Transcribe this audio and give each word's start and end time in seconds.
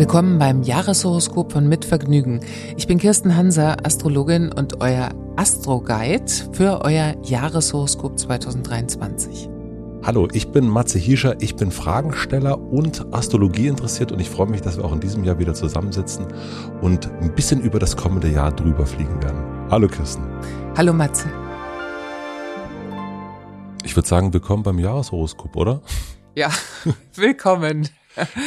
Willkommen 0.00 0.38
beim 0.38 0.62
Jahreshoroskop 0.62 1.52
von 1.52 1.68
Mitvergnügen. 1.68 2.40
Ich 2.76 2.86
bin 2.86 2.98
Kirsten 2.98 3.36
Hanser, 3.36 3.76
Astrologin 3.84 4.50
und 4.50 4.80
euer 4.80 5.10
Astro-Guide 5.36 6.32
für 6.52 6.80
euer 6.82 7.14
Jahreshoroskop 7.22 8.18
2023. 8.18 9.49
Hallo, 10.02 10.28
ich 10.32 10.50
bin 10.50 10.66
Matze 10.66 10.98
Hiescher, 10.98 11.36
ich 11.42 11.56
bin 11.56 11.70
Fragensteller 11.70 12.58
und 12.58 13.12
Astrologie 13.12 13.66
interessiert 13.66 14.12
und 14.12 14.18
ich 14.18 14.30
freue 14.30 14.46
mich, 14.46 14.62
dass 14.62 14.78
wir 14.78 14.84
auch 14.86 14.94
in 14.94 15.00
diesem 15.00 15.24
Jahr 15.24 15.38
wieder 15.38 15.52
zusammensitzen 15.52 16.26
und 16.80 17.12
ein 17.20 17.34
bisschen 17.34 17.60
über 17.60 17.78
das 17.78 17.98
kommende 17.98 18.28
Jahr 18.28 18.50
drüber 18.50 18.86
fliegen 18.86 19.22
werden. 19.22 19.44
Hallo 19.70 19.88
Kirsten. 19.88 20.24
Hallo 20.74 20.94
Matze. 20.94 21.28
Ich 23.84 23.94
würde 23.94 24.08
sagen, 24.08 24.32
willkommen 24.32 24.62
beim 24.62 24.78
Jahreshoroskop, 24.78 25.54
oder? 25.54 25.82
Ja, 26.34 26.50
willkommen. 27.14 27.86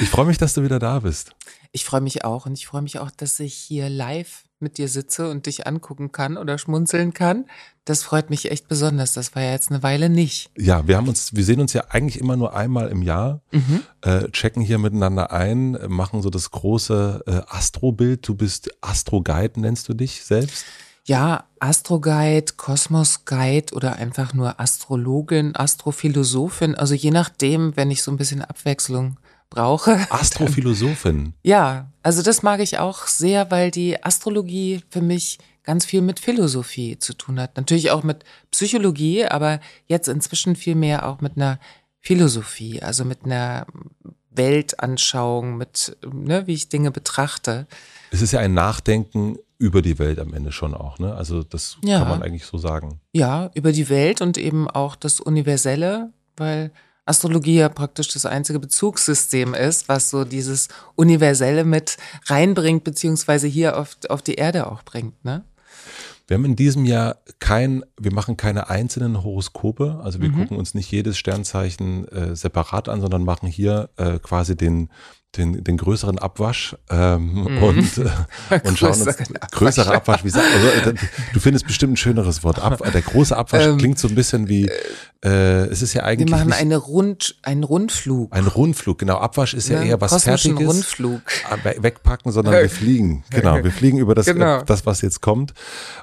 Ich 0.02 0.10
freue 0.10 0.26
mich, 0.26 0.40
dass 0.40 0.56
du 0.56 0.64
wieder 0.64 0.80
da 0.80 1.02
bist. 1.02 1.36
Ich 1.72 1.86
freue 1.86 2.02
mich 2.02 2.26
auch 2.26 2.48
und 2.48 2.54
ich 2.54 2.66
freue 2.66 2.82
mich 2.82 2.98
auch, 2.98 3.12
dass 3.12 3.40
ich 3.40 3.54
hier 3.54 3.90
live 3.90 4.44
mit 4.64 4.78
dir 4.78 4.88
sitze 4.88 5.30
und 5.30 5.46
dich 5.46 5.68
angucken 5.68 6.12
kann 6.12 6.38
oder 6.38 6.58
schmunzeln 6.58 7.14
kann. 7.14 7.46
Das 7.86 8.02
freut 8.02 8.30
mich 8.30 8.50
echt 8.50 8.68
besonders. 8.68 9.14
Das 9.14 9.36
war 9.36 9.44
ja 9.44 9.52
jetzt 9.52 9.70
eine 9.70 9.84
Weile 9.84 10.10
nicht. 10.10 10.50
Ja, 10.58 10.88
wir 10.88 10.98
haben 10.98 11.08
uns, 11.08 11.36
wir 11.36 11.44
sehen 11.44 11.60
uns 11.60 11.74
ja 11.74 11.84
eigentlich 11.90 12.20
immer 12.20 12.38
nur 12.38 12.56
einmal 12.56 12.88
im 12.88 13.02
Jahr, 13.02 13.42
mhm. 13.52 13.84
äh, 14.02 14.30
checken 14.32 14.64
hier 14.64 14.80
miteinander 14.80 15.32
ein, 15.32 15.78
machen 15.88 16.22
so 16.22 16.30
das 16.30 16.50
große 16.52 17.24
äh, 17.28 17.42
Astro-Bild. 17.48 18.28
Du 18.28 18.36
bist 18.36 18.72
Astro-Guide, 18.82 19.60
nennst 19.60 19.90
du 19.90 19.94
dich 19.94 20.24
selbst? 20.24 20.66
Ja, 21.06 21.44
Astro-Guide, 21.60 22.54
Kosmos-Guide 22.56 23.76
oder 23.76 23.98
einfach 23.98 24.34
nur 24.34 24.62
Astrologin, 24.62 25.54
Astrophilosophin. 25.54 26.76
Also 26.76 26.94
je 26.94 27.12
nachdem, 27.12 27.76
wenn 27.76 27.92
ich 27.92 28.02
so 28.02 28.12
ein 28.12 28.18
bisschen 28.18 28.42
Abwechslung 28.42 29.18
brauche. 29.54 30.06
Astrophilosophin. 30.10 31.34
Ja, 31.44 31.92
also 32.02 32.22
das 32.22 32.44
mag 32.44 32.60
ich 32.60 32.80
auch 32.80 33.08
sehr, 33.08 33.52
weil 33.52 33.72
die 33.72 34.04
Astrologie 34.04 34.82
für 34.90 35.02
mich 35.02 35.40
ganz 35.64 35.86
viel 35.86 36.02
mit 36.02 36.20
Philosophie 36.20 37.00
zu 37.00 37.14
tun 37.14 37.40
hat. 37.40 37.56
Natürlich 37.56 37.92
auch 37.92 38.04
mit 38.04 38.24
Psychologie, 38.52 39.26
aber 39.26 39.60
jetzt 39.88 40.08
inzwischen 40.08 40.56
viel 40.56 40.76
mehr 40.76 41.08
auch 41.08 41.22
mit 41.22 41.38
einer 41.38 41.60
Philosophie, 42.02 42.82
also 42.82 43.06
mit 43.06 43.24
einer 43.24 43.66
Weltanschauung, 44.32 45.58
mit, 45.58 45.96
ne, 46.12 46.48
wie 46.48 46.54
ich 46.54 46.70
Dinge 46.70 46.92
betrachte. 46.92 47.68
Es 48.12 48.22
ist 48.22 48.34
ja 48.34 48.40
ein 48.40 48.54
Nachdenken 48.54 49.38
über 49.58 49.82
die 49.82 50.00
Welt 50.00 50.20
am 50.20 50.34
Ende 50.34 50.52
schon 50.52 50.74
auch, 50.74 51.00
ne? 51.00 51.16
Also 51.16 51.44
das 51.44 51.78
ja. 51.84 52.00
kann 52.00 52.10
man 52.10 52.24
eigentlich 52.24 52.46
so 52.46 52.58
sagen. 52.58 53.00
Ja, 53.14 53.50
über 53.54 53.72
die 53.72 53.88
Welt 53.88 54.20
und 54.20 54.38
eben 54.38 54.70
auch 54.70 54.98
das 54.98 55.22
Universelle, 55.22 56.12
weil 56.36 56.72
Astrologie 57.06 57.56
ja 57.56 57.70
praktisch 57.70 58.08
das 58.10 58.26
einzige 58.26 58.60
Bezugssystem 58.60 59.54
ist, 59.54 59.90
was 59.90 60.10
so 60.10 60.24
dieses 60.24 60.70
Universelle 60.96 61.66
mit 61.66 61.98
reinbringt, 62.28 62.84
beziehungsweise 62.84 63.48
hier 63.48 63.78
auf, 63.78 63.98
auf 64.10 64.22
die 64.22 64.36
Erde 64.36 64.68
auch 64.68 64.84
bringt, 64.84 65.24
ne? 65.26 65.44
Wir 66.26 66.38
haben 66.38 66.46
in 66.46 66.56
diesem 66.56 66.86
Jahr 66.86 67.18
kein, 67.40 67.84
wir 68.00 68.14
machen 68.14 68.38
keine 68.38 68.70
einzelnen 68.70 69.24
Horoskope, 69.24 70.00
also 70.02 70.22
wir 70.22 70.30
mhm. 70.30 70.40
gucken 70.40 70.58
uns 70.58 70.74
nicht 70.74 70.90
jedes 70.90 71.18
Sternzeichen 71.18 72.08
äh, 72.08 72.36
separat 72.36 72.88
an, 72.88 73.02
sondern 73.02 73.26
machen 73.26 73.48
hier 73.48 73.90
äh, 73.98 74.20
quasi 74.20 74.56
den, 74.56 74.90
den, 75.38 75.64
den 75.64 75.78
größeren 75.78 76.20
Abwasch 76.20 76.76
ähm, 76.90 77.44
mhm. 77.44 77.58
und, 77.64 77.98
äh, 77.98 78.60
und 78.64 78.78
schauen 78.78 79.02
uns 79.02 79.18
größere 79.52 79.96
Abwasch, 79.96 80.24
wie 80.24 80.30
sagt 80.30 80.46
also, 80.54 80.90
äh, 80.90 80.94
du 81.34 81.40
findest 81.40 81.68
bestimmt 81.68 81.94
ein 81.94 81.98
schöneres 81.98 82.44
Wort. 82.44 82.60
Ab, 82.60 82.82
der 82.94 83.02
große 83.02 83.36
Abwasch 83.36 83.66
ähm, 83.66 83.78
klingt 83.78 84.00
so 84.00 84.08
ein 84.08 84.16
bisschen 84.16 84.48
wie 84.48 84.70
äh, 85.24 85.68
es 85.68 85.82
ist 85.82 85.94
ja 85.94 86.04
eigentlich. 86.04 86.30
Wir 86.30 86.38
machen 86.38 86.52
eine 86.52 86.78
Rund, 86.78 87.38
einen 87.44 87.64
Rundflug. 87.64 88.34
Ein 88.36 88.46
Rundflug, 88.46 89.00
genau. 89.00 89.18
Abwasch 89.20 89.54
ist 89.54 89.70
ja, 89.70 89.82
ja 89.82 89.90
eher 89.90 90.02
was 90.02 90.24
Fertiges. 90.24 90.68
Rundflug. 90.68 91.22
Ah, 91.50 91.58
wegpacken, 91.64 92.32
sondern 92.32 92.56
wir 92.56 92.70
fliegen. 92.70 93.24
Genau, 93.30 93.64
wir 93.64 93.72
fliegen 93.72 94.00
über 94.00 94.16
das, 94.16 94.26
genau. 94.26 94.64
das, 94.64 94.86
was 94.86 95.02
jetzt 95.02 95.22
kommt. 95.22 95.54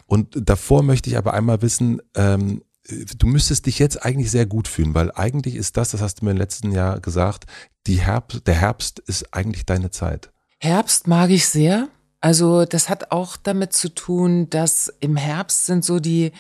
Und 0.07 0.29
davor 0.35 0.83
möchte 0.83 1.11
ich 1.11 1.19
aber 1.19 1.35
einmal 1.35 1.61
wissen, 1.61 2.01
ähm, 2.15 2.63
du 2.89 3.27
müsstest 3.27 3.67
dich 3.67 3.79
jetzt 3.79 4.05
eigentlich 4.05 4.31
sehr 4.31 4.47
gut 4.47 4.69
fühlen, 4.69 4.95
weil 4.95 5.13
eigentlich 5.13 5.57
ist 5.57 5.77
das, 5.77 5.91
das 5.91 6.01
hast 6.01 6.21
du 6.21 6.25
mir 6.25 6.33
im 6.33 6.37
letzten 6.37 6.73
Jahr 6.73 7.01
gesagt, 7.01 7.47
die 7.87 8.01
Herbst, 8.01 8.47
der 8.47 8.55
Herbst 8.55 8.99
ist 9.01 9.33
eigentlich 9.35 9.67
deine 9.67 9.91
Zeit. 9.91 10.31
Herbst 10.59 11.07
mag 11.07 11.31
ich 11.31 11.49
sehr. 11.49 11.89
Also 12.21 12.65
das 12.67 12.89
hat 12.89 13.13
auch 13.13 13.37
damit 13.37 13.73
zu 13.73 13.89
tun, 13.95 14.51
dass 14.51 14.93
im 15.01 15.17
Herbst 15.17 15.67
sind 15.67 15.85
so 15.85 16.01
die 16.01 16.33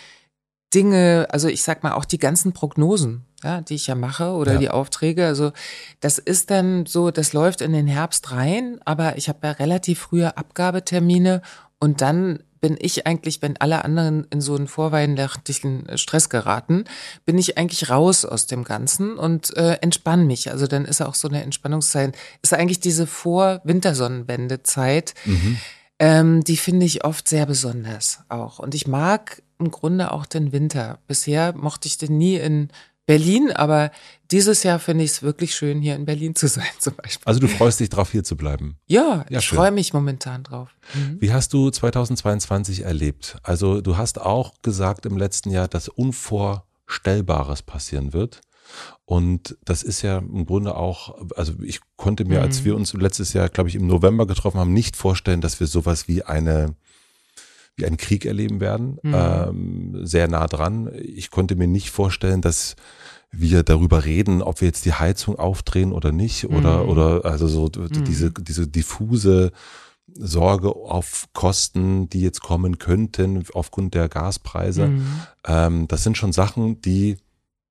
Dinge, 0.74 1.26
also 1.30 1.48
ich 1.48 1.62
sag 1.62 1.82
mal 1.82 1.92
auch 1.92 2.04
die 2.04 2.18
ganzen 2.18 2.52
Prognosen, 2.52 3.24
ja, 3.42 3.62
die 3.62 3.74
ich 3.74 3.86
ja 3.86 3.94
mache 3.94 4.32
oder 4.32 4.54
ja. 4.54 4.58
die 4.58 4.68
Aufträge. 4.68 5.26
Also 5.26 5.52
das 6.00 6.18
ist 6.18 6.50
dann 6.50 6.84
so, 6.86 7.10
das 7.10 7.32
läuft 7.32 7.62
in 7.62 7.72
den 7.72 7.86
Herbst 7.86 8.30
rein, 8.32 8.78
aber 8.84 9.16
ich 9.16 9.28
habe 9.28 9.46
ja 9.46 9.52
relativ 9.52 10.00
frühe 10.00 10.36
Abgabetermine 10.36 11.40
und 11.78 12.02
dann 12.02 12.42
bin 12.60 12.76
ich 12.78 13.06
eigentlich, 13.06 13.40
wenn 13.42 13.56
alle 13.56 13.84
anderen 13.84 14.26
in 14.30 14.40
so 14.40 14.54
einen 14.54 14.68
vorweihnachtlichen 14.68 15.86
Stress 15.96 16.28
geraten, 16.28 16.84
bin 17.24 17.38
ich 17.38 17.58
eigentlich 17.58 17.90
raus 17.90 18.24
aus 18.24 18.46
dem 18.46 18.62
Ganzen 18.64 19.16
und 19.16 19.56
äh, 19.56 19.78
entspann 19.80 20.26
mich. 20.26 20.50
Also 20.50 20.66
dann 20.66 20.84
ist 20.84 21.00
auch 21.00 21.14
so 21.14 21.28
eine 21.28 21.42
Entspannungszeit, 21.42 22.16
ist 22.42 22.54
eigentlich 22.54 22.80
diese 22.80 23.06
Vor-Wintersonnenwende-Zeit. 23.06 25.14
Mhm. 25.24 25.56
Ähm, 25.98 26.44
die 26.44 26.56
finde 26.56 26.86
ich 26.86 27.04
oft 27.04 27.28
sehr 27.28 27.46
besonders 27.46 28.20
auch. 28.28 28.58
Und 28.58 28.74
ich 28.74 28.86
mag 28.86 29.42
im 29.58 29.70
Grunde 29.70 30.12
auch 30.12 30.26
den 30.26 30.52
Winter. 30.52 30.98
Bisher 31.06 31.54
mochte 31.54 31.88
ich 31.88 31.98
den 31.98 32.16
nie 32.16 32.36
in 32.36 32.70
Berlin, 33.10 33.50
aber 33.50 33.90
dieses 34.30 34.62
Jahr 34.62 34.78
finde 34.78 35.02
ich 35.02 35.10
es 35.10 35.22
wirklich 35.24 35.56
schön, 35.56 35.80
hier 35.80 35.96
in 35.96 36.04
Berlin 36.04 36.36
zu 36.36 36.46
sein, 36.56 36.68
zum 36.78 36.94
Beispiel. 36.94 37.24
Also 37.24 37.40
du 37.40 37.48
freust 37.48 37.80
dich 37.80 37.88
drauf, 37.88 38.12
hier 38.12 38.22
zu 38.22 38.36
bleiben? 38.36 38.76
Ja, 38.86 39.24
ja 39.28 39.40
ich 39.40 39.48
freue 39.48 39.72
mich 39.72 39.92
momentan 39.92 40.44
drauf. 40.44 40.68
Mhm. 40.94 41.16
Wie 41.18 41.32
hast 41.32 41.52
du 41.52 41.70
2022 41.70 42.84
erlebt? 42.84 43.38
Also 43.42 43.80
du 43.80 43.96
hast 43.96 44.20
auch 44.20 44.54
gesagt 44.62 45.06
im 45.06 45.16
letzten 45.16 45.50
Jahr, 45.50 45.66
dass 45.66 45.88
Unvorstellbares 45.88 47.62
passieren 47.62 48.12
wird. 48.12 48.42
Und 49.06 49.58
das 49.64 49.82
ist 49.82 50.02
ja 50.02 50.18
im 50.18 50.46
Grunde 50.46 50.76
auch, 50.76 51.16
also 51.34 51.54
ich 51.60 51.80
konnte 51.96 52.24
mir, 52.24 52.38
mhm. 52.38 52.44
als 52.44 52.62
wir 52.62 52.76
uns 52.76 52.92
letztes 52.92 53.32
Jahr, 53.32 53.48
glaube 53.48 53.70
ich, 53.70 53.74
im 53.74 53.88
November 53.88 54.28
getroffen 54.28 54.60
haben, 54.60 54.72
nicht 54.72 54.94
vorstellen, 54.94 55.40
dass 55.40 55.58
wir 55.58 55.66
sowas 55.66 56.06
wie 56.06 56.22
eine 56.22 56.76
wie 57.80 57.86
einen 57.86 57.96
Krieg 57.96 58.26
erleben 58.26 58.60
werden, 58.60 58.98
mhm. 59.02 59.14
ähm, 59.14 60.06
sehr 60.06 60.28
nah 60.28 60.46
dran. 60.46 60.90
Ich 60.94 61.30
konnte 61.30 61.56
mir 61.56 61.66
nicht 61.66 61.90
vorstellen, 61.90 62.42
dass 62.42 62.76
wir 63.32 63.62
darüber 63.62 64.04
reden, 64.04 64.42
ob 64.42 64.60
wir 64.60 64.66
jetzt 64.66 64.84
die 64.84 64.92
Heizung 64.92 65.38
aufdrehen 65.38 65.92
oder 65.92 66.12
nicht, 66.12 66.46
oder, 66.46 66.84
mhm. 66.84 66.88
oder 66.88 67.24
also 67.24 67.46
so 67.46 67.66
mhm. 67.66 68.04
diese, 68.04 68.30
diese 68.30 68.66
diffuse 68.66 69.52
Sorge 70.14 70.74
auf 70.74 71.28
Kosten, 71.32 72.08
die 72.08 72.20
jetzt 72.20 72.40
kommen 72.42 72.78
könnten 72.78 73.44
aufgrund 73.54 73.94
der 73.94 74.08
Gaspreise. 74.08 74.88
Mhm. 74.88 75.20
Ähm, 75.46 75.88
das 75.88 76.02
sind 76.02 76.16
schon 76.16 76.32
Sachen, 76.32 76.80
die 76.82 77.18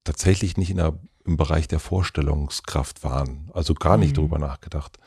tatsächlich 0.04 0.56
nicht 0.58 0.70
in 0.70 0.78
der, 0.78 0.98
im 1.26 1.36
Bereich 1.36 1.68
der 1.68 1.80
Vorstellungskraft 1.80 3.04
waren. 3.04 3.50
Also 3.54 3.74
gar 3.74 3.98
nicht 3.98 4.12
mhm. 4.12 4.22
drüber 4.22 4.40
nachgedacht. 4.40 4.98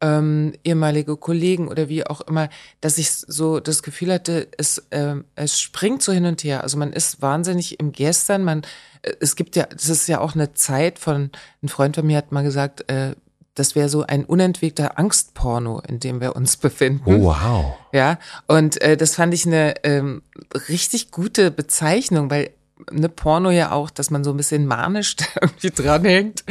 ähm, 0.00 0.52
ehemalige 0.62 1.16
Kollegen 1.16 1.68
oder 1.68 1.88
wie 1.88 2.06
auch 2.06 2.20
immer, 2.22 2.48
dass 2.80 2.98
ich 2.98 3.10
so 3.10 3.60
das 3.60 3.82
Gefühl 3.82 4.12
hatte, 4.12 4.48
es, 4.58 4.78
äh, 4.90 5.16
es 5.34 5.58
springt 5.60 6.02
so 6.02 6.12
hin 6.12 6.26
und 6.26 6.44
her. 6.44 6.62
Also 6.62 6.76
man 6.76 6.92
ist 6.92 7.22
wahnsinnig 7.22 7.80
im 7.80 7.92
Gestern. 7.92 8.44
Man, 8.44 8.62
äh, 9.02 9.12
es 9.20 9.36
gibt 9.36 9.56
ja, 9.56 9.64
das 9.64 9.88
ist 9.88 10.06
ja 10.06 10.20
auch 10.20 10.34
eine 10.34 10.52
Zeit 10.52 10.98
von, 10.98 11.30
ein 11.62 11.68
Freund 11.68 11.96
von 11.96 12.06
mir 12.06 12.18
hat 12.18 12.30
mal 12.30 12.42
gesagt, 12.42 12.90
äh, 12.90 13.14
das 13.54 13.74
wäre 13.74 13.88
so 13.88 14.02
ein 14.02 14.26
unentwegter 14.26 14.98
Angstporno, 14.98 15.80
in 15.88 15.98
dem 15.98 16.20
wir 16.20 16.36
uns 16.36 16.58
befinden. 16.58 17.02
Oh, 17.06 17.24
wow. 17.24 17.74
Ja, 17.90 18.18
und 18.46 18.80
äh, 18.82 18.98
das 18.98 19.14
fand 19.14 19.32
ich 19.32 19.46
eine 19.46 19.82
ähm, 19.82 20.22
richtig 20.68 21.10
gute 21.10 21.50
Bezeichnung, 21.50 22.30
weil 22.30 22.50
eine 22.90 23.08
Porno 23.08 23.50
ja 23.50 23.72
auch, 23.72 23.90
dass 23.90 24.10
man 24.10 24.24
so 24.24 24.30
ein 24.30 24.36
bisschen 24.36 24.66
manisch 24.66 25.16
irgendwie 25.40 25.70
dranhängt. 25.70 26.44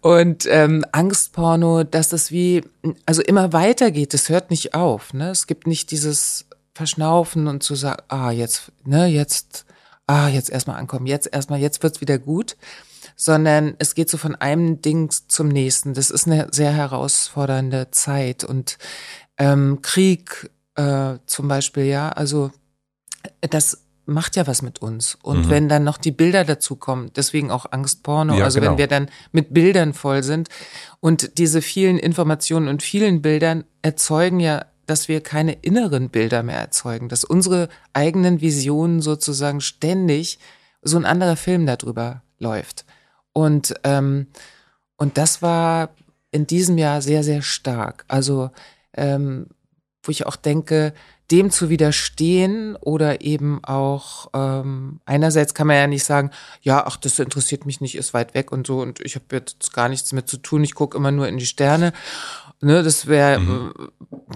Und 0.00 0.46
ähm, 0.48 0.84
Angstporno, 0.92 1.84
dass 1.84 2.08
das 2.08 2.30
wie, 2.30 2.62
also 3.06 3.22
immer 3.22 3.52
weitergeht, 3.52 4.14
das 4.14 4.28
hört 4.28 4.50
nicht 4.50 4.74
auf. 4.74 5.12
Ne? 5.12 5.30
Es 5.30 5.46
gibt 5.46 5.66
nicht 5.66 5.90
dieses 5.90 6.46
Verschnaufen 6.74 7.46
und 7.46 7.62
zu 7.62 7.74
sagen, 7.74 8.02
ah, 8.08 8.30
jetzt, 8.30 8.72
ne, 8.84 9.06
jetzt, 9.06 9.66
ah, 10.06 10.28
jetzt 10.28 10.50
erstmal 10.50 10.76
ankommen, 10.76 11.06
jetzt 11.06 11.28
erstmal, 11.32 11.60
jetzt 11.60 11.82
wird's 11.82 12.00
wieder 12.00 12.18
gut, 12.18 12.56
sondern 13.16 13.74
es 13.78 13.94
geht 13.94 14.08
so 14.08 14.16
von 14.16 14.34
einem 14.36 14.80
Ding 14.80 15.10
zum 15.28 15.48
nächsten. 15.48 15.94
Das 15.94 16.10
ist 16.10 16.26
eine 16.26 16.48
sehr 16.52 16.72
herausfordernde 16.72 17.90
Zeit 17.90 18.44
und 18.44 18.78
ähm, 19.36 19.80
Krieg 19.82 20.50
äh, 20.76 21.18
zum 21.26 21.48
Beispiel, 21.48 21.84
ja, 21.84 22.10
also 22.10 22.50
das 23.40 23.82
macht 24.06 24.36
ja 24.36 24.46
was 24.46 24.62
mit 24.62 24.80
uns. 24.80 25.18
Und 25.22 25.46
mhm. 25.46 25.50
wenn 25.50 25.68
dann 25.68 25.84
noch 25.84 25.98
die 25.98 26.10
Bilder 26.10 26.44
dazu 26.44 26.76
kommen, 26.76 27.10
deswegen 27.14 27.50
auch 27.50 27.66
Angstporno, 27.70 28.34
ja, 28.34 28.44
also 28.44 28.60
genau. 28.60 28.72
wenn 28.72 28.78
wir 28.78 28.86
dann 28.86 29.08
mit 29.32 29.54
Bildern 29.54 29.94
voll 29.94 30.22
sind 30.22 30.48
und 31.00 31.38
diese 31.38 31.62
vielen 31.62 31.98
Informationen 31.98 32.68
und 32.68 32.82
vielen 32.82 33.22
Bildern 33.22 33.64
erzeugen 33.82 34.40
ja, 34.40 34.66
dass 34.86 35.06
wir 35.06 35.22
keine 35.22 35.52
inneren 35.52 36.10
Bilder 36.10 36.42
mehr 36.42 36.58
erzeugen, 36.58 37.08
dass 37.08 37.22
unsere 37.22 37.68
eigenen 37.92 38.40
Visionen 38.40 39.00
sozusagen 39.00 39.60
ständig 39.60 40.40
so 40.82 40.96
ein 40.96 41.04
anderer 41.04 41.36
Film 41.36 41.64
darüber 41.64 42.22
läuft. 42.38 42.84
Und, 43.32 43.74
ähm, 43.84 44.26
und 44.96 45.16
das 45.16 45.42
war 45.42 45.90
in 46.32 46.46
diesem 46.46 46.76
Jahr 46.76 47.02
sehr, 47.02 47.22
sehr 47.22 47.42
stark. 47.42 48.04
Also, 48.08 48.50
ähm, 48.94 49.46
wo 50.02 50.10
ich 50.10 50.26
auch 50.26 50.36
denke, 50.36 50.92
dem 51.30 51.50
zu 51.50 51.68
widerstehen 51.68 52.76
oder 52.76 53.20
eben 53.20 53.62
auch 53.64 54.28
ähm, 54.34 55.00
einerseits 55.04 55.54
kann 55.54 55.66
man 55.66 55.76
ja 55.76 55.86
nicht 55.86 56.04
sagen, 56.04 56.30
ja, 56.62 56.84
ach, 56.86 56.96
das 56.96 57.18
interessiert 57.18 57.66
mich 57.66 57.80
nicht, 57.80 57.96
ist 57.96 58.14
weit 58.14 58.34
weg 58.34 58.52
und 58.52 58.66
so 58.66 58.80
und 58.80 59.00
ich 59.00 59.14
habe 59.14 59.24
jetzt 59.32 59.72
gar 59.72 59.88
nichts 59.88 60.12
mit 60.12 60.28
zu 60.28 60.38
tun, 60.38 60.64
ich 60.64 60.74
gucke 60.74 60.96
immer 60.96 61.10
nur 61.10 61.28
in 61.28 61.38
die 61.38 61.46
Sterne. 61.46 61.92
Ne, 62.62 62.82
das 62.82 63.06
wäre 63.06 63.40
mhm. 63.40 63.72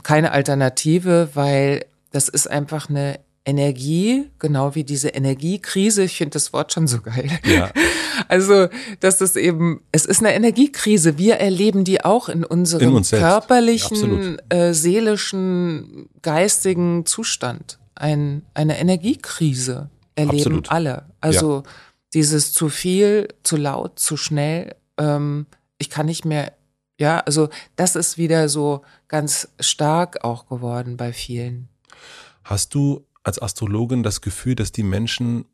keine 0.03 0.33
Alternative, 0.33 1.31
weil 1.35 1.85
das 2.11 2.29
ist 2.29 2.49
einfach 2.49 2.89
eine 2.89 3.21
Energie, 3.47 4.31
genau 4.39 4.75
wie 4.75 4.85
diese 4.85 5.09
Energiekrise. 5.09 6.05
Ich 6.05 6.17
finde 6.17 6.31
das 6.31 6.53
Wort 6.53 6.73
schon 6.73 6.87
so 6.87 7.01
geil. 7.01 7.31
Ja. 7.45 7.71
Also, 8.29 8.69
dass 9.01 9.19
das 9.19 9.35
eben, 9.35 9.81
es 9.91 10.05
ist 10.05 10.21
eine 10.21 10.33
Energiekrise. 10.35 11.19
Wir 11.19 11.35
erleben 11.35 11.83
die 11.83 12.05
auch 12.05 12.29
in 12.29 12.45
unserem 12.45 12.97
in 12.97 13.03
körperlichen, 13.03 14.39
ja, 14.53 14.57
äh, 14.57 14.73
seelischen, 14.73 16.09
geistigen 16.23 17.07
Zustand. 17.07 17.81
Ein, 17.97 18.43
eine 18.55 18.79
Energiekrise 18.79 19.91
erleben 20.15 20.39
absolut. 20.39 20.71
alle. 20.71 21.07
Also 21.21 21.57
ja. 21.57 21.63
dieses 22.15 22.53
zu 22.53 22.69
viel, 22.69 23.29
zu 23.43 23.57
laut, 23.57 23.99
zu 23.99 24.17
schnell. 24.17 24.77
Ähm, 24.97 25.47
ich 25.79 25.91
kann 25.91 26.07
nicht 26.07 26.25
mehr. 26.25 26.53
Ja, 26.99 27.19
also 27.19 27.49
das 27.75 27.97
ist 27.97 28.17
wieder 28.17 28.49
so 28.49 28.83
ganz 29.09 29.49
stark 29.59 30.25
auch 30.25 30.47
geworden 30.47 30.97
bei 30.97 31.13
vielen. 31.13 31.69
Hast 32.45 32.75
du 32.75 33.05
als 33.25 33.43
Astrologin 33.43 34.03
das 34.03 34.21
Gefühl, 34.21 34.55
dass 34.55 34.71
die 34.71 34.83
Menschen 34.83 35.47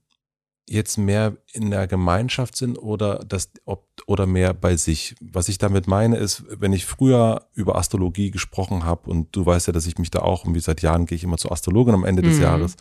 jetzt 0.69 0.99
mehr 0.99 1.37
in 1.53 1.71
der 1.71 1.89
Gemeinschaft 1.89 2.57
sind 2.57 2.77
oder 2.77 3.25
das 3.27 3.51
ob, 3.65 3.89
oder 4.07 4.27
mehr 4.27 4.55
bei 4.55 4.77
sich. 4.77 5.17
Was 5.21 5.49
ich 5.49 5.59
damit 5.59 5.89
meine 5.89 6.17
ist, 6.17 6.45
wenn 6.49 6.73
ich 6.73 6.87
früher 6.87 7.47
über 7.55 7.77
Astrologie 7.77 8.31
gesprochen 8.31 8.85
habe 8.85 9.11
und 9.11 9.35
du 9.35 9.45
weißt 9.45 9.67
ja, 9.67 9.73
dass 9.73 9.87
ich 9.87 9.99
mich 9.99 10.11
da 10.11 10.21
auch, 10.21 10.45
und 10.45 10.55
wie 10.55 10.61
seit 10.61 10.81
Jahren 10.83 11.07
gehe 11.07 11.17
ich 11.17 11.25
immer 11.25 11.39
zur 11.39 11.51
Astrologin 11.51 11.95
am 11.95 12.05
Ende 12.05 12.23
des 12.23 12.37
mhm. 12.37 12.43
Jahres 12.43 12.77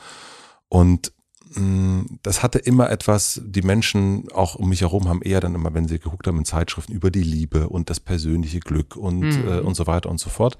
und 0.68 1.14
mh, 1.56 1.62
mm, 1.62 2.20
das 2.22 2.44
hatte 2.44 2.60
immer 2.60 2.92
etwas, 2.92 3.42
die 3.44 3.64
Menschen 3.64 4.32
auch 4.34 4.54
um 4.54 4.70
mich 4.70 4.82
herum 4.82 5.10
haben 5.10 5.24
eher 5.24 5.40
dann 5.40 5.56
immer, 5.56 5.74
wenn 5.74 5.88
sie 5.88 5.98
geguckt 5.98 6.28
haben 6.28 6.38
in 6.38 6.46
Zeitschriften 6.46 6.94
über 6.94 7.10
die 7.10 7.24
Liebe 7.24 7.70
und 7.70 7.90
das 7.90 8.00
persönliche 8.00 8.60
Glück 8.60 8.96
und 8.96 9.22
mhm. 9.22 9.48
äh, 9.48 9.60
und 9.62 9.74
so 9.74 9.88
weiter 9.88 10.10
und 10.10 10.20
so 10.20 10.30
fort. 10.30 10.60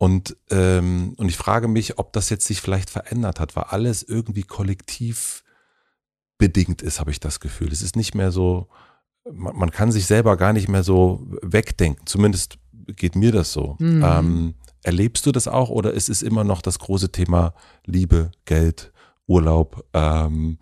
Und, 0.00 0.34
ähm, 0.48 1.12
und 1.18 1.28
ich 1.28 1.36
frage 1.36 1.68
mich, 1.68 1.98
ob 1.98 2.14
das 2.14 2.30
jetzt 2.30 2.46
sich 2.46 2.62
vielleicht 2.62 2.88
verändert 2.88 3.38
hat, 3.38 3.54
weil 3.54 3.64
alles 3.64 4.02
irgendwie 4.02 4.44
kollektiv 4.44 5.44
bedingt 6.38 6.80
ist, 6.80 7.00
habe 7.00 7.10
ich 7.10 7.20
das 7.20 7.38
Gefühl. 7.38 7.70
Es 7.70 7.82
ist 7.82 7.96
nicht 7.96 8.14
mehr 8.14 8.30
so, 8.30 8.68
man, 9.30 9.54
man, 9.58 9.70
kann 9.70 9.92
sich 9.92 10.06
selber 10.06 10.38
gar 10.38 10.54
nicht 10.54 10.68
mehr 10.68 10.84
so 10.84 11.26
wegdenken. 11.42 12.06
Zumindest 12.06 12.56
geht 12.96 13.14
mir 13.14 13.30
das 13.30 13.52
so. 13.52 13.76
Mhm. 13.78 14.02
Ähm, 14.02 14.54
erlebst 14.82 15.26
du 15.26 15.32
das 15.32 15.46
auch 15.46 15.68
oder 15.68 15.92
ist 15.92 16.08
es 16.08 16.22
immer 16.22 16.44
noch 16.44 16.62
das 16.62 16.78
große 16.78 17.12
Thema 17.12 17.52
Liebe, 17.84 18.30
Geld, 18.46 18.92
Urlaub? 19.26 19.84
Ähm, 19.92 20.56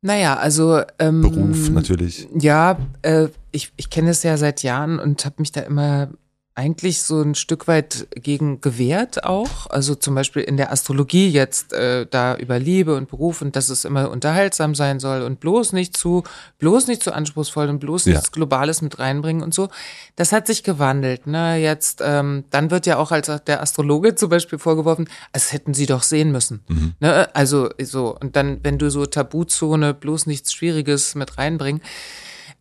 naja, 0.00 0.38
also 0.38 0.80
ähm, 0.98 1.20
Beruf 1.20 1.68
natürlich. 1.68 2.26
Ja, 2.38 2.78
äh, 3.02 3.28
ich, 3.52 3.74
ich 3.76 3.90
kenne 3.90 4.12
es 4.12 4.22
ja 4.22 4.38
seit 4.38 4.62
Jahren 4.62 4.98
und 4.98 5.26
habe 5.26 5.36
mich 5.40 5.52
da 5.52 5.60
immer 5.60 6.08
eigentlich 6.56 7.02
so 7.02 7.20
ein 7.20 7.34
Stück 7.34 7.66
weit 7.66 8.06
gegen 8.14 8.60
gewehrt 8.60 9.24
auch. 9.24 9.66
Also 9.70 9.96
zum 9.96 10.14
Beispiel 10.14 10.42
in 10.42 10.56
der 10.56 10.70
Astrologie 10.70 11.28
jetzt 11.28 11.72
äh, 11.72 12.06
da 12.08 12.36
über 12.36 12.60
Liebe 12.60 12.94
und 12.94 13.08
Beruf 13.08 13.42
und 13.42 13.56
dass 13.56 13.70
es 13.70 13.84
immer 13.84 14.08
unterhaltsam 14.10 14.76
sein 14.76 15.00
soll 15.00 15.22
und 15.22 15.40
bloß 15.40 15.72
nicht 15.72 15.96
zu, 15.96 16.22
bloß 16.58 16.86
nicht 16.86 17.02
zu 17.02 17.12
anspruchsvoll 17.12 17.68
und 17.68 17.80
bloß 17.80 18.04
ja. 18.04 18.12
nichts 18.12 18.30
Globales 18.30 18.82
mit 18.82 19.00
reinbringen 19.00 19.42
und 19.42 19.52
so. 19.52 19.68
Das 20.14 20.30
hat 20.30 20.46
sich 20.46 20.62
gewandelt. 20.62 21.26
Ne? 21.26 21.56
Jetzt, 21.56 22.00
ähm, 22.04 22.44
dann 22.50 22.70
wird 22.70 22.86
ja 22.86 22.98
auch 22.98 23.10
als 23.10 23.32
der 23.46 23.60
Astrologe 23.60 24.14
zum 24.14 24.28
Beispiel 24.28 24.60
vorgeworfen, 24.60 25.08
als 25.32 25.52
hätten 25.52 25.74
sie 25.74 25.86
doch 25.86 26.04
sehen 26.04 26.30
müssen. 26.30 26.62
Mhm. 26.68 26.94
Ne? 27.00 27.34
Also 27.34 27.70
so, 27.82 28.16
und 28.16 28.36
dann, 28.36 28.60
wenn 28.62 28.78
du 28.78 28.90
so 28.90 29.06
Tabuzone, 29.06 29.92
bloß 29.92 30.26
nichts 30.26 30.52
Schwieriges 30.52 31.16
mit 31.16 31.36
reinbringen. 31.36 31.82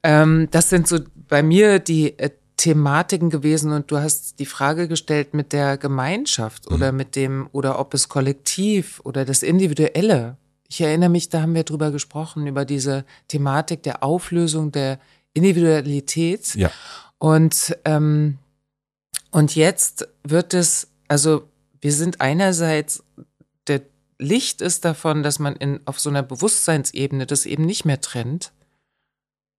Ähm, 0.01 0.47
das 0.49 0.69
sind 0.69 0.87
so 0.87 0.99
bei 1.27 1.43
mir 1.43 1.79
die 1.79 2.17
äh, 2.17 2.31
Thematiken 2.57 3.29
gewesen 3.29 3.71
und 3.71 3.89
du 3.91 3.97
hast 3.97 4.39
die 4.39 4.45
Frage 4.45 4.87
gestellt 4.87 5.33
mit 5.33 5.53
der 5.53 5.77
Gemeinschaft 5.77 6.69
mhm. 6.69 6.75
oder 6.75 6.91
mit 6.91 7.15
dem, 7.15 7.49
oder 7.51 7.79
ob 7.79 7.93
es 7.93 8.09
kollektiv 8.09 9.01
oder 9.03 9.25
das 9.25 9.43
Individuelle. 9.43 10.37
Ich 10.69 10.81
erinnere 10.81 11.09
mich, 11.09 11.29
da 11.29 11.41
haben 11.41 11.55
wir 11.55 11.63
drüber 11.63 11.91
gesprochen, 11.91 12.47
über 12.47 12.65
diese 12.65 13.05
Thematik 13.27 13.83
der 13.83 14.03
Auflösung 14.03 14.71
der 14.71 14.99
Individualität. 15.33 16.55
Ja. 16.55 16.71
Und, 17.17 17.77
ähm, 17.85 18.37
und 19.31 19.55
jetzt 19.55 20.07
wird 20.23 20.53
es, 20.53 20.87
also 21.07 21.47
wir 21.81 21.91
sind 21.91 22.21
einerseits, 22.21 23.03
der 23.67 23.81
Licht 24.19 24.61
ist 24.61 24.85
davon, 24.85 25.23
dass 25.23 25.39
man 25.39 25.55
in, 25.55 25.79
auf 25.85 25.99
so 25.99 26.09
einer 26.09 26.23
Bewusstseinsebene 26.23 27.25
das 27.25 27.45
eben 27.45 27.65
nicht 27.65 27.85
mehr 27.85 27.99
trennt 27.99 28.51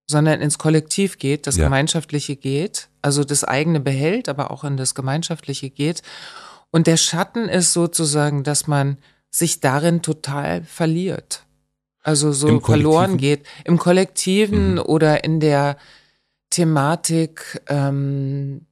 sondern 0.07 0.41
ins 0.41 0.59
Kollektiv 0.59 1.19
geht, 1.19 1.47
das 1.47 1.57
ja. 1.57 1.65
Gemeinschaftliche 1.65 2.37
geht, 2.37 2.89
also 3.03 3.25
das 3.25 3.45
eigene 3.45 3.81
behält, 3.81 4.29
aber 4.29 4.51
auch 4.51 4.65
in 4.65 4.77
das 4.77 4.95
Gemeinschaftliche 4.95 5.71
geht. 5.71 6.03
Und 6.71 6.87
der 6.87 6.97
Schatten 6.97 7.49
ist 7.49 7.73
sozusagen, 7.73 8.43
dass 8.43 8.67
man 8.67 8.99
sich 9.31 9.61
darin 9.61 10.03
total 10.03 10.63
verliert. 10.63 11.45
Also 12.03 12.33
so 12.33 12.61
verloren 12.61 13.17
geht. 13.17 13.47
Im 13.65 13.79
Kollektiven 13.79 14.73
mhm. 14.73 14.81
oder 14.81 15.25
in 15.25 15.41
der 15.41 15.79
Thematik, 16.51 17.63
ähm, 17.69 18.67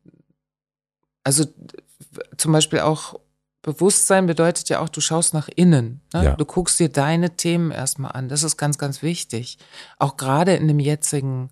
also 1.24 1.46
zum 2.36 2.52
Beispiel 2.52 2.80
auch 2.80 3.18
Bewusstsein 3.62 4.26
bedeutet 4.26 4.68
ja 4.68 4.80
auch, 4.80 4.88
du 4.88 5.00
schaust 5.00 5.34
nach 5.34 5.48
innen. 5.54 6.00
Ne? 6.12 6.24
Ja. 6.24 6.36
Du 6.36 6.44
guckst 6.44 6.80
dir 6.80 6.88
deine 6.88 7.36
Themen 7.36 7.70
erstmal 7.70 8.12
an. 8.12 8.28
Das 8.28 8.42
ist 8.42 8.56
ganz, 8.56 8.76
ganz 8.76 9.02
wichtig. 9.02 9.56
Auch 9.98 10.16
gerade 10.16 10.54
in 10.56 10.66
dem 10.66 10.80
jetzigen 10.80 11.48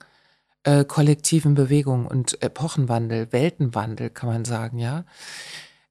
äh, 0.64 0.85
kollektiven 0.85 1.55
Bewegung 1.55 2.07
und 2.07 2.43
Epochenwandel, 2.43 3.33
Weltenwandel, 3.33 4.11
kann 4.11 4.29
man 4.29 4.45
sagen, 4.45 4.79
ja. 4.79 5.05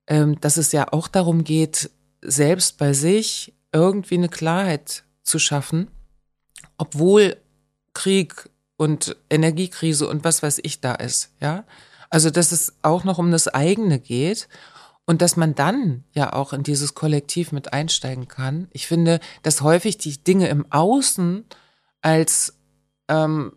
Ähm, 0.08 0.40
dass 0.42 0.58
es 0.58 0.74
ja 0.74 0.92
auch 0.92 1.08
darum 1.08 1.46
geht, 1.46 1.90
selbst 2.22 2.78
bei 2.78 2.92
sich 2.94 3.54
irgendwie 3.72 4.16
eine 4.16 4.30
Klarheit 4.30 5.04
zu 5.24 5.40
schaffen, 5.40 5.88
obwohl 6.78 7.38
Krieg 7.94 8.50
und 8.76 9.16
Energiekrise 9.30 10.08
und 10.08 10.24
was 10.26 10.44
weiß 10.44 10.60
ich 10.64 10.82
da 10.82 10.96
ist, 10.96 11.32
ja. 11.40 11.64
Also, 12.10 12.30
dass 12.30 12.52
es 12.52 12.74
auch 12.82 13.04
noch 13.04 13.20
um 13.20 13.32
das 13.32 13.48
eigene 13.48 14.00
geht 14.00 14.50
und 15.10 15.24
dass 15.24 15.38
man 15.38 15.56
dann 15.56 16.04
ja 16.14 16.34
auch 16.34 16.54
in 16.54 16.62
dieses 16.62 16.94
Kollektiv 16.94 17.52
mit 17.52 17.74
einsteigen 17.74 18.28
kann. 18.28 18.68
Ich 18.74 18.86
finde, 18.86 19.20
dass 19.42 19.62
häufig 19.62 19.98
die 19.98 20.24
Dinge 20.24 20.50
im 20.50 20.72
Außen 20.72 21.46
als 22.04 22.60
ähm, 23.08 23.54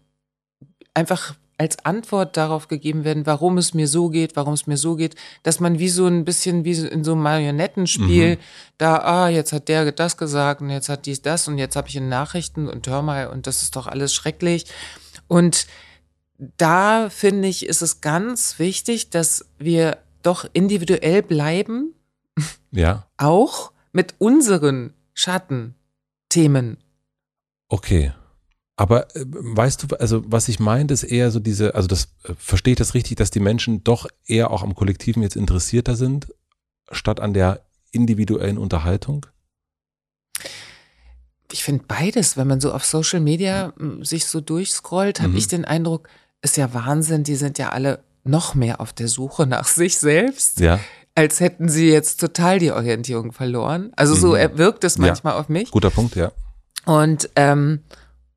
einfach 0.95 1.35
als 1.59 1.85
Antwort 1.85 2.39
darauf 2.39 2.69
gegeben 2.69 3.05
werden, 3.05 3.27
warum 3.27 3.59
es 3.59 3.75
mir 3.75 3.87
so 3.87 4.09
geht, 4.09 4.35
warum 4.35 4.55
es 4.55 4.67
mir 4.67 4.79
so 4.79 4.97
geht, 4.97 5.15
dass 5.43 5.61
man 5.61 5.79
wie 5.79 5.91
so 5.91 6.07
ein 6.07 6.25
bisschen 6.25 6.65
wie 6.65 6.73
in 6.73 7.05
so 7.05 7.13
einem 7.13 7.21
Marionettenspiel 7.21 8.37
mhm. 8.37 8.41
da, 8.79 8.97
ah, 8.97 9.29
jetzt 9.29 9.53
hat 9.53 9.69
der 9.69 9.93
das 9.93 10.17
gesagt 10.17 10.63
und 10.63 10.71
jetzt 10.71 10.89
hat 10.89 11.05
dies 11.05 11.21
das 11.21 11.49
und 11.49 11.59
jetzt 11.59 11.77
habe 11.77 11.87
ich 11.87 11.97
in 11.97 12.09
Nachrichten 12.09 12.67
und 12.67 12.89
hör 12.89 13.03
mal 13.03 13.27
und 13.27 13.47
das 13.47 13.61
ist 13.61 13.77
doch 13.77 13.87
alles 13.87 14.15
schrecklich. 14.15 14.65
Und 15.29 15.67
da 16.57 17.11
finde 17.11 17.49
ich, 17.49 17.67
ist 17.67 17.83
es 17.83 18.01
ganz 18.01 18.59
wichtig, 18.59 19.11
dass 19.11 19.45
wir 19.59 19.99
doch 20.23 20.49
individuell 20.53 21.23
bleiben. 21.23 21.95
Ja. 22.71 23.07
Auch 23.19 23.73
mit 23.93 24.15
unseren 24.19 24.95
Schattenthemen. 25.15 26.79
Okay. 27.69 28.13
Aber 28.77 29.15
äh, 29.15 29.25
weißt 29.27 29.83
du, 29.83 29.97
also 29.97 30.23
was 30.27 30.49
ich 30.49 30.59
meine, 30.59 30.93
ist 30.93 31.03
eher 31.03 31.31
so 31.31 31.41
diese, 31.41 31.75
also 31.75 31.89
das 31.89 32.09
äh, 32.25 32.35
verstehe 32.37 32.73
ich 32.73 32.79
das 32.79 32.95
richtig, 32.95 33.17
dass 33.17 33.31
die 33.31 33.41
Menschen 33.41 33.85
doch 33.85 34.07
eher 34.27 34.51
auch 34.51 34.63
am 34.63 34.75
Kollektiven 34.75 35.23
jetzt 35.23 35.37
interessierter 35.37 35.95
sind, 35.95 36.29
statt 36.91 37.21
an 37.21 37.35
der 37.35 37.65
individuellen 37.91 38.59
Unterhaltung? 38.59 39.27
Ich 41.53 41.63
finde 41.63 41.85
beides, 41.87 42.39
wenn 42.39 42.47
man 42.47 42.61
so 42.61 42.73
auf 42.73 42.85
Social 42.85 43.21
Media 43.21 43.75
mhm. 43.77 44.05
sich 44.05 44.25
so 44.25 44.41
durchscrollt, 44.41 45.21
habe 45.21 45.33
mhm. 45.33 45.37
ich 45.37 45.49
den 45.49 45.65
Eindruck, 45.67 46.09
ist 46.41 46.57
ja 46.57 46.73
Wahnsinn, 46.73 47.25
die 47.25 47.37
sind 47.37 47.59
ja 47.59 47.69
alle 47.71 48.03
noch 48.25 48.55
mehr 48.55 48.81
auf 48.81 48.93
der 48.93 49.09
Suche 49.09 49.47
nach 49.47 49.67
sich 49.67 49.99
selbst. 49.99 50.61
Ja. 50.61 50.79
Als 51.15 51.41
hätten 51.41 51.69
sie 51.69 51.91
jetzt 51.91 52.21
total 52.21 52.59
die 52.59 52.73
Orientierung 52.73 53.33
verloren. 53.33 53.93
Also 53.97 54.15
so 54.15 54.35
mhm. 54.35 54.57
wirkt 54.59 54.85
es 54.85 54.97
manchmal 54.99 55.35
ja. 55.35 55.41
auf 55.41 55.49
mich. 55.49 55.71
Guter 55.71 55.91
Punkt, 55.91 56.17
ja. 56.17 56.33
Und 56.87 57.31
ähm, 57.37 57.81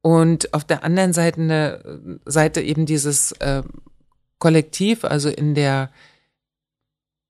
und 0.01 0.53
auf 0.53 0.63
der 0.63 0.83
anderen 0.83 1.13
Seite 1.13 1.41
eine 1.41 2.19
Seite 2.25 2.61
eben 2.61 2.85
dieses 2.85 3.31
äh, 3.33 3.63
Kollektiv, 4.37 5.03
also 5.03 5.29
in 5.29 5.55
der 5.55 5.89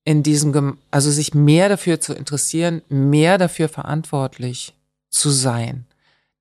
in 0.03 0.23
diesem, 0.23 0.77
also 0.91 1.09
sich 1.09 1.33
mehr 1.33 1.67
dafür 1.67 1.99
zu 1.99 2.13
interessieren, 2.13 2.81
mehr 2.89 3.37
dafür 3.37 3.69
verantwortlich 3.69 4.75
zu 5.09 5.31
sein. 5.31 5.85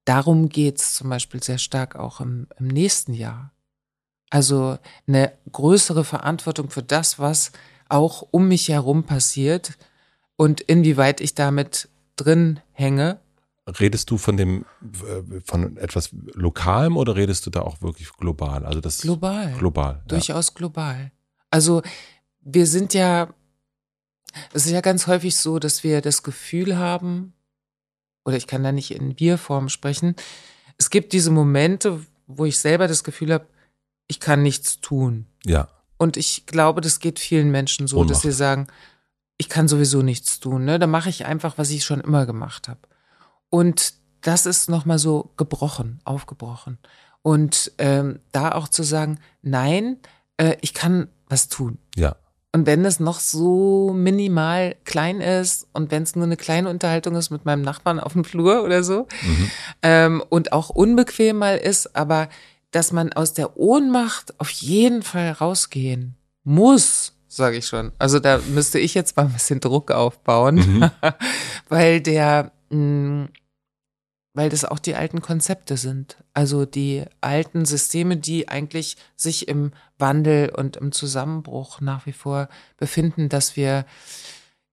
Darum 0.05 0.51
geht's 0.51 0.95
zum 0.95 1.09
Beispiel 1.09 1.43
sehr 1.43 1.59
stark 1.59 1.97
auch 1.97 2.21
im, 2.21 2.47
im 2.59 2.69
nächsten 2.69 3.15
Jahr. 3.15 3.54
Also 4.31 4.79
eine 5.07 5.33
größere 5.53 6.05
Verantwortung 6.05 6.71
für 6.71 6.83
das, 6.83 7.19
was 7.19 7.53
auch 7.89 8.27
um 8.31 8.49
mich 8.49 8.69
herum 8.69 9.05
passiert 9.05 9.73
und 10.37 10.61
inwieweit 10.63 11.21
ich 11.21 11.35
damit 11.35 11.89
drin 12.17 12.61
hänge 12.73 13.21
redest 13.67 14.11
du 14.11 14.19
von 14.19 14.37
dem 14.37 14.65
äh, 14.83 15.41
von 15.45 15.77
etwas 15.77 16.11
Lokalem 16.35 16.97
oder 16.97 17.17
redest 17.17 17.47
du 17.47 17.51
da 17.51 17.63
auch 17.63 17.81
wirklich 17.83 18.13
global? 18.13 18.65
Also 18.65 18.81
das 18.81 19.01
global. 19.01 19.55
Global. 19.59 20.03
Durchaus 20.07 20.49
ja. 20.49 20.55
global. 20.55 21.13
Also 21.51 21.83
wir 22.41 22.67
sind 22.67 22.95
ja, 22.95 23.33
es 24.53 24.67
ist 24.67 24.73
ja 24.73 24.81
ganz 24.81 25.07
häufig 25.07 25.37
so, 25.37 25.59
dass 25.59 25.85
wir 25.85 26.03
das 26.03 26.23
Gefühl 26.23 26.77
haben, 26.77 27.33
oder 28.25 28.37
ich 28.37 28.47
kann 28.47 28.63
da 28.63 28.73
nicht 28.73 28.91
in 28.91 29.19
Wir-Form 29.19 29.69
sprechen, 29.69 30.15
es 30.77 30.91
gibt 30.91 31.13
diese 31.13 31.31
Momente, 31.31 32.05
wo 32.27 32.45
ich 32.45 32.59
selber 32.59 32.89
das 32.89 33.05
Gefühl 33.05 33.33
habe, 33.33 33.47
ich 34.07 34.21
kann 34.21 34.43
nichts 34.43 34.81
tun. 34.81 35.27
Ja. 35.45 35.69
Und 35.97 36.17
ich 36.17 36.47
glaube, 36.47 36.81
das 36.81 37.01
geht 37.01 37.19
vielen 37.19 37.51
Menschen 37.51 37.87
so, 37.87 37.99
Ohnmacht. 37.99 38.11
dass 38.11 38.23
sie 38.23 38.33
sagen, 38.33 38.67
ich 39.37 39.49
kann 39.49 39.69
sowieso 39.69 40.03
nichts 40.03 40.41
tun. 40.41 40.65
Ne? 40.65 40.79
Da 40.79 40.87
mache 40.87 41.09
ich 41.09 41.27
einfach, 41.27 41.59
was 41.59 41.71
ich 41.71 41.85
schon 41.85 42.01
immer 42.01 42.27
gemacht 42.27 42.69
habe. 42.69 42.81
Und 43.51 43.95
das 44.21 44.47
ist 44.47 44.69
nochmal 44.69 44.99
so 44.99 45.33
gebrochen, 45.37 46.01
aufgebrochen. 46.05 46.79
Und 47.23 47.73
ähm, 47.79 48.21
da 48.33 48.53
auch 48.53 48.69
zu 48.69 48.83
sagen, 48.83 49.19
nein, 49.43 49.99
äh, 50.37 50.57
ich 50.61 50.75
kann 50.75 51.09
was 51.29 51.49
tun. 51.49 51.79
Ja. 51.97 52.17
Und 52.53 52.67
wenn 52.67 52.85
es 52.85 53.01
noch 53.01 53.19
so 53.19 53.93
minimal 53.93 54.77
klein 54.85 55.21
ist 55.21 55.67
und 55.73 55.91
wenn 55.91 56.05
es 56.05 56.15
nur 56.15 56.25
eine 56.25 56.37
kleine 56.37 56.69
Unterhaltung 56.69 57.17
ist 57.17 57.31
mit 57.31 57.45
meinem 57.45 57.63
Nachbarn 57.63 57.99
auf 57.99 58.13
dem 58.13 58.25
Flur 58.25 58.63
oder 58.63 58.85
so 58.85 59.09
mhm. 59.23 59.51
ähm, 59.83 60.25
und 60.29 60.53
auch 60.53 60.71
unbequem 60.71 61.39
mal 61.39 61.57
ist, 61.57 61.97
aber 61.97 62.29
dass 62.75 62.93
man 62.93 63.13
aus 63.13 63.33
der 63.35 63.57
Ohnmacht 63.57 64.39
auf 64.41 64.51
jeden 64.51 65.03
Fall 65.03 65.31
rausgehen 65.31 66.17
muss, 66.43 67.13
sage 67.29 67.59
ich 67.59 67.67
schon. 67.67 67.93
Also 67.99 68.19
da 68.19 68.39
müsste 68.39 68.79
ich 68.79 68.95
jetzt 68.95 69.17
mal 69.17 69.27
ein 69.27 69.33
bisschen 69.33 69.61
Druck 69.61 69.91
aufbauen, 69.91 70.57
mhm. 70.57 70.91
weil 71.69 72.01
der 72.01 72.53
mh, 72.71 72.79
mm, 72.79 73.29
weil 74.35 74.51
das 74.51 74.65
auch 74.65 74.81
die 74.81 74.97
alten 74.97 75.23
Konzepte 75.23 75.77
sind. 75.77 76.17
Also 76.35 76.67
die 76.67 77.05
alten 77.21 77.65
Systeme, 77.65 78.17
die 78.17 78.49
eigentlich 78.49 78.97
sich 79.17 79.47
im 79.47 79.71
Wandel 79.97 80.51
und 80.51 80.77
im 80.77 80.91
Zusammenbruch 80.91 81.81
nach 81.81 82.05
wie 82.05 82.13
vor 82.13 82.49
befinden, 82.77 83.29
dass 83.29 83.57
wir 83.57 83.87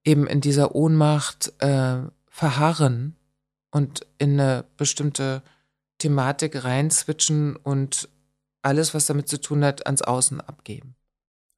eben 0.04 0.26
in 0.26 0.42
dieser 0.42 0.74
Ohnmacht 0.74 1.54
äh, 1.60 1.98
verharren 2.28 3.16
und 3.70 4.08
in 4.18 4.40
eine 4.40 4.66
bestimmte 4.78 5.44
Thematik 6.02 6.64
reinzwitschen 6.64 7.56
und 7.56 8.10
alles, 8.64 8.94
was 8.94 9.06
damit 9.06 9.28
zu 9.28 9.40
tun 9.40 9.64
hat, 9.64 9.86
ans 9.86 10.02
Außen 10.02 10.42
abgeben. 10.42 10.96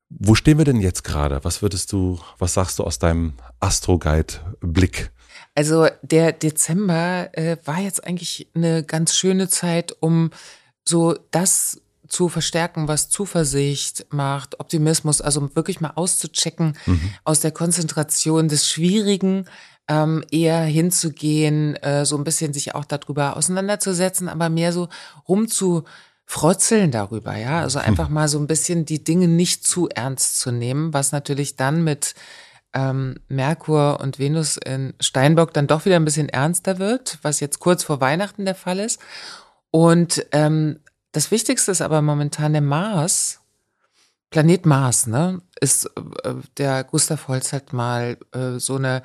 Wo 0.10 0.36
stehen 0.36 0.58
wir 0.58 0.66
denn 0.66 0.82
jetzt 0.82 1.04
gerade? 1.04 1.44
Was 1.44 1.62
würdest 1.62 1.92
du, 1.92 2.20
was 2.38 2.54
sagst 2.54 2.78
du 2.78 2.84
aus 2.84 3.00
deinem 3.00 3.34
Astro-Guide-Blick? 3.60 5.12
Also 5.56 5.88
der 6.02 6.34
Dezember 6.34 7.30
äh, 7.34 7.58
war 7.66 7.80
jetzt 7.80 8.04
eigentlich 8.06 8.50
eine 8.54 8.84
ganz 8.84 9.16
schöne 9.16 9.50
Zeit, 9.50 9.96
um 10.00 10.30
so 10.88 11.18
das 11.32 11.82
zu 12.08 12.30
verstärken, 12.30 12.88
was 12.88 13.10
Zuversicht 13.10 14.06
macht, 14.10 14.60
Optimismus, 14.60 15.22
also 15.22 15.56
wirklich 15.56 15.82
mal 15.82 15.94
auszuchecken, 15.96 16.78
mhm. 16.86 17.14
aus 17.24 17.40
der 17.40 17.52
Konzentration 17.52 18.50
des 18.50 18.70
Schwierigen 18.70 19.46
ähm, 19.88 20.24
eher 20.32 20.62
hinzugehen, 20.62 21.75
äh, 21.78 22.06
so 22.06 22.18
ein 22.18 22.24
bisschen 22.24 22.54
sich 22.54 22.75
auch 22.75 22.86
darüber 22.86 23.36
auseinanderzusetzen, 23.38 24.30
aber 24.30 24.50
mehr 24.50 24.72
so 24.72 24.88
rumzufrotzeln 25.28 26.92
darüber, 26.92 27.36
ja. 27.36 27.62
Also 27.62 27.80
mhm. 27.80 27.86
einfach 27.86 28.10
mal 28.10 28.28
so 28.28 28.40
ein 28.40 28.48
bisschen 28.48 28.86
die 28.86 29.04
Dinge 29.04 29.28
nicht 29.28 29.66
zu 29.66 29.90
ernst 29.90 30.40
zu 30.40 30.52
nehmen, 30.52 30.94
was 30.94 31.12
natürlich 31.12 31.56
dann 31.56 31.84
mit 31.84 32.16
ähm, 32.74 33.16
Merkur 33.28 34.00
und 34.02 34.20
Venus 34.20 34.58
in 34.58 34.94
Steinbock 35.00 35.54
dann 35.54 35.68
doch 35.68 35.86
wieder 35.86 35.98
ein 35.98 36.06
bisschen 36.06 36.30
ernster 36.30 36.80
wird, 36.80 37.20
was 37.22 37.40
jetzt 37.40 37.60
kurz 37.60 37.84
vor 37.84 38.02
Weihnachten 38.02 38.46
der 38.46 38.56
Fall 38.56 38.80
ist. 38.80 39.00
Und 39.70 40.25
ähm, 40.32 40.80
das 41.12 41.30
Wichtigste 41.30 41.72
ist 41.72 41.82
aber 41.82 42.02
momentan 42.02 42.54
der 42.54 42.62
Mars, 42.62 43.40
Planet 44.32 44.66
Mars, 44.66 45.06
ne, 45.08 45.42
ist 45.60 45.86
äh, 46.24 46.34
der 46.58 46.84
Gustav 46.84 47.28
Holz 47.28 47.54
hat 47.54 47.74
mal 47.74 48.18
äh, 48.34 48.60
so 48.60 48.78
eine 48.78 49.04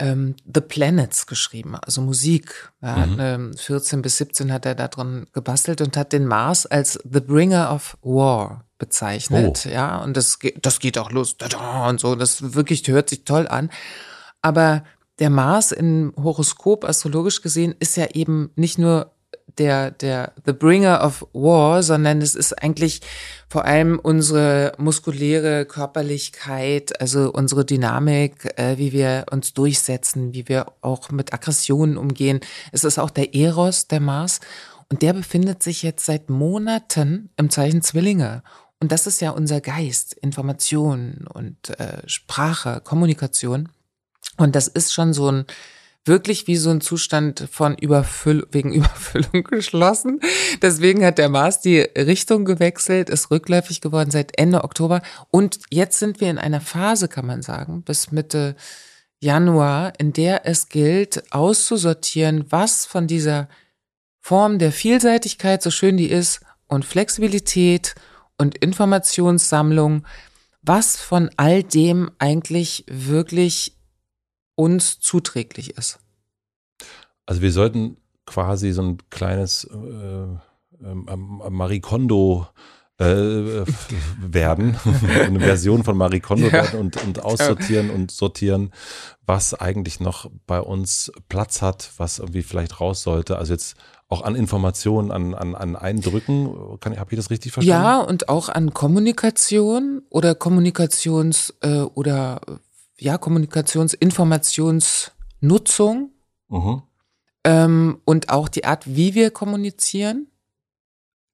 ähm, 0.00 0.34
The 0.52 0.60
Planets 0.60 1.26
geschrieben, 1.26 1.76
also 1.76 2.00
Musik. 2.00 2.72
Ja, 2.82 3.06
mhm. 3.06 3.56
14 3.56 4.02
bis 4.02 4.16
17 4.16 4.52
hat 4.52 4.66
er 4.66 4.74
da 4.74 4.88
drin 4.88 5.26
gebastelt 5.32 5.80
und 5.80 5.96
hat 5.96 6.12
den 6.12 6.26
Mars 6.26 6.66
als 6.66 6.98
The 7.10 7.20
Bringer 7.20 7.72
of 7.72 7.96
War 8.02 8.64
bezeichnet. 8.78 9.66
Oh. 9.66 9.68
Ja, 9.68 9.98
und 9.98 10.16
das, 10.16 10.38
das 10.60 10.80
geht 10.80 10.98
auch 10.98 11.10
los 11.12 11.36
und 11.88 12.00
so. 12.00 12.14
Das 12.16 12.54
wirklich 12.54 12.86
hört 12.88 13.10
sich 13.10 13.24
toll 13.24 13.46
an. 13.46 13.70
Aber 14.42 14.82
der 15.20 15.30
Mars 15.30 15.70
im 15.70 16.12
Horoskop 16.16 16.84
astrologisch 16.84 17.42
gesehen 17.42 17.74
ist 17.78 17.96
ja 17.96 18.06
eben 18.12 18.50
nicht 18.56 18.78
nur 18.78 19.12
der, 19.58 19.90
der 19.90 20.32
The 20.44 20.52
Bringer 20.52 21.04
of 21.04 21.26
War, 21.32 21.82
sondern 21.82 22.22
es 22.22 22.34
ist 22.34 22.52
eigentlich 22.62 23.00
vor 23.48 23.64
allem 23.64 23.98
unsere 23.98 24.72
muskuläre 24.78 25.66
Körperlichkeit, 25.66 27.00
also 27.00 27.32
unsere 27.32 27.64
Dynamik, 27.64 28.58
äh, 28.58 28.78
wie 28.78 28.92
wir 28.92 29.26
uns 29.30 29.54
durchsetzen, 29.54 30.32
wie 30.32 30.48
wir 30.48 30.66
auch 30.80 31.10
mit 31.10 31.32
Aggressionen 31.34 31.96
umgehen. 31.96 32.40
Es 32.72 32.84
ist 32.84 32.98
auch 32.98 33.10
der 33.10 33.34
Eros, 33.34 33.88
der 33.88 34.00
Mars. 34.00 34.40
Und 34.88 35.02
der 35.02 35.12
befindet 35.12 35.62
sich 35.62 35.82
jetzt 35.82 36.04
seit 36.04 36.30
Monaten 36.30 37.30
im 37.36 37.50
Zeichen 37.50 37.82
Zwillinge. 37.82 38.42
Und 38.80 38.92
das 38.92 39.06
ist 39.06 39.20
ja 39.20 39.30
unser 39.30 39.60
Geist, 39.60 40.14
Information 40.14 41.26
und 41.32 41.78
äh, 41.78 41.98
Sprache, 42.06 42.80
Kommunikation. 42.82 43.68
Und 44.36 44.56
das 44.56 44.68
ist 44.68 44.92
schon 44.92 45.12
so 45.12 45.30
ein 45.30 45.44
wirklich 46.04 46.46
wie 46.46 46.56
so 46.56 46.70
ein 46.70 46.80
Zustand 46.80 47.48
von 47.50 47.76
Überfüllung, 47.76 48.46
wegen 48.50 48.72
Überfüllung 48.74 49.44
geschlossen. 49.44 50.20
Deswegen 50.62 51.04
hat 51.04 51.18
der 51.18 51.28
Mars 51.28 51.60
die 51.60 51.80
Richtung 51.80 52.44
gewechselt, 52.44 53.10
ist 53.10 53.30
rückläufig 53.30 53.80
geworden 53.80 54.10
seit 54.10 54.38
Ende 54.38 54.64
Oktober. 54.64 55.02
Und 55.30 55.60
jetzt 55.70 55.98
sind 55.98 56.20
wir 56.20 56.30
in 56.30 56.38
einer 56.38 56.60
Phase, 56.60 57.08
kann 57.08 57.26
man 57.26 57.42
sagen, 57.42 57.82
bis 57.82 58.12
Mitte 58.12 58.56
Januar, 59.20 59.92
in 59.98 60.12
der 60.12 60.46
es 60.46 60.68
gilt, 60.68 61.30
auszusortieren, 61.32 62.46
was 62.48 62.86
von 62.86 63.06
dieser 63.06 63.48
Form 64.18 64.58
der 64.58 64.72
Vielseitigkeit, 64.72 65.62
so 65.62 65.70
schön 65.70 65.96
die 65.96 66.10
ist, 66.10 66.40
und 66.66 66.84
Flexibilität 66.84 67.94
und 68.38 68.56
Informationssammlung, 68.56 70.06
was 70.62 70.96
von 70.96 71.30
all 71.36 71.62
dem 71.62 72.10
eigentlich 72.18 72.84
wirklich 72.88 73.76
uns 74.60 75.00
zuträglich 75.00 75.76
ist. 75.78 75.98
Also 77.24 77.40
wir 77.40 77.52
sollten 77.52 77.96
quasi 78.26 78.72
so 78.72 78.82
ein 78.82 78.98
kleines 79.08 79.64
äh, 79.64 79.76
äh, 80.84 81.16
Marie 81.16 81.80
Kondo 81.80 82.46
äh, 82.98 83.64
werden, 84.20 84.76
eine 85.20 85.40
Version 85.40 85.82
von 85.84 85.96
Marie 85.96 86.20
Kondo 86.20 86.46
ja. 86.46 86.52
werden 86.52 86.78
und, 86.78 87.02
und 87.02 87.24
aussortieren 87.24 87.88
und 87.88 88.10
sortieren, 88.10 88.72
was 89.24 89.54
eigentlich 89.54 90.00
noch 90.00 90.30
bei 90.46 90.60
uns 90.60 91.10
Platz 91.28 91.62
hat, 91.62 91.90
was 91.96 92.18
irgendwie 92.18 92.42
vielleicht 92.42 92.80
raus 92.80 93.02
sollte. 93.02 93.38
Also 93.38 93.54
jetzt 93.54 93.76
auch 94.10 94.22
an 94.22 94.34
Informationen, 94.34 95.12
an, 95.12 95.34
an, 95.34 95.54
an 95.54 95.76
Eindrücken. 95.76 96.48
Habe 96.84 97.06
ich 97.10 97.16
das 97.16 97.30
richtig 97.30 97.52
verstanden? 97.52 97.82
Ja, 97.82 98.00
und 98.00 98.28
auch 98.28 98.48
an 98.48 98.74
Kommunikation 98.74 100.02
oder 100.10 100.32
Kommunikations- 100.32 101.54
äh, 101.60 101.82
oder 101.82 102.40
ja, 103.00 103.18
Kommunikationsinformationsnutzung. 103.18 106.12
Mhm. 106.48 106.82
Ähm, 107.42 107.98
und 108.04 108.28
auch 108.28 108.48
die 108.48 108.64
Art, 108.64 108.86
wie 108.86 109.14
wir 109.14 109.30
kommunizieren 109.30 110.30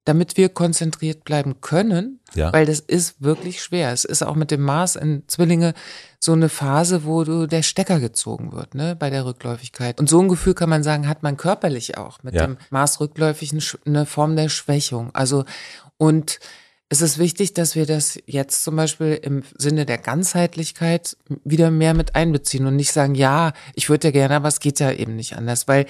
damit 0.06 0.36
wir 0.36 0.48
konzentriert 0.48 1.24
bleiben 1.24 1.60
können, 1.60 2.20
ja. 2.34 2.52
weil 2.52 2.64
das 2.64 2.78
ist 2.78 3.20
wirklich 3.20 3.60
schwer. 3.60 3.92
Es 3.92 4.04
ist 4.04 4.22
auch 4.22 4.36
mit 4.36 4.52
dem 4.52 4.62
Mars 4.62 4.94
in 4.94 5.24
Zwillinge 5.26 5.74
so 6.20 6.32
eine 6.32 6.48
Phase, 6.48 7.04
wo 7.04 7.24
du 7.24 7.48
der 7.48 7.62
Stecker 7.62 7.98
gezogen 7.98 8.52
wird, 8.52 8.76
ne, 8.76 8.94
bei 8.94 9.10
der 9.10 9.26
Rückläufigkeit. 9.26 9.98
Und 9.98 10.08
so 10.08 10.20
ein 10.20 10.28
Gefühl 10.28 10.54
kann 10.54 10.70
man 10.70 10.84
sagen, 10.84 11.08
hat 11.08 11.24
man 11.24 11.36
körperlich 11.36 11.98
auch 11.98 12.22
mit 12.22 12.36
ja. 12.36 12.46
dem 12.46 12.56
Mars 12.70 13.00
rückläufig 13.00 13.52
eine 13.84 14.06
Form 14.06 14.36
der 14.36 14.48
Schwächung. 14.48 15.10
Also, 15.12 15.44
und 15.98 16.38
es 16.88 17.00
ist 17.00 17.18
wichtig, 17.18 17.52
dass 17.54 17.74
wir 17.74 17.84
das 17.84 18.18
jetzt 18.26 18.62
zum 18.62 18.76
Beispiel 18.76 19.18
im 19.20 19.42
Sinne 19.58 19.86
der 19.86 19.98
Ganzheitlichkeit 19.98 21.16
wieder 21.44 21.70
mehr 21.70 21.94
mit 21.94 22.14
einbeziehen 22.14 22.66
und 22.66 22.76
nicht 22.76 22.92
sagen, 22.92 23.14
ja, 23.14 23.52
ich 23.74 23.90
würde 23.90 24.08
ja 24.08 24.12
gerne, 24.12 24.36
aber 24.36 24.48
es 24.48 24.60
geht 24.60 24.78
ja 24.78 24.92
eben 24.92 25.16
nicht 25.16 25.36
anders, 25.36 25.66
weil 25.66 25.86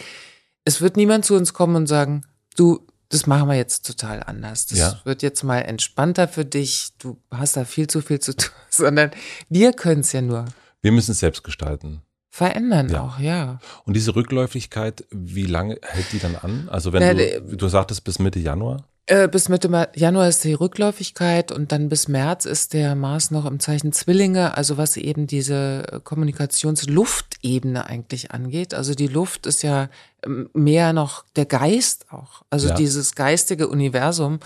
es 0.65 0.81
wird 0.81 0.97
niemand 0.97 1.25
zu 1.25 1.35
uns 1.35 1.53
kommen 1.53 1.77
und 1.77 1.87
sagen, 1.87 2.23
du, 2.57 2.87
das 3.11 3.27
machen 3.27 3.49
wir 3.49 3.57
jetzt 3.57 3.87
total 3.87 4.23
anders. 4.23 4.67
Das 4.67 4.79
ja. 4.79 5.01
wird 5.05 5.23
jetzt 5.23 5.45
mal 5.45 5.61
entspannter 5.61 6.29
für 6.29 6.45
dich. 6.45 6.89
Du 6.99 7.19
hast 7.31 7.57
da 7.57 7.65
viel 7.65 7.87
zu 7.87 8.01
viel 8.01 8.19
zu 8.19 8.35
tun, 8.35 8.51
sondern 8.71 9.11
wir 9.49 9.73
können 9.73 10.01
es 10.01 10.13
ja 10.13 10.23
nur. 10.23 10.47
Wir 10.81 10.93
müssen 10.93 11.13
es 11.13 11.21
selbst 11.21 11.45
gestalten. 11.45 12.03
Verändern 12.31 12.89
ja. 12.91 13.03
auch, 13.03 13.19
ja. 13.19 13.61
Und 13.85 13.95
diese 13.95 14.15
Rückläufigkeit, 14.15 15.05
wie 15.11 15.47
lange 15.47 15.79
hält 15.83 16.13
die 16.13 16.19
dann 16.19 16.37
an? 16.37 16.69
Also 16.71 16.93
wenn 16.93 17.03
Na, 17.03 17.15
du, 17.15 17.57
du 17.57 17.69
sagtest 17.69 18.05
bis 18.05 18.19
Mitte 18.19 18.41
Januar? 18.41 18.85
Äh, 19.09 19.29
bis 19.29 19.49
Mitte 19.49 19.89
Januar 19.95 20.29
ist 20.29 20.43
die 20.43 20.55
Rückläufigkeit 20.55 21.53
und 21.53 21.71
dann 21.71 21.89
bis 21.89 22.09
März 22.09 22.45
ist 22.45 22.73
der 22.73 22.97
Mars 22.97 23.31
noch 23.31 23.47
im 23.47 23.61
Zeichen 23.61 23.93
Zwillinge, 23.93 24.57
also 24.57 24.79
was 24.79 24.97
eben 24.97 25.29
diese 25.29 26.01
Kommunikationsluftebene 26.03 27.87
eigentlich 27.87 28.33
angeht. 28.33 28.75
Also 28.75 28.95
die 28.95 29.07
Luft 29.07 29.47
ist 29.47 29.63
ja 29.63 29.91
ähm, 30.25 30.51
mehr 30.55 30.93
noch 30.93 31.25
der 31.37 31.47
Geist 31.47 32.07
auch, 32.11 32.43
also 32.51 32.69
ja. 32.69 32.75
dieses 32.75 33.15
geistige 33.15 33.69
Universum. 33.69 34.41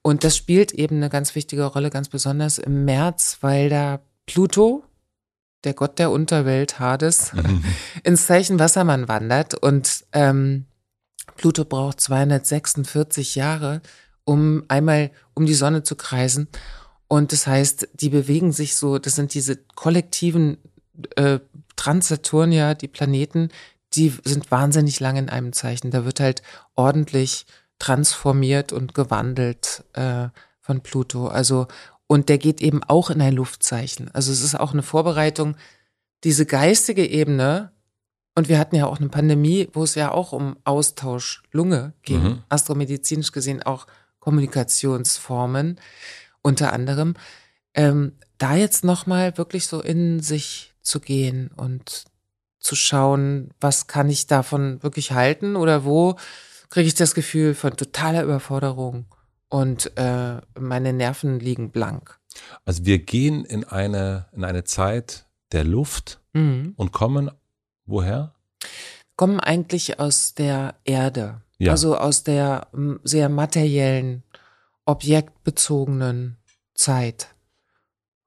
Und 0.00 0.22
das 0.22 0.36
spielt 0.36 0.70
eben 0.70 0.96
eine 0.96 1.10
ganz 1.10 1.34
wichtige 1.34 1.64
Rolle, 1.64 1.90
ganz 1.90 2.08
besonders 2.08 2.58
im 2.58 2.84
März, 2.84 3.38
weil 3.40 3.68
da 3.68 4.00
Pluto, 4.26 4.84
der 5.64 5.74
Gott 5.74 5.98
der 5.98 6.12
Unterwelt, 6.12 6.78
Hades, 6.78 7.32
mhm. 7.32 7.64
ins 8.04 8.26
Zeichen 8.26 8.60
Wassermann 8.60 9.08
wandert 9.08 9.54
und 9.54 10.04
ähm, 10.12 10.66
Pluto 11.36 11.64
braucht 11.64 12.00
246 12.00 13.34
Jahre, 13.34 13.80
um 14.24 14.64
einmal 14.68 15.10
um 15.34 15.46
die 15.46 15.54
Sonne 15.54 15.82
zu 15.82 15.96
kreisen. 15.96 16.48
Und 17.08 17.32
das 17.32 17.46
heißt, 17.46 17.88
die 17.94 18.10
bewegen 18.10 18.52
sich 18.52 18.76
so, 18.76 18.98
das 18.98 19.14
sind 19.14 19.34
diese 19.34 19.56
kollektiven 19.56 20.58
äh, 21.16 21.38
Transsaturnier, 21.76 22.74
die 22.74 22.88
Planeten, 22.88 23.48
die 23.94 24.12
sind 24.24 24.50
wahnsinnig 24.50 25.00
lang 25.00 25.16
in 25.16 25.30
einem 25.30 25.52
Zeichen. 25.52 25.90
Da 25.90 26.04
wird 26.04 26.20
halt 26.20 26.42
ordentlich 26.74 27.46
transformiert 27.78 28.72
und 28.72 28.94
gewandelt 28.94 29.84
äh, 29.94 30.28
von 30.60 30.82
Pluto. 30.82 31.28
Also, 31.28 31.68
und 32.06 32.28
der 32.28 32.38
geht 32.38 32.60
eben 32.60 32.82
auch 32.84 33.10
in 33.10 33.22
ein 33.22 33.34
Luftzeichen. 33.34 34.10
Also 34.12 34.32
es 34.32 34.42
ist 34.42 34.58
auch 34.58 34.72
eine 34.72 34.82
Vorbereitung, 34.82 35.56
diese 36.24 36.46
geistige 36.46 37.06
Ebene 37.06 37.72
und 38.38 38.48
wir 38.48 38.60
hatten 38.60 38.76
ja 38.76 38.86
auch 38.86 39.00
eine 39.00 39.08
Pandemie, 39.08 39.68
wo 39.72 39.82
es 39.82 39.96
ja 39.96 40.12
auch 40.12 40.30
um 40.30 40.56
Austausch 40.62 41.42
Lunge 41.50 41.92
ging, 42.02 42.22
mhm. 42.22 42.42
astromedizinisch 42.48 43.32
gesehen 43.32 43.64
auch 43.64 43.88
Kommunikationsformen 44.20 45.80
unter 46.40 46.72
anderem. 46.72 47.14
Ähm, 47.74 48.12
da 48.38 48.54
jetzt 48.54 48.84
nochmal 48.84 49.36
wirklich 49.38 49.66
so 49.66 49.80
in 49.80 50.20
sich 50.20 50.72
zu 50.82 51.00
gehen 51.00 51.50
und 51.56 52.04
zu 52.60 52.76
schauen, 52.76 53.50
was 53.60 53.88
kann 53.88 54.08
ich 54.08 54.28
davon 54.28 54.84
wirklich 54.84 55.10
halten 55.10 55.56
oder 55.56 55.84
wo 55.84 56.14
kriege 56.70 56.86
ich 56.86 56.94
das 56.94 57.16
Gefühl 57.16 57.56
von 57.56 57.76
totaler 57.76 58.22
Überforderung 58.22 59.06
und 59.48 59.90
äh, 59.96 60.36
meine 60.56 60.92
Nerven 60.92 61.40
liegen 61.40 61.72
blank. 61.72 62.20
Also 62.64 62.84
wir 62.84 63.00
gehen 63.00 63.44
in 63.44 63.64
eine, 63.64 64.26
in 64.30 64.44
eine 64.44 64.62
Zeit 64.62 65.26
der 65.50 65.64
Luft 65.64 66.20
mhm. 66.34 66.74
und 66.76 66.92
kommen 66.92 67.32
Woher? 67.88 68.34
Kommen 69.18 69.40
eigentlich 69.40 69.98
aus 69.98 70.34
der 70.34 70.76
Erde. 70.84 71.42
Ja. 71.58 71.72
Also 71.72 71.96
aus 71.96 72.22
der 72.22 72.68
sehr 73.02 73.28
materiellen, 73.28 74.22
objektbezogenen 74.84 76.36
Zeit. 76.74 77.34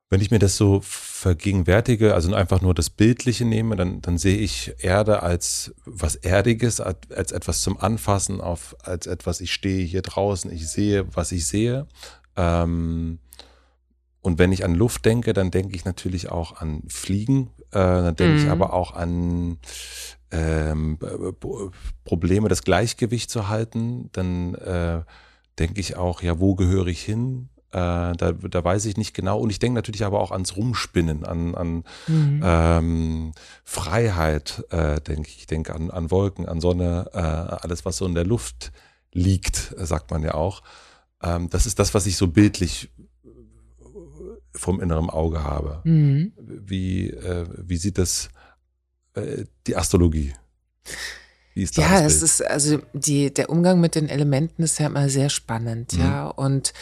Wenn 0.10 0.20
ich 0.20 0.32
mir 0.32 0.40
das 0.40 0.58
so 0.58 0.82
vergegenwärtige, 0.84 2.14
also 2.14 2.34
einfach 2.34 2.60
nur 2.60 2.74
das 2.74 2.90
Bildliche 2.90 3.46
nehme, 3.46 3.78
dann, 3.78 4.02
dann 4.02 4.18
sehe 4.18 4.38
ich 4.38 4.74
Erde 4.80 5.24
als 5.24 5.74
was 5.86 6.16
Erdiges, 6.18 6.82
als 6.82 7.32
etwas 7.32 7.62
zum 7.62 7.80
Anfassen, 7.80 8.42
auf, 8.42 8.76
als 8.84 9.08
etwas, 9.08 9.40
ich 9.40 9.54
stehe 9.54 9.86
hier 9.86 10.02
draußen, 10.02 10.52
ich 10.52 10.68
sehe, 10.68 11.06
was 11.16 11.32
ich 11.32 11.48
sehe. 11.48 11.88
Ähm, 12.36 13.20
und 14.20 14.40
wenn 14.40 14.52
ich 14.52 14.66
an 14.66 14.76
Luft 14.76 15.06
denke, 15.06 15.32
dann 15.32 15.52
denke 15.52 15.74
ich 15.74 15.86
natürlich 15.86 16.30
auch 16.30 16.58
an 16.58 16.84
Fliegen, 16.90 17.52
äh, 17.72 17.80
dann 17.80 18.16
denke 18.18 18.34
mhm. 18.34 18.44
ich 18.44 18.52
aber 18.52 18.74
auch 18.74 18.94
an 18.94 19.58
ähm, 20.32 20.98
Probleme, 22.04 22.50
das 22.50 22.64
Gleichgewicht 22.64 23.30
zu 23.30 23.50
halten. 23.50 24.10
Dann 24.14 24.56
äh, 24.56 25.02
denke 25.60 25.80
ich 25.80 25.98
auch, 25.98 26.22
ja, 26.22 26.40
wo 26.40 26.56
gehöre 26.56 26.88
ich 26.88 27.04
hin? 27.04 27.50
Äh, 27.72 28.14
da, 28.16 28.34
da 28.34 28.64
weiß 28.64 28.86
ich 28.86 28.98
nicht 28.98 29.14
genau. 29.14 29.40
Und 29.40 29.50
ich 29.50 29.60
denke 29.60 29.76
natürlich 29.76 30.04
aber 30.04 30.20
auch 30.20 30.32
ans 30.32 30.58
Rumspinnen, 30.58 31.26
an, 31.26 31.56
an 31.56 31.84
mhm. 32.08 32.42
ähm, 32.44 33.32
Freiheit, 33.64 34.66
äh, 34.72 35.00
denke 35.00 35.30
ich. 35.30 35.40
Ich 35.40 35.48
denke 35.48 35.74
an, 35.74 35.90
an 35.90 36.12
Wolken, 36.12 36.48
an 36.48 36.60
Sonne, 36.60 37.10
äh, 37.14 37.18
alles, 37.18 37.86
was 37.86 37.98
so 37.98 38.06
in 38.06 38.16
der 38.16 38.26
Luft 38.26 38.72
liegt, 39.14 39.74
sagt 39.78 40.12
man 40.12 40.24
ja 40.24 40.34
auch. 40.34 40.64
Ähm, 41.24 41.50
das 41.50 41.66
ist 41.66 41.80
das, 41.80 41.94
was 41.94 42.06
ich 42.08 42.18
so 42.18 42.28
bildlich 42.28 42.90
vom 44.54 44.82
inneren 44.82 45.10
Auge 45.10 45.44
habe. 45.44 45.82
Mhm. 45.84 46.34
Wie, 46.38 47.10
äh, 47.10 47.46
wie 47.58 47.78
sieht 47.78 47.98
das 47.98 48.30
äh, 49.16 49.46
die 49.68 49.76
Astrologie? 49.76 50.34
Wie 51.54 51.64
ist 51.64 51.78
da 51.78 51.82
ja, 51.82 52.06
es 52.06 52.22
ist 52.22 52.46
also 52.46 52.80
die, 52.94 53.34
der 53.34 53.50
Umgang 53.50 53.80
mit 53.80 53.96
den 53.96 54.08
Elementen 54.08 54.64
ist 54.64 54.80
ja 54.80 54.88
immer 54.88 55.10
sehr 55.10 55.30
spannend, 55.30 55.94
mhm. 55.94 56.00
ja. 56.00 56.28
Und 56.28 56.74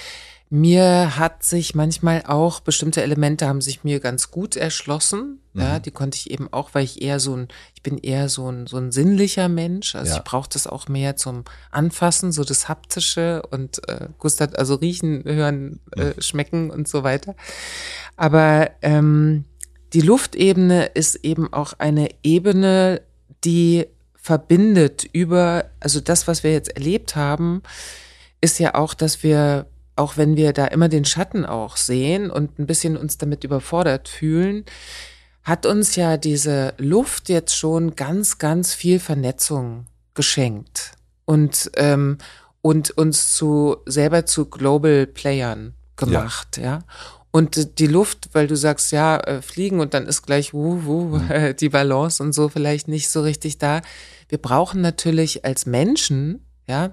mir 0.51 1.15
hat 1.17 1.43
sich 1.43 1.75
manchmal 1.75 2.23
auch 2.25 2.59
bestimmte 2.59 3.03
Elemente 3.03 3.47
haben 3.47 3.61
sich 3.61 3.83
mir 3.83 3.99
ganz 3.99 4.31
gut 4.31 4.55
erschlossen. 4.55 5.41
Mhm. 5.53 5.61
Ja, 5.61 5.79
die 5.79 5.91
konnte 5.91 6.17
ich 6.17 6.31
eben 6.31 6.51
auch, 6.51 6.71
weil 6.73 6.83
ich 6.83 7.03
eher 7.03 7.19
so 7.19 7.35
ein, 7.35 7.49
ich 7.75 7.83
bin 7.83 7.99
eher 7.99 8.29
so 8.29 8.51
ein, 8.51 8.65
so 8.65 8.77
ein 8.77 8.91
sinnlicher 8.91 9.47
Mensch. 9.47 9.93
Also 9.95 10.11
ja. 10.11 10.17
ich 10.17 10.23
brauche 10.23 10.49
das 10.51 10.65
auch 10.65 10.87
mehr 10.87 11.15
zum 11.15 11.43
Anfassen, 11.69 12.31
so 12.31 12.43
das 12.43 12.67
Haptische 12.67 13.43
und 13.51 13.87
äh, 13.87 14.07
Gustav, 14.17 14.51
also 14.55 14.75
riechen, 14.75 15.23
hören, 15.23 15.81
äh, 15.95 16.19
schmecken 16.19 16.71
und 16.71 16.87
so 16.87 17.03
weiter. 17.03 17.35
Aber 18.17 18.71
ähm, 18.81 19.45
die 19.93 20.01
Luftebene 20.01 20.85
ist 20.87 21.15
eben 21.23 21.51
auch 21.51 21.73
eine 21.77 22.09
Ebene, 22.23 23.01
die 23.43 23.87
verbindet 24.15 25.07
über, 25.11 25.65
also 25.79 25.99
das, 25.99 26.27
was 26.27 26.43
wir 26.43 26.51
jetzt 26.51 26.75
erlebt 26.75 27.15
haben, 27.15 27.63
ist 28.41 28.59
ja 28.59 28.75
auch, 28.75 28.93
dass 28.93 29.23
wir 29.23 29.65
auch 29.99 30.15
wenn 30.15 30.37
wir 30.37 30.53
da 30.53 30.65
immer 30.65 30.87
den 30.87 31.03
Schatten 31.03 31.45
auch 31.45 31.75
sehen 31.75 32.31
und 32.31 32.57
ein 32.57 32.65
bisschen 32.65 32.95
uns 32.95 33.17
damit 33.17 33.43
überfordert 33.43 34.07
fühlen, 34.07 34.63
hat 35.43 35.65
uns 35.65 35.95
ja 35.97 36.15
diese 36.15 36.73
Luft 36.77 37.27
jetzt 37.27 37.55
schon 37.55 37.95
ganz, 37.95 38.37
ganz 38.37 38.73
viel 38.73 38.99
Vernetzung 38.99 39.87
geschenkt 40.13 40.93
und, 41.25 41.69
ähm, 41.75 42.17
und 42.61 42.91
uns 42.91 43.33
zu 43.33 43.77
selber 43.85 44.25
zu 44.25 44.45
Global 44.45 45.05
Playern 45.05 45.73
gemacht, 45.97 46.57
ja. 46.57 46.63
ja. 46.63 46.79
Und 47.31 47.79
die 47.79 47.87
Luft, 47.87 48.29
weil 48.33 48.47
du 48.47 48.55
sagst, 48.55 48.91
ja, 48.91 49.17
äh, 49.17 49.41
fliegen 49.41 49.79
und 49.79 49.93
dann 49.93 50.07
ist 50.07 50.23
gleich 50.23 50.53
wuh, 50.53 50.83
wuh, 50.83 51.17
mhm. 51.17 51.55
die 51.59 51.69
Balance 51.69 52.23
und 52.23 52.33
so 52.33 52.49
vielleicht 52.49 52.87
nicht 52.87 53.09
so 53.09 53.21
richtig 53.21 53.59
da. 53.59 53.81
Wir 54.27 54.39
brauchen 54.39 54.81
natürlich 54.81 55.45
als 55.45 55.65
Menschen, 55.65 56.45
ja, 56.67 56.91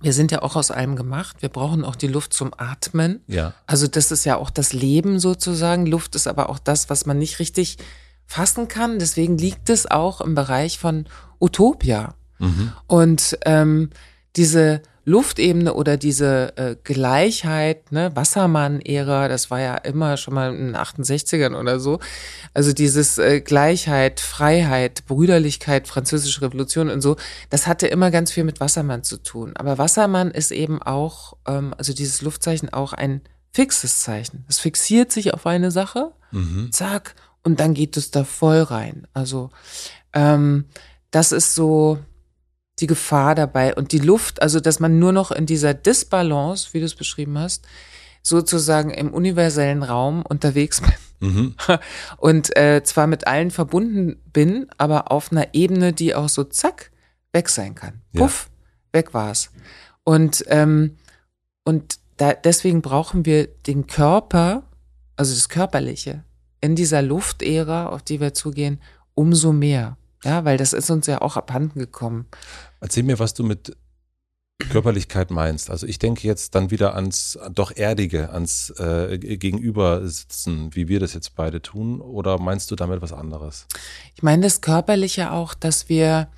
wir 0.00 0.12
sind 0.12 0.30
ja 0.30 0.42
auch 0.42 0.54
aus 0.54 0.70
allem 0.70 0.96
gemacht. 0.96 1.38
Wir 1.40 1.48
brauchen 1.48 1.84
auch 1.84 1.96
die 1.96 2.06
Luft 2.06 2.32
zum 2.32 2.52
Atmen. 2.56 3.20
Ja. 3.26 3.54
Also 3.66 3.88
das 3.88 4.12
ist 4.12 4.24
ja 4.24 4.36
auch 4.36 4.50
das 4.50 4.72
Leben 4.72 5.18
sozusagen. 5.18 5.86
Luft 5.86 6.14
ist 6.14 6.28
aber 6.28 6.50
auch 6.50 6.58
das, 6.58 6.88
was 6.88 7.04
man 7.04 7.18
nicht 7.18 7.40
richtig 7.40 7.78
fassen 8.24 8.68
kann. 8.68 8.98
Deswegen 8.98 9.38
liegt 9.38 9.70
es 9.70 9.90
auch 9.90 10.20
im 10.20 10.34
Bereich 10.34 10.78
von 10.78 11.06
Utopia. 11.40 12.14
Mhm. 12.38 12.72
Und 12.86 13.38
ähm, 13.44 13.90
diese 14.36 14.82
Luftebene 15.08 15.72
oder 15.72 15.96
diese 15.96 16.52
äh, 16.56 16.76
Gleichheit, 16.84 17.90
ne, 17.92 18.14
Wassermann-Ära, 18.14 19.28
das 19.28 19.50
war 19.50 19.58
ja 19.58 19.74
immer 19.76 20.18
schon 20.18 20.34
mal 20.34 20.54
in 20.54 20.66
den 20.66 20.76
68ern 20.76 21.58
oder 21.58 21.80
so. 21.80 21.98
Also 22.52 22.74
dieses 22.74 23.16
äh, 23.16 23.40
Gleichheit, 23.40 24.20
Freiheit, 24.20 25.06
Brüderlichkeit, 25.06 25.88
Französische 25.88 26.42
Revolution 26.42 26.90
und 26.90 27.00
so, 27.00 27.16
das 27.48 27.66
hatte 27.66 27.86
immer 27.86 28.10
ganz 28.10 28.32
viel 28.32 28.44
mit 28.44 28.60
Wassermann 28.60 29.02
zu 29.02 29.16
tun. 29.16 29.54
Aber 29.56 29.78
Wassermann 29.78 30.30
ist 30.30 30.50
eben 30.50 30.82
auch, 30.82 31.38
ähm, 31.46 31.74
also 31.78 31.94
dieses 31.94 32.20
Luftzeichen 32.20 32.70
auch 32.70 32.92
ein 32.92 33.22
fixes 33.50 34.00
Zeichen. 34.00 34.44
Es 34.46 34.58
fixiert 34.58 35.10
sich 35.10 35.32
auf 35.32 35.46
eine 35.46 35.70
Sache, 35.70 36.12
mhm. 36.32 36.70
zack, 36.70 37.14
und 37.42 37.60
dann 37.60 37.72
geht 37.72 37.96
es 37.96 38.10
da 38.10 38.24
voll 38.24 38.60
rein. 38.60 39.06
Also 39.14 39.48
ähm, 40.12 40.66
das 41.10 41.32
ist 41.32 41.54
so 41.54 41.98
die 42.80 42.86
Gefahr 42.86 43.34
dabei. 43.34 43.74
Und 43.74 43.92
die 43.92 43.98
Luft, 43.98 44.42
also 44.42 44.60
dass 44.60 44.80
man 44.80 44.98
nur 44.98 45.12
noch 45.12 45.30
in 45.30 45.46
dieser 45.46 45.74
Disbalance, 45.74 46.70
wie 46.72 46.80
du 46.80 46.86
es 46.86 46.94
beschrieben 46.94 47.38
hast, 47.38 47.66
sozusagen 48.22 48.90
im 48.90 49.12
universellen 49.12 49.82
Raum 49.82 50.22
unterwegs 50.22 50.80
bin. 50.80 50.92
Mhm. 51.20 51.54
Und 52.16 52.56
äh, 52.56 52.82
zwar 52.84 53.06
mit 53.06 53.26
allen 53.26 53.50
verbunden 53.50 54.20
bin, 54.32 54.66
aber 54.76 55.10
auf 55.10 55.32
einer 55.32 55.54
Ebene, 55.54 55.92
die 55.92 56.14
auch 56.14 56.28
so 56.28 56.44
zack 56.44 56.90
weg 57.32 57.48
sein 57.48 57.74
kann. 57.74 58.00
Puff, 58.14 58.48
ja. 58.48 58.98
weg 58.98 59.14
war's. 59.14 59.50
Und, 60.04 60.44
ähm, 60.48 60.96
und 61.64 61.98
da, 62.16 62.32
deswegen 62.32 62.82
brauchen 62.82 63.26
wir 63.26 63.46
den 63.46 63.86
Körper, 63.86 64.62
also 65.16 65.34
das 65.34 65.48
Körperliche, 65.48 66.24
in 66.60 66.74
dieser 66.74 67.02
Luftära, 67.02 67.88
auf 67.88 68.02
die 68.02 68.20
wir 68.20 68.34
zugehen, 68.34 68.80
umso 69.14 69.52
mehr. 69.52 69.96
Ja, 70.24 70.44
weil 70.44 70.56
das 70.56 70.72
ist 70.72 70.90
uns 70.90 71.06
ja 71.06 71.20
auch 71.22 71.36
abhanden 71.36 71.78
gekommen. 71.78 72.26
Erzähl 72.80 73.02
mir, 73.02 73.18
was 73.18 73.34
du 73.34 73.44
mit 73.44 73.76
Körperlichkeit 74.58 75.30
meinst. 75.30 75.70
Also 75.70 75.86
ich 75.86 75.98
denke 75.98 76.26
jetzt 76.26 76.54
dann 76.54 76.70
wieder 76.70 76.94
ans 76.94 77.38
doch 77.52 77.74
Erdige, 77.74 78.30
ans 78.30 78.70
äh, 78.70 79.18
Gegenübersitzen, 79.18 80.74
wie 80.74 80.88
wir 80.88 80.98
das 80.98 81.14
jetzt 81.14 81.36
beide 81.36 81.62
tun. 81.62 82.00
Oder 82.00 82.38
meinst 82.38 82.70
du 82.70 82.76
damit 82.76 83.00
was 83.00 83.12
anderes? 83.12 83.66
Ich 84.16 84.22
meine 84.22 84.42
das 84.42 84.60
Körperliche 84.60 85.30
auch, 85.30 85.54
dass 85.54 85.88
wir 85.88 86.28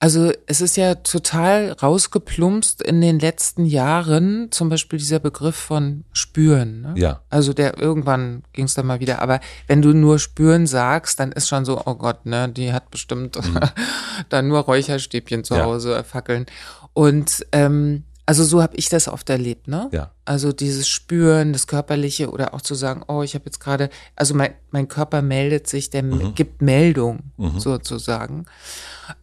also 0.00 0.30
es 0.46 0.60
ist 0.60 0.76
ja 0.76 0.94
total 0.94 1.72
rausgeplumpst 1.72 2.82
in 2.82 3.00
den 3.00 3.18
letzten 3.18 3.64
Jahren, 3.64 4.52
zum 4.52 4.68
Beispiel 4.68 4.98
dieser 4.98 5.18
Begriff 5.18 5.56
von 5.56 6.04
spüren. 6.12 6.82
Ne? 6.82 6.94
Ja. 6.96 7.22
Also 7.30 7.52
der 7.52 7.78
irgendwann 7.78 8.44
ging 8.52 8.66
es 8.66 8.74
dann 8.74 8.86
mal 8.86 9.00
wieder. 9.00 9.20
Aber 9.20 9.40
wenn 9.66 9.82
du 9.82 9.92
nur 9.92 10.20
spüren 10.20 10.68
sagst, 10.68 11.18
dann 11.18 11.32
ist 11.32 11.48
schon 11.48 11.64
so, 11.64 11.82
oh 11.84 11.96
Gott, 11.96 12.26
ne, 12.26 12.48
die 12.48 12.72
hat 12.72 12.92
bestimmt 12.92 13.36
mhm. 13.44 13.58
dann 14.28 14.46
nur 14.46 14.60
Räucherstäbchen 14.60 15.42
zu 15.42 15.56
ja. 15.56 15.64
Hause 15.64 16.04
fackeln. 16.04 16.46
Und 16.92 17.44
ähm, 17.50 18.04
also 18.28 18.44
so 18.44 18.60
habe 18.60 18.76
ich 18.76 18.90
das 18.90 19.08
oft 19.08 19.30
erlebt, 19.30 19.68
ne? 19.68 19.88
Ja. 19.90 20.10
Also 20.26 20.52
dieses 20.52 20.86
Spüren, 20.86 21.54
das 21.54 21.66
Körperliche 21.66 22.30
oder 22.30 22.52
auch 22.52 22.60
zu 22.60 22.74
sagen, 22.74 23.02
oh, 23.08 23.22
ich 23.22 23.34
habe 23.34 23.46
jetzt 23.46 23.58
gerade, 23.58 23.88
also 24.16 24.34
mein, 24.34 24.52
mein 24.70 24.86
Körper 24.86 25.22
meldet 25.22 25.66
sich, 25.66 25.88
der 25.88 26.02
mhm. 26.02 26.34
gibt 26.34 26.60
Meldung 26.60 27.20
mhm. 27.38 27.58
sozusagen. 27.58 28.44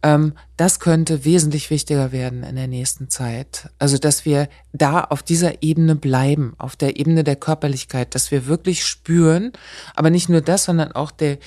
Ähm, 0.02 0.32
das 0.56 0.80
könnte 0.80 1.24
wesentlich 1.24 1.70
wichtiger 1.70 2.10
werden 2.10 2.42
in 2.42 2.56
der 2.56 2.66
nächsten 2.66 3.08
Zeit. 3.08 3.70
Also 3.78 3.96
dass 3.96 4.24
wir 4.24 4.48
da 4.72 5.02
auf 5.02 5.22
dieser 5.22 5.62
Ebene 5.62 5.94
bleiben, 5.94 6.54
auf 6.58 6.74
der 6.74 6.98
Ebene 6.98 7.22
der 7.22 7.36
Körperlichkeit, 7.36 8.12
dass 8.16 8.32
wir 8.32 8.48
wirklich 8.48 8.84
spüren, 8.84 9.52
aber 9.94 10.10
nicht 10.10 10.28
nur 10.28 10.40
das, 10.40 10.64
sondern 10.64 10.90
auch 10.90 11.12
der, 11.12 11.38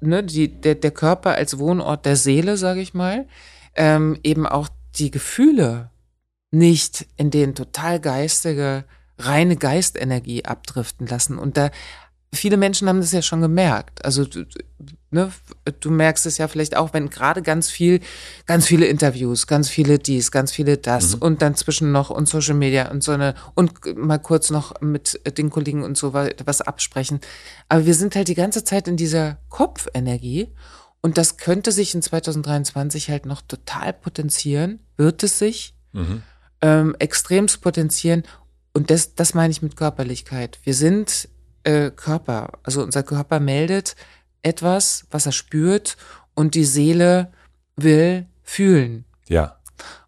ne, 0.00 0.22
die, 0.22 0.60
der, 0.60 0.76
der 0.76 0.92
Körper 0.92 1.34
als 1.34 1.58
Wohnort 1.58 2.06
der 2.06 2.14
Seele, 2.14 2.56
sage 2.56 2.80
ich 2.80 2.94
mal, 2.94 3.26
ähm, 3.74 4.20
eben 4.22 4.46
auch 4.46 4.68
die 4.94 5.10
Gefühle 5.10 5.90
nicht 6.50 7.06
in 7.16 7.30
den 7.30 7.54
total 7.54 8.00
geistige, 8.00 8.84
reine 9.18 9.56
Geistenergie 9.56 10.44
abdriften 10.44 11.06
lassen. 11.06 11.38
Und 11.38 11.56
da, 11.56 11.70
viele 12.32 12.56
Menschen 12.56 12.88
haben 12.88 13.00
das 13.00 13.12
ja 13.12 13.22
schon 13.22 13.40
gemerkt. 13.40 14.04
Also, 14.04 14.24
du, 14.24 14.44
ne, 15.10 15.32
du 15.80 15.90
merkst 15.90 16.26
es 16.26 16.38
ja 16.38 16.48
vielleicht 16.48 16.76
auch, 16.76 16.92
wenn 16.92 17.10
gerade 17.10 17.42
ganz 17.42 17.70
viel, 17.70 18.00
ganz 18.46 18.66
viele 18.66 18.86
Interviews, 18.86 19.46
ganz 19.46 19.68
viele 19.68 19.98
dies, 19.98 20.30
ganz 20.30 20.52
viele 20.52 20.76
das 20.76 21.16
mhm. 21.16 21.22
und 21.22 21.42
dann 21.42 21.54
zwischen 21.54 21.92
noch 21.92 22.10
und 22.10 22.28
Social 22.28 22.54
Media 22.54 22.90
und 22.90 23.02
so 23.02 23.12
eine, 23.12 23.34
und 23.54 23.96
mal 23.96 24.18
kurz 24.18 24.50
noch 24.50 24.80
mit 24.80 25.20
den 25.38 25.50
Kollegen 25.50 25.82
und 25.82 25.96
so 25.96 26.12
was 26.12 26.60
absprechen. 26.60 27.20
Aber 27.68 27.86
wir 27.86 27.94
sind 27.94 28.14
halt 28.14 28.28
die 28.28 28.34
ganze 28.34 28.64
Zeit 28.64 28.88
in 28.88 28.96
dieser 28.96 29.38
Kopfenergie. 29.48 30.48
Und 31.02 31.18
das 31.18 31.36
könnte 31.36 31.70
sich 31.70 31.94
in 31.94 32.02
2023 32.02 33.10
halt 33.10 33.26
noch 33.26 33.40
total 33.40 33.92
potenzieren, 33.92 34.80
wird 34.96 35.22
es 35.22 35.38
sich. 35.38 35.74
Mhm 35.92 36.22
ähm, 36.62 36.96
extremst 36.98 37.60
potenzieren. 37.60 38.24
Und 38.72 38.90
das, 38.90 39.14
das 39.14 39.34
meine 39.34 39.50
ich 39.50 39.62
mit 39.62 39.76
Körperlichkeit. 39.76 40.58
Wir 40.64 40.74
sind 40.74 41.28
äh, 41.64 41.90
Körper. 41.90 42.52
Also 42.62 42.82
unser 42.82 43.02
Körper 43.02 43.40
meldet 43.40 43.96
etwas, 44.42 45.06
was 45.10 45.26
er 45.26 45.32
spürt 45.32 45.96
und 46.34 46.54
die 46.54 46.64
Seele 46.64 47.32
will 47.76 48.26
fühlen. 48.42 49.04
Ja. 49.28 49.56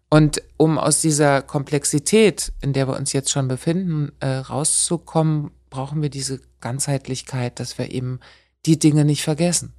Und 0.09 0.41
um 0.57 0.77
aus 0.77 1.01
dieser 1.01 1.41
Komplexität, 1.41 2.51
in 2.61 2.73
der 2.73 2.87
wir 2.87 2.97
uns 2.97 3.13
jetzt 3.13 3.29
schon 3.29 3.47
befinden, 3.47 4.11
äh, 4.19 4.27
rauszukommen, 4.27 5.51
brauchen 5.69 6.01
wir 6.01 6.09
diese 6.09 6.41
Ganzheitlichkeit, 6.61 7.59
dass 7.59 7.77
wir 7.77 7.91
eben 7.91 8.19
die 8.65 8.79
Dinge 8.79 9.05
nicht 9.05 9.23
vergessen. 9.23 9.73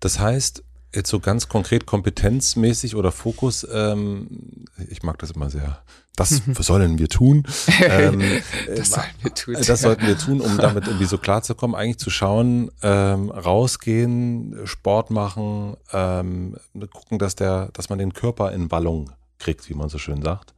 Das 0.00 0.18
heißt, 0.18 0.62
jetzt 0.94 1.10
so 1.10 1.20
ganz 1.20 1.48
konkret 1.48 1.86
kompetenzmäßig 1.86 2.96
oder 2.96 3.12
Fokus, 3.12 3.66
ähm, 3.72 4.66
ich 4.88 5.02
mag 5.02 5.18
das 5.18 5.32
immer 5.32 5.50
sehr, 5.50 5.82
das 6.16 6.42
sollen 6.58 6.98
wir 6.98 7.08
tun. 7.08 7.44
Ähm, 7.82 8.20
das 8.66 8.90
sollen 8.90 9.06
wir 9.22 9.34
tun. 9.34 9.56
Das 9.66 9.80
sollten 9.80 10.06
wir 10.06 10.18
tun, 10.18 10.40
um 10.40 10.58
damit 10.58 10.86
irgendwie 10.86 11.06
so 11.06 11.18
klar 11.18 11.42
zu 11.42 11.54
kommen, 11.54 11.74
eigentlich 11.74 11.98
zu 11.98 12.10
schauen, 12.10 12.70
ähm, 12.82 13.30
rausgehen, 13.30 14.60
Sport 14.64 15.10
machen, 15.10 15.76
ähm, 15.92 16.56
gucken, 16.92 17.18
dass 17.18 17.36
der, 17.36 17.70
dass 17.72 17.88
man 17.88 17.98
den 17.98 18.12
Körper 18.12 18.52
in 18.52 18.68
Ballung 18.68 19.10
kriegt, 19.38 19.68
wie 19.68 19.74
man 19.74 19.88
so 19.88 19.98
schön 19.98 20.22
sagt. 20.22 20.54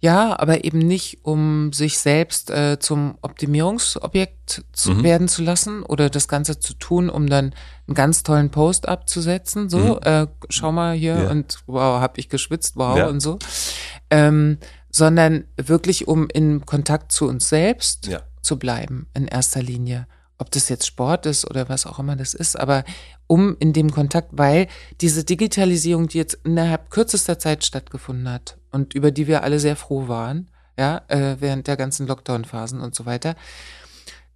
Ja, 0.00 0.38
aber 0.38 0.64
eben 0.64 0.80
nicht, 0.80 1.24
um 1.24 1.72
sich 1.72 1.98
selbst 1.98 2.50
äh, 2.50 2.78
zum 2.78 3.16
Optimierungsobjekt 3.22 4.62
zu 4.72 4.92
mhm. 4.92 5.02
werden 5.02 5.28
zu 5.28 5.42
lassen 5.42 5.82
oder 5.82 6.10
das 6.10 6.28
Ganze 6.28 6.60
zu 6.60 6.74
tun, 6.74 7.08
um 7.08 7.26
dann 7.26 7.54
einen 7.86 7.94
ganz 7.94 8.22
tollen 8.22 8.50
Post 8.50 8.86
abzusetzen. 8.86 9.70
So, 9.70 9.78
mhm. 9.78 9.98
äh, 10.02 10.26
schau 10.50 10.72
mal 10.72 10.94
hier 10.94 11.22
ja. 11.22 11.30
und 11.30 11.60
wow, 11.66 12.02
hab 12.02 12.18
ich 12.18 12.28
geschwitzt, 12.28 12.76
wow 12.76 12.98
ja. 12.98 13.08
und 13.08 13.20
so. 13.20 13.38
Ähm, 14.10 14.58
sondern 14.90 15.44
wirklich, 15.56 16.06
um 16.06 16.28
in 16.28 16.66
Kontakt 16.66 17.10
zu 17.10 17.26
uns 17.26 17.48
selbst 17.48 18.06
ja. 18.06 18.20
zu 18.42 18.58
bleiben 18.58 19.06
in 19.14 19.26
erster 19.26 19.62
Linie 19.62 20.06
ob 20.36 20.50
das 20.50 20.68
jetzt 20.68 20.86
Sport 20.86 21.26
ist 21.26 21.48
oder 21.48 21.68
was 21.68 21.86
auch 21.86 21.98
immer 21.98 22.16
das 22.16 22.34
ist, 22.34 22.58
aber 22.58 22.84
um 23.26 23.56
in 23.60 23.72
dem 23.72 23.90
Kontakt, 23.92 24.30
weil 24.32 24.66
diese 25.00 25.24
Digitalisierung, 25.24 26.08
die 26.08 26.18
jetzt 26.18 26.38
innerhalb 26.44 26.90
kürzester 26.90 27.38
Zeit 27.38 27.64
stattgefunden 27.64 28.28
hat 28.28 28.58
und 28.74 28.94
über 28.94 29.10
die 29.10 29.26
wir 29.26 29.42
alle 29.42 29.58
sehr 29.58 29.76
froh 29.76 30.08
waren, 30.08 30.50
ja, 30.78 31.02
äh, 31.08 31.36
während 31.38 31.66
der 31.66 31.76
ganzen 31.76 32.06
Lockdown-Phasen 32.06 32.80
und 32.80 32.94
so 32.94 33.06
weiter, 33.06 33.36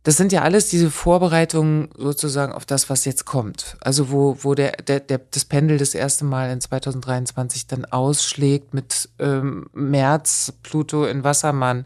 das 0.04 0.16
sind 0.16 0.32
ja 0.32 0.42
alles 0.42 0.70
diese 0.70 0.90
Vorbereitungen 0.90 1.90
sozusagen 1.96 2.52
auf 2.52 2.64
das, 2.64 2.88
was 2.88 3.04
jetzt 3.04 3.26
kommt. 3.26 3.76
Also 3.80 4.10
wo, 4.10 4.38
wo 4.40 4.54
der, 4.54 4.72
der, 4.72 5.00
der, 5.00 5.18
das 5.18 5.44
Pendel 5.44 5.76
das 5.76 5.94
erste 5.94 6.24
Mal 6.24 6.50
in 6.50 6.60
2023 6.60 7.66
dann 7.66 7.84
ausschlägt 7.84 8.72
mit 8.72 9.10
ähm, 9.18 9.68
März, 9.74 10.54
Pluto 10.62 11.04
in 11.04 11.24
Wassermann, 11.24 11.84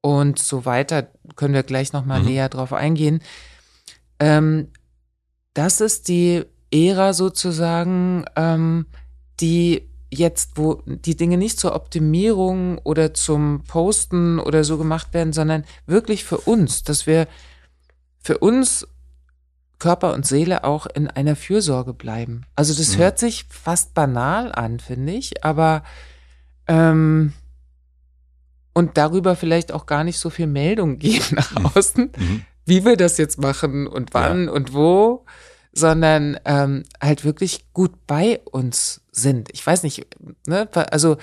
und 0.00 0.38
so 0.38 0.64
weiter, 0.64 1.08
können 1.36 1.54
wir 1.54 1.62
gleich 1.62 1.92
nochmal 1.92 2.20
mhm. 2.20 2.26
näher 2.26 2.48
drauf 2.48 2.72
eingehen. 2.72 3.20
Ähm, 4.18 4.68
das 5.54 5.80
ist 5.80 6.08
die 6.08 6.44
Ära 6.70 7.12
sozusagen, 7.12 8.24
ähm, 8.36 8.86
die 9.40 9.89
jetzt, 10.12 10.52
wo 10.56 10.82
die 10.86 11.16
Dinge 11.16 11.36
nicht 11.36 11.58
zur 11.58 11.74
Optimierung 11.74 12.78
oder 12.78 13.14
zum 13.14 13.62
Posten 13.66 14.38
oder 14.38 14.64
so 14.64 14.76
gemacht 14.76 15.14
werden, 15.14 15.32
sondern 15.32 15.64
wirklich 15.86 16.24
für 16.24 16.38
uns, 16.38 16.82
dass 16.82 17.06
wir 17.06 17.28
für 18.20 18.38
uns 18.38 18.86
Körper 19.78 20.12
und 20.12 20.26
Seele 20.26 20.64
auch 20.64 20.86
in 20.86 21.08
einer 21.08 21.36
Fürsorge 21.36 21.94
bleiben. 21.94 22.44
Also 22.54 22.74
das 22.74 22.96
mhm. 22.96 23.00
hört 23.00 23.18
sich 23.18 23.46
fast 23.48 23.94
banal 23.94 24.52
an, 24.52 24.78
finde 24.78 25.12
ich, 25.14 25.42
aber 25.42 25.82
ähm, 26.66 27.32
und 28.72 28.96
darüber 28.96 29.36
vielleicht 29.36 29.72
auch 29.72 29.86
gar 29.86 30.04
nicht 30.04 30.18
so 30.18 30.30
viel 30.30 30.46
Meldung 30.46 30.98
geben 30.98 31.24
nach 31.30 31.58
mhm. 31.58 31.66
außen, 31.66 32.12
mhm. 32.16 32.42
wie 32.66 32.84
wir 32.84 32.96
das 32.96 33.16
jetzt 33.16 33.40
machen 33.40 33.86
und 33.86 34.14
wann 34.14 34.44
ja. 34.44 34.52
und 34.52 34.74
wo, 34.74 35.24
sondern 35.72 36.38
ähm, 36.44 36.84
halt 37.00 37.24
wirklich 37.24 37.72
gut 37.72 38.06
bei 38.06 38.40
uns 38.50 39.02
sind. 39.12 39.50
Ich 39.52 39.66
weiß 39.66 39.82
nicht, 39.82 40.06
ne, 40.46 40.68
also 40.74 41.16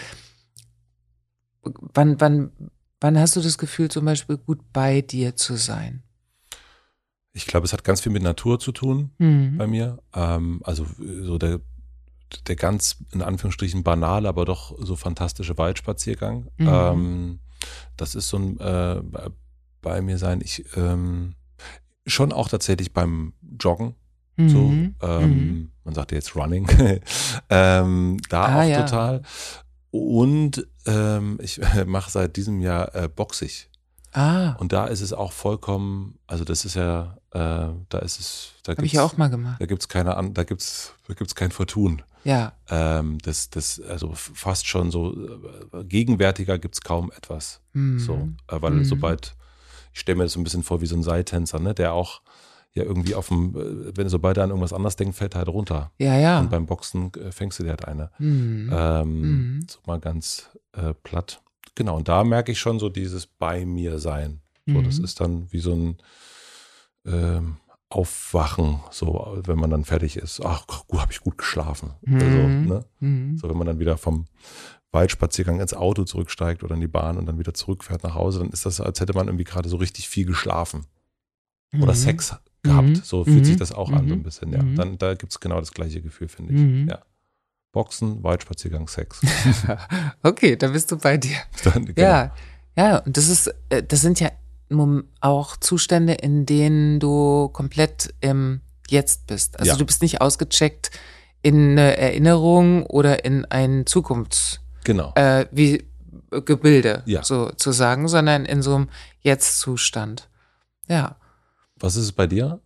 wann, 1.62 2.20
wann, 2.22 2.52
wann 3.02 3.20
hast 3.20 3.36
du 3.36 3.42
das 3.42 3.58
Gefühl, 3.58 3.90
zum 3.90 4.06
Beispiel 4.06 4.38
gut 4.38 4.60
bei 4.72 5.02
dir 5.02 5.36
zu 5.36 5.56
sein? 5.56 6.04
Ich 7.34 7.46
glaube, 7.46 7.66
es 7.66 7.74
hat 7.74 7.84
ganz 7.84 8.02
viel 8.02 8.12
mit 8.12 8.24
Natur 8.24 8.60
zu 8.60 8.72
tun 8.72 9.12
mhm. 9.18 9.58
bei 9.58 9.68
mir. 9.68 10.00
Ähm, 10.14 10.62
also 10.64 10.86
so 11.22 11.38
der 11.38 11.60
der 12.48 12.56
ganz 12.56 12.98
in 13.14 13.22
Anführungsstrichen 13.22 13.84
banale, 13.84 14.28
aber 14.28 14.46
doch 14.46 14.76
so 14.80 14.96
fantastische 14.96 15.58
Waldspaziergang. 15.58 16.50
Mhm. 16.58 16.68
Ähm, 16.68 17.40
das 17.96 18.16
ist 18.16 18.30
so 18.30 18.38
ein 18.38 18.60
äh, 18.60 19.02
bei 19.82 20.02
mir 20.02 20.18
sein. 20.18 20.42
Ich 20.44 20.66
ähm, 20.76 21.36
schon 22.06 22.32
auch 22.32 22.50
tatsächlich 22.50 22.94
beim 22.94 23.34
Joggen. 23.60 23.96
So, 24.38 24.66
Mhm. 24.70 24.96
ähm, 25.02 25.48
Mhm. 25.48 25.72
man 25.84 25.94
sagt 25.96 26.12
ja 26.12 26.16
jetzt 26.18 26.36
Running. 26.36 26.68
ähm, 27.50 28.18
da 28.30 28.44
Ah, 28.46 28.60
auch 28.64 28.64
ja. 28.70 28.84
total. 28.84 29.22
Und 29.92 30.68
ähm, 30.86 31.40
ich 31.42 31.60
mache 31.86 32.12
seit 32.12 32.36
diesem 32.38 32.60
Jahr 32.60 32.94
äh, 32.96 33.08
Boxig. 33.08 33.70
Ah, 34.14 34.54
Und 34.60 34.72
da 34.74 34.86
ist 34.86 35.02
es 35.02 35.14
auch 35.14 35.32
vollkommen, 35.32 36.18
also 36.28 36.44
das 36.44 36.66
ist 36.66 36.76
ja, 36.76 37.18
äh, 37.32 37.70
da 37.90 38.00
ist 38.00 38.20
es, 38.20 38.52
da 38.64 38.72
habe 38.74 38.86
ich 38.86 38.94
ja 38.94 39.04
auch 39.04 39.18
mal 39.18 39.30
gemacht. 39.30 39.60
da 39.62 39.66
gibt's 39.66 39.88
keine 39.90 40.16
an, 40.18 40.34
da 40.34 40.44
gibt's, 40.44 40.94
da 41.08 41.14
gibt's 41.14 41.36
kein 41.36 41.52
Vertun. 41.52 42.02
Ja. 42.24 42.54
Ähm, 42.70 43.18
das, 43.24 43.50
das, 43.50 43.80
also 43.82 44.14
fast 44.16 44.66
schon 44.68 44.92
so 44.92 45.14
äh, 45.14 45.84
gegenwärtiger 45.84 46.58
gibt's 46.58 46.82
kaum 46.82 47.12
etwas. 47.16 47.62
Mhm. 47.74 48.00
So, 48.00 48.30
äh, 48.48 48.62
weil 48.62 48.74
Mhm. 48.74 48.84
sobald, 48.86 49.36
ich 49.94 50.00
stelle 50.00 50.18
mir 50.18 50.24
das 50.24 50.34
so 50.34 50.40
ein 50.40 50.44
bisschen 50.44 50.64
vor 50.64 50.82
wie 50.82 50.88
so 50.88 50.96
ein 50.96 51.04
Seiltänzer, 51.04 51.60
ne, 51.60 51.74
der 51.74 51.94
auch 51.94 52.22
ja 52.74 52.84
irgendwie 52.84 53.16
auf 53.16 53.28
dem, 53.30 53.56
äh, 53.56 53.98
wenn 53.98 54.10
sobald 54.10 54.38
er 54.38 54.44
an 54.44 54.50
irgendwas 54.50 54.74
anderes 54.74 54.96
denkt, 54.96 55.16
fällt 55.16 55.36
er 55.36 55.40
halt 55.40 55.48
runter. 55.50 55.92
Ja, 55.98 56.18
ja. 56.18 56.40
Und 56.40 56.50
beim 56.52 56.66
Boxen 56.68 57.12
äh, 57.16 57.32
fängst 57.32 57.58
du 57.60 57.64
dir 57.64 57.70
halt 57.72 57.86
eine. 57.86 58.12
Mhm. 58.20 58.70
Ähm, 58.72 59.22
Mhm. 59.22 59.66
So 59.70 59.80
mal 59.88 60.00
ganz 60.00 60.50
äh, 60.74 60.94
platt. 60.94 61.42
Genau, 61.76 61.96
und 61.98 62.08
da 62.08 62.24
merke 62.24 62.52
ich 62.52 62.60
schon 62.60 62.80
so 62.80 62.90
dieses 62.90 63.26
bei 63.28 63.66
mir 63.66 64.00
sein. 64.00 64.42
So, 64.68 64.82
das 64.82 65.00
Mhm. 65.00 65.04
ist 65.06 65.20
dann 65.22 65.52
wie 65.52 65.60
so 65.60 65.74
ein 65.74 65.98
ähm, 67.06 67.58
Aufwachen, 67.90 68.82
so 68.92 69.38
wenn 69.46 69.58
man 69.58 69.70
dann 69.70 69.86
fertig 69.86 70.18
ist. 70.18 70.42
Ach, 70.44 70.66
gut, 70.88 71.00
habe 71.00 71.12
ich 71.14 71.22
gut 71.22 71.38
geschlafen. 71.38 71.94
Also, 72.20 72.50
Mhm. 72.50 72.68
ne? 72.68 72.86
Mhm. 73.00 73.38
So, 73.38 73.50
wenn 73.50 73.58
man 73.58 73.66
dann 73.68 73.80
wieder 73.80 73.98
vom 73.98 74.26
Waldspaziergang 74.92 75.62
ins 75.62 75.74
Auto 75.74 76.04
zurücksteigt 76.04 76.64
oder 76.64 76.76
in 76.76 76.82
die 76.82 76.88
Bahn 76.88 77.18
und 77.18 77.26
dann 77.28 77.40
wieder 77.40 77.54
zurückfährt 77.54 78.04
nach 78.04 78.16
Hause, 78.16 78.40
dann 78.40 78.50
ist 78.50 78.66
das, 78.66 78.82
als 78.82 79.00
hätte 79.00 79.14
man 79.14 79.28
irgendwie 79.28 79.46
gerade 79.46 79.70
so 79.70 79.78
richtig 79.78 80.10
viel 80.10 80.26
geschlafen. 80.26 80.86
Oder 81.74 81.94
Mhm. 81.94 81.98
Sex 81.98 82.36
gehabt. 82.68 82.88
Mhm. 82.90 82.96
So 83.04 83.24
fühlt 83.24 83.46
sich 83.46 83.56
Mhm. 83.56 83.60
das 83.60 83.72
auch 83.72 83.92
an, 83.92 84.08
so 84.08 84.14
ein 84.14 84.20
Mhm. 84.20 84.24
bisschen, 84.24 84.52
ja. 84.54 84.62
Mhm. 84.64 84.76
Dann, 84.76 84.98
da 84.98 85.14
gibt 85.16 85.32
es 85.32 85.40
genau 85.40 85.60
das 85.60 85.72
gleiche 85.74 86.02
Gefühl, 86.02 86.28
finde 86.28 86.54
ich. 86.54 86.90
Ja. 86.90 87.00
Boxen, 87.72 88.24
Waldspaziergang, 88.24 88.88
Sex. 88.88 89.22
okay, 90.24 90.56
da 90.56 90.68
bist 90.70 90.92
du 90.92 90.98
bei 90.98 91.18
dir. 91.18 91.38
Dann, 91.64 91.86
genau. 91.86 92.02
Ja, 92.02 92.34
ja, 92.76 92.98
und 93.00 93.18
das 93.18 93.28
ist, 93.30 93.54
äh, 93.70 93.84
das 93.84 94.02
sind 94.02 94.20
ja 94.20 94.30
auch 95.22 95.58
Zustände, 95.58 96.14
in 96.14 96.46
denen 96.46 97.00
du 97.00 97.48
komplett 97.50 98.14
im 98.22 98.62
Jetzt 98.90 99.28
bist. 99.28 99.60
Also 99.60 99.72
Ja. 99.72 99.78
du 99.78 99.86
bist 99.86 100.02
nicht 100.02 100.22
ausgecheckt 100.22 100.92
in 101.42 101.72
eine 101.72 101.98
Erinnerung 101.98 102.86
oder 102.86 103.24
in 103.26 103.46
ein 103.46 103.86
Zukunfts 103.86 104.60
Genau. 104.84 105.14
äh, 105.16 105.46
wie 105.52 105.86
äh, 106.32 106.42
Gebilde 106.42 107.04
Ja. 107.06 107.24
sozusagen, 107.24 108.08
sondern 108.10 108.46
in 108.46 108.62
so 108.62 108.76
einem 108.76 108.90
Jetzt-Zustand. 109.22 110.30
Ja. 110.90 111.16
Was 111.80 111.96
ist 111.96 112.06
es 112.06 112.12
bei 112.12 112.28
dir? 112.28 112.60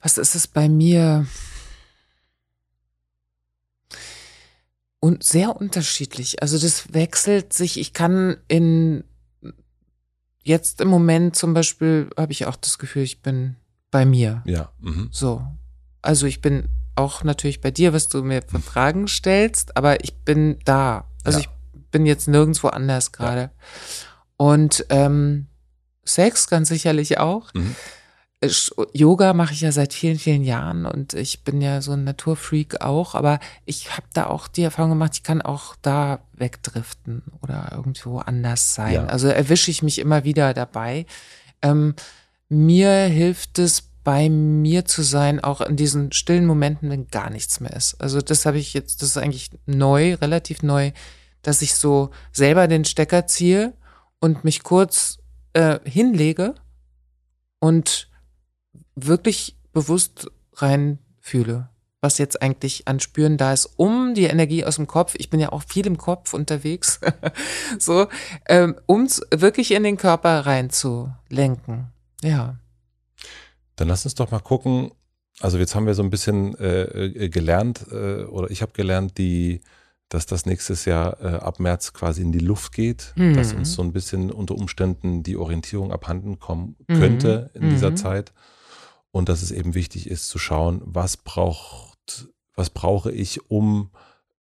Was 0.00 0.18
ist 0.18 0.34
es 0.34 0.46
bei 0.46 0.68
mir? 0.68 1.26
Und 5.00 5.24
sehr 5.24 5.56
unterschiedlich. 5.56 6.42
Also 6.42 6.58
das 6.58 6.92
wechselt 6.94 7.52
sich. 7.52 7.78
Ich 7.78 7.92
kann 7.92 8.36
in 8.48 9.04
jetzt 10.44 10.80
im 10.80 10.88
Moment 10.88 11.36
zum 11.36 11.54
Beispiel 11.54 12.10
habe 12.16 12.32
ich 12.32 12.46
auch 12.46 12.56
das 12.56 12.78
Gefühl, 12.78 13.02
ich 13.02 13.22
bin 13.22 13.56
bei 13.90 14.04
mir. 14.04 14.42
Ja. 14.44 14.72
Mhm. 14.80 15.08
So. 15.12 15.44
Also 16.02 16.26
ich 16.26 16.40
bin 16.40 16.68
auch 16.94 17.24
natürlich 17.24 17.60
bei 17.60 17.70
dir, 17.70 17.92
was 17.92 18.08
du 18.08 18.22
mir 18.22 18.42
für 18.42 18.60
Fragen 18.60 19.08
stellst, 19.08 19.76
aber 19.76 20.02
ich 20.04 20.14
bin 20.24 20.58
da. 20.64 21.08
Also 21.24 21.40
Ja. 21.40 21.44
ich 21.46 21.50
bin 21.90 22.06
jetzt 22.06 22.28
nirgendwo 22.28 22.68
anders 22.68 23.12
gerade. 23.12 23.50
Und 24.36 24.86
ähm, 24.88 25.46
Sex 26.04 26.48
ganz 26.48 26.68
sicherlich 26.68 27.18
auch. 27.18 27.52
Mhm. 27.54 27.76
Yoga 28.92 29.34
mache 29.34 29.52
ich 29.52 29.60
ja 29.60 29.70
seit 29.70 29.94
vielen, 29.94 30.18
vielen 30.18 30.42
Jahren 30.42 30.84
und 30.84 31.14
ich 31.14 31.44
bin 31.44 31.60
ja 31.60 31.80
so 31.80 31.92
ein 31.92 32.02
Naturfreak 32.02 32.80
auch, 32.80 33.14
aber 33.14 33.38
ich 33.66 33.92
habe 33.92 34.06
da 34.14 34.26
auch 34.26 34.48
die 34.48 34.64
Erfahrung 34.64 34.90
gemacht, 34.90 35.12
ich 35.14 35.22
kann 35.22 35.42
auch 35.42 35.76
da 35.80 36.18
wegdriften 36.32 37.22
oder 37.40 37.68
irgendwo 37.70 38.18
anders 38.18 38.74
sein. 38.74 38.94
Ja. 38.94 39.06
Also 39.06 39.28
erwische 39.28 39.70
ich 39.70 39.84
mich 39.84 40.00
immer 40.00 40.24
wieder 40.24 40.54
dabei. 40.54 41.06
Ähm, 41.62 41.94
mir 42.48 42.90
hilft 42.90 43.60
es, 43.60 43.84
bei 44.04 44.28
mir 44.28 44.84
zu 44.84 45.02
sein, 45.02 45.42
auch 45.42 45.60
in 45.60 45.76
diesen 45.76 46.12
stillen 46.12 46.46
Momenten, 46.46 46.90
wenn 46.90 47.08
gar 47.08 47.30
nichts 47.30 47.60
mehr 47.60 47.72
ist. 47.72 48.00
Also 48.00 48.20
das 48.20 48.46
habe 48.46 48.58
ich 48.58 48.74
jetzt, 48.74 49.02
das 49.02 49.10
ist 49.10 49.16
eigentlich 49.16 49.50
neu, 49.66 50.14
relativ 50.14 50.62
neu, 50.62 50.92
dass 51.42 51.62
ich 51.62 51.74
so 51.74 52.10
selber 52.32 52.66
den 52.66 52.84
Stecker 52.84 53.26
ziehe 53.26 53.74
und 54.18 54.44
mich 54.44 54.62
kurz 54.62 55.18
äh, 55.52 55.78
hinlege 55.84 56.54
und 57.58 58.10
wirklich 58.94 59.56
bewusst 59.72 60.30
reinfühle, 60.54 61.68
was 62.00 62.18
jetzt 62.18 62.42
eigentlich 62.42 62.88
an 62.88 63.00
Spüren 63.00 63.36
da 63.36 63.52
ist, 63.52 63.66
um 63.76 64.14
die 64.14 64.24
Energie 64.24 64.64
aus 64.64 64.76
dem 64.76 64.86
Kopf, 64.86 65.14
ich 65.16 65.30
bin 65.30 65.40
ja 65.40 65.52
auch 65.52 65.62
viel 65.62 65.86
im 65.86 65.98
Kopf 65.98 66.34
unterwegs, 66.34 67.00
so, 67.78 68.08
ähm, 68.48 68.76
um 68.86 69.06
wirklich 69.30 69.72
in 69.72 69.84
den 69.84 69.96
Körper 69.96 70.46
reinzulenken. 70.46 71.88
Ja. 72.22 72.56
Dann 73.76 73.88
lass 73.88 74.04
uns 74.04 74.14
doch 74.14 74.30
mal 74.30 74.40
gucken. 74.40 74.92
Also 75.40 75.58
jetzt 75.58 75.74
haben 75.74 75.86
wir 75.86 75.94
so 75.94 76.02
ein 76.02 76.10
bisschen 76.10 76.56
äh, 76.58 76.82
äh, 76.82 77.28
gelernt, 77.28 77.86
äh, 77.90 78.24
oder 78.24 78.50
ich 78.50 78.62
habe 78.62 78.72
gelernt, 78.72 79.16
die, 79.18 79.60
dass 80.14 80.26
das 80.26 80.44
nächstes 80.46 80.84
Jahr 80.84 81.20
äh, 81.22 81.36
ab 81.36 81.58
März 81.60 81.92
quasi 81.92 82.20
in 82.22 82.32
die 82.32 82.38
Luft 82.38 82.72
geht, 82.72 83.12
Mhm. 83.16 83.34
dass 83.34 83.52
uns 83.54 83.72
so 83.72 83.82
ein 83.82 83.92
bisschen 83.92 84.30
unter 84.30 84.54
Umständen 84.54 85.22
die 85.22 85.36
Orientierung 85.36 85.90
abhanden 85.92 86.38
kommen 86.38 86.76
Mhm. 86.88 86.94
könnte 86.94 87.50
in 87.54 87.70
dieser 87.70 87.90
Mhm. 87.90 87.96
Zeit. 87.96 88.32
Und 89.10 89.28
dass 89.28 89.42
es 89.42 89.50
eben 89.50 89.74
wichtig 89.74 90.10
ist 90.10 90.28
zu 90.28 90.38
schauen, 90.38 90.80
was 90.84 91.16
braucht, 91.16 92.28
was 92.54 92.70
brauche 92.70 93.10
ich, 93.12 93.50
um 93.50 93.90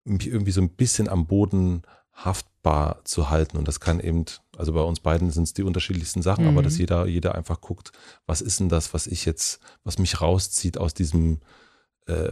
mich 0.05 0.29
irgendwie 0.29 0.53
so 0.53 0.61
ein 0.61 0.71
bisschen 0.71 1.09
am 1.09 1.27
Boden 1.27 1.83
haftbar 2.13 3.01
zu 3.05 3.29
halten. 3.31 3.57
Und 3.59 3.69
das 3.69 3.81
kann 3.81 4.01
eben, 4.01 4.25
also 4.57 4.73
bei 4.73 4.81
uns 4.81 5.01
beiden 5.01 5.31
sind 5.31 5.45
es 5.45 5.53
die 5.55 5.63
unterschiedlichsten 5.63 6.23
Sachen, 6.23 6.47
aber 6.47 6.61
Mhm. 6.61 6.65
dass 6.65 6.79
jeder, 6.79 7.07
jeder 7.07 7.35
einfach 7.35 7.61
guckt, 7.61 7.93
was 8.27 8.41
ist 8.41 8.61
denn 8.61 8.69
das, 8.69 8.95
was 8.95 9.07
ich 9.07 9.25
jetzt, 9.25 9.61
was 9.85 9.99
mich 9.99 10.21
rauszieht 10.21 10.79
aus 10.79 10.95
diesem 10.95 11.41
äh, 12.07 12.31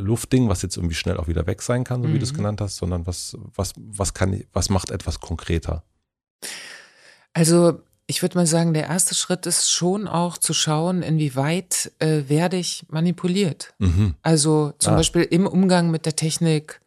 Luftding, 0.00 0.48
was 0.48 0.62
jetzt 0.62 0.76
irgendwie 0.76 0.94
schnell 0.94 1.16
auch 1.18 1.28
wieder 1.28 1.46
weg 1.46 1.62
sein 1.62 1.84
kann, 1.84 2.02
so 2.02 2.12
wie 2.12 2.18
du 2.18 2.24
es 2.24 2.32
Mhm. 2.32 2.36
genannt 2.38 2.60
hast, 2.60 2.76
sondern 2.76 3.06
was, 3.06 3.36
was, 3.54 3.72
was 3.76 4.12
kann 4.14 4.32
ich, 4.32 4.46
was 4.52 4.70
macht 4.70 4.90
etwas 4.90 5.20
konkreter? 5.20 5.84
Also 7.32 7.80
ich 8.06 8.20
würde 8.22 8.36
mal 8.36 8.46
sagen, 8.46 8.74
der 8.74 8.86
erste 8.88 9.14
Schritt 9.14 9.46
ist 9.46 9.70
schon 9.70 10.06
auch 10.08 10.36
zu 10.36 10.52
schauen, 10.52 11.02
inwieweit 11.02 11.90
äh, 12.00 12.22
werde 12.28 12.56
ich 12.58 12.84
manipuliert. 12.90 13.74
Mhm. 13.78 14.14
Also 14.22 14.72
zum 14.78 14.92
Ah. 14.94 14.96
Beispiel 14.96 15.22
im 15.22 15.46
Umgang 15.46 15.90
mit 15.90 16.04
der 16.06 16.16
Technik, 16.16 16.80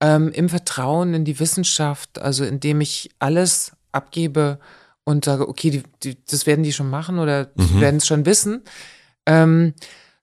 ähm, 0.00 0.30
im 0.32 0.48
Vertrauen 0.48 1.14
in 1.14 1.24
die 1.24 1.40
Wissenschaft, 1.40 2.18
also 2.20 2.44
indem 2.44 2.80
ich 2.80 3.10
alles 3.18 3.72
abgebe 3.90 4.58
und 5.04 5.24
sage, 5.24 5.48
okay, 5.48 5.70
die, 5.70 5.82
die, 6.04 6.24
das 6.26 6.46
werden 6.46 6.62
die 6.62 6.72
schon 6.72 6.90
machen 6.90 7.18
oder 7.18 7.46
die 7.46 7.74
Mhm. 7.74 7.80
werden 7.80 7.96
es 7.96 8.06
schon 8.06 8.24
wissen, 8.24 8.62
ähm, 9.26 9.74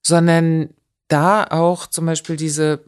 sondern 0.02 0.70
da 1.10 1.44
auch 1.50 1.88
zum 1.88 2.06
Beispiel 2.06 2.38
diese, 2.38 2.84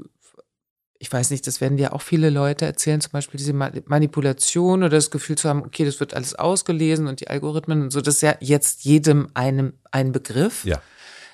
ich 0.99 1.11
weiß 1.11 1.29
nicht, 1.31 1.45
das 1.47 1.59
werden 1.59 1.77
dir 1.77 1.93
auch 1.93 2.01
viele 2.01 2.29
Leute 2.29 2.65
erzählen, 2.65 3.01
zum 3.01 3.11
Beispiel 3.11 3.37
diese 3.37 3.53
Ma- 3.53 3.71
Manipulation 3.85 4.79
oder 4.83 4.91
das 4.97 5.11
Gefühl 5.11 5.37
zu 5.37 5.49
haben, 5.49 5.63
okay, 5.65 5.83
das 5.83 5.99
wird 5.99 6.13
alles 6.13 6.35
ausgelesen 6.35 7.07
und 7.07 7.19
die 7.19 7.27
Algorithmen 7.27 7.81
und 7.83 7.91
so, 7.91 7.99
das 8.01 8.15
ist 8.15 8.21
ja 8.21 8.35
jetzt 8.39 8.83
jedem 8.85 9.29
einem 9.33 9.73
ein 9.91 10.11
Begriff 10.13 10.63
Ja. 10.63 10.81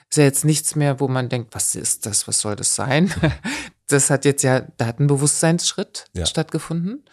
ist 0.10 0.17
ja 0.17 0.23
jetzt 0.23 0.45
nichts 0.45 0.76
mehr, 0.76 1.00
wo 1.00 1.08
man 1.08 1.30
denkt, 1.30 1.54
was 1.54 1.76
ist 1.76 2.06
das, 2.06 2.28
was 2.28 2.39
soll 2.39 2.56
das 2.56 2.73
sein? 2.76 3.13
Das 3.89 4.10
hat 4.10 4.26
jetzt 4.26 4.43
ja, 4.43 4.60
da 4.76 4.86
hat 4.86 5.00
ein 5.00 5.08
Bewusstseinsschritt 5.08 6.08
Ja. 6.12 6.26
stattgefunden. 6.26 7.06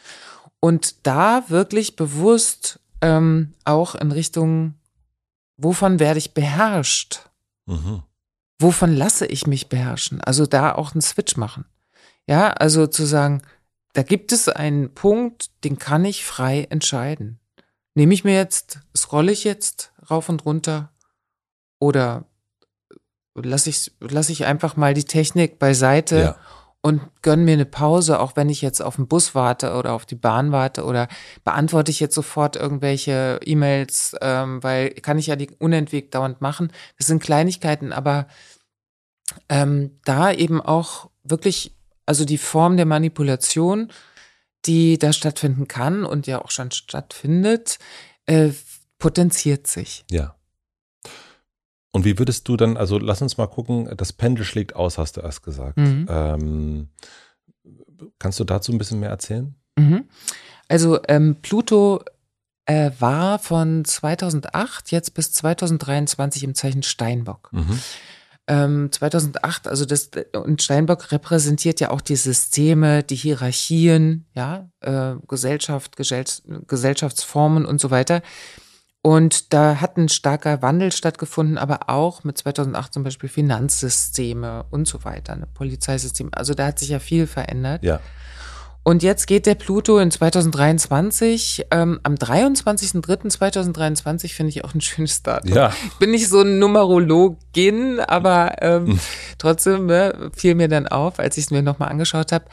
Und 0.59 1.07
da 1.07 1.45
wirklich 1.49 1.95
bewusst 1.95 2.81
ähm, 3.01 3.55
auch 3.65 3.95
in 3.95 4.11
Richtung, 4.11 4.75
wovon 5.57 6.01
werde 6.01 6.19
ich 6.19 6.35
beherrscht? 6.35 7.21
Mhm. 7.67 8.03
Wovon 8.59 8.95
lasse 8.95 9.27
ich 9.27 9.47
mich 9.47 9.69
beherrschen? 9.69 10.21
Also 10.21 10.47
da 10.47 10.75
auch 10.75 10.93
einen 10.93 11.03
Switch 11.03 11.37
machen. 11.37 11.65
Ja, 12.27 12.51
also 12.53 12.87
zu 12.87 13.05
sagen, 13.05 13.43
da 13.93 14.03
gibt 14.03 14.33
es 14.33 14.49
einen 14.49 14.95
Punkt, 14.95 15.51
den 15.65 15.79
kann 15.79 16.05
ich 16.05 16.25
frei 16.25 16.67
entscheiden. 16.71 17.41
Nehme 17.95 18.15
ich 18.15 18.25
mir 18.25 18.35
jetzt, 18.35 18.81
scrolle 18.97 19.33
ich 19.33 19.45
jetzt 19.45 19.93
rauf 20.11 20.29
und 20.29 20.45
runter 20.45 20.93
oder 21.79 22.25
lasse 23.35 23.71
ich, 23.71 23.93
lasse 24.01 24.33
ich 24.33 24.47
einfach 24.47 24.77
mal 24.77 24.95
die 24.95 25.05
Technik 25.05 25.59
beiseite 25.59 26.19
Ja. 26.19 26.37
Und 26.85 27.01
gönne 27.23 27.45
mir 27.45 27.55
eine 27.55 27.65
Pause, 27.65 28.21
auch 28.21 28.37
wenn 28.37 28.51
ich 28.51 28.61
jetzt 28.61 28.83
auf 28.83 28.97
den 28.97 29.09
Bus 29.09 29.35
warte 29.35 29.73
oder 29.73 29.95
auf 29.95 30.05
die 30.05 30.17
Bahn 30.17 30.53
warte 30.53 30.85
oder 30.85 31.09
beantworte 31.43 31.91
ich 31.91 31.99
jetzt 31.99 32.15
sofort 32.15 32.57
irgendwelche 32.57 33.41
E-Mails, 33.43 34.15
ähm, 34.21 34.63
weil 34.63 34.91
kann 34.91 35.19
ich 35.19 35.29
ja 35.29 35.37
die 35.37 35.51
unentwegt 35.59 36.15
dauernd 36.15 36.43
machen. 36.43 36.71
Das 36.99 37.07
sind 37.07 37.23
Kleinigkeiten, 37.23 37.95
aber 37.95 38.27
ähm, 39.49 39.99
da 40.05 40.31
eben 40.31 40.61
auch 40.61 41.09
wirklich 41.23 41.75
Also 42.05 42.27
die 42.27 42.37
Form 42.37 42.77
der 42.77 42.85
Manipulation, 42.85 43.91
die 44.67 44.99
da 44.99 45.15
stattfinden 45.15 45.69
kann 45.69 46.05
und 46.05 46.27
ja 46.27 46.45
auch 46.45 46.51
schon 46.51 46.71
stattfindet, 46.71 47.79
äh, 48.27 48.51
potenziert 48.99 49.67
sich. 49.67 50.05
Ja. 50.11 50.35
Und 51.95 52.05
wie 52.05 52.19
würdest 52.19 52.49
du 52.49 52.57
dann, 52.57 52.77
also 52.77 52.99
lass 52.99 53.23
uns 53.23 53.37
mal 53.37 53.47
gucken, 53.47 53.89
das 53.97 54.13
Pendel 54.13 54.45
schlägt 54.45 54.75
aus, 54.75 54.99
hast 54.99 55.17
du 55.17 55.21
erst 55.21 55.45
gesagt. 55.45 55.77
Mhm. 55.77 56.07
Ähm, 56.11 56.89
kannst 58.19 58.41
du 58.41 58.45
dazu 58.45 58.73
ein 58.73 58.79
bisschen 58.79 58.99
mehr 58.99 59.11
erzählen? 59.11 59.55
Mhm. 59.79 60.09
Also 60.67 60.99
ähm, 61.07 61.37
Pluto 61.41 62.03
äh, 62.67 62.91
war 62.99 63.39
von 63.39 63.85
2008 63.85 64.91
jetzt 64.91 65.15
bis 65.15 65.33
2023 65.35 66.43
im 66.43 66.57
Zeichen 66.57 66.83
Steinbock. 66.83 67.51
Mhm. 67.53 67.79
Ähm, 68.49 68.91
2008, 68.91 69.69
also 69.69 69.85
das 69.85 70.11
und 70.33 70.63
Steinbock 70.63 71.13
repräsentiert 71.13 71.79
ja 71.79 71.91
auch 71.93 72.01
die 72.01 72.17
Systeme, 72.17 73.05
die 73.05 73.15
Hierarchien, 73.15 74.27
ja, 74.35 74.69
äh, 74.81 75.15
Gesellschaft, 75.29 75.97
Gesell 75.97 76.25
Gesellschaftsformen 76.67 77.65
und 77.65 77.81
so 77.81 77.93
weiter. 77.93 78.21
Und 79.07 79.53
da 79.53 79.83
hat 79.83 79.99
ein 79.99 80.09
starker 80.09 80.63
Wandel 80.63 80.91
stattgefunden, 80.91 81.59
aber 81.59 81.91
auch 81.91 82.25
mit 82.25 82.39
2008 82.39 82.95
zum 82.95 83.05
Beispiel 83.05 83.29
Finanzsysteme 83.29 84.65
und 84.71 84.89
so 84.89 85.05
weiter, 85.05 85.37
ne, 85.37 85.47
Polizeisysteme. 85.53 86.31
Also 86.33 86.55
da 86.55 86.69
hat 86.69 86.79
sich 86.79 86.89
ja 86.89 87.01
viel 87.01 87.27
verändert. 87.27 87.83
Ja. 87.83 88.01
Und 88.83 89.03
jetzt 89.03 89.27
geht 89.27 89.45
der 89.45 89.57
Pluto 89.57 89.99
in 89.99 90.11
2023, 90.11 91.67
ähm, 91.71 92.01
am 92.03 92.15
23.03.2023 92.15 94.33
finde 94.33 94.49
ich 94.49 94.65
auch 94.65 94.75
ein 94.75 94.81
schönes 94.81 95.23
Datum. 95.23 95.53
Ja. 95.53 95.71
Ich 95.87 95.99
bin 95.99 96.11
nicht 96.11 96.29
so 96.29 96.41
ein 96.41 96.59
Numerologin, 96.59 98.01
aber 98.01 98.55
ähm, 98.63 98.87
Hm. 98.87 99.01
trotzdem 99.37 99.85
ne, 99.85 100.31
fiel 100.35 100.55
mir 100.55 100.69
dann 100.69 100.89
auf, 100.89 101.19
als 101.19 101.37
ich 101.37 101.45
es 101.45 101.51
mir 101.51 101.61
nochmal 101.63 101.91
angeschaut 101.91 102.33
habe. 102.33 102.47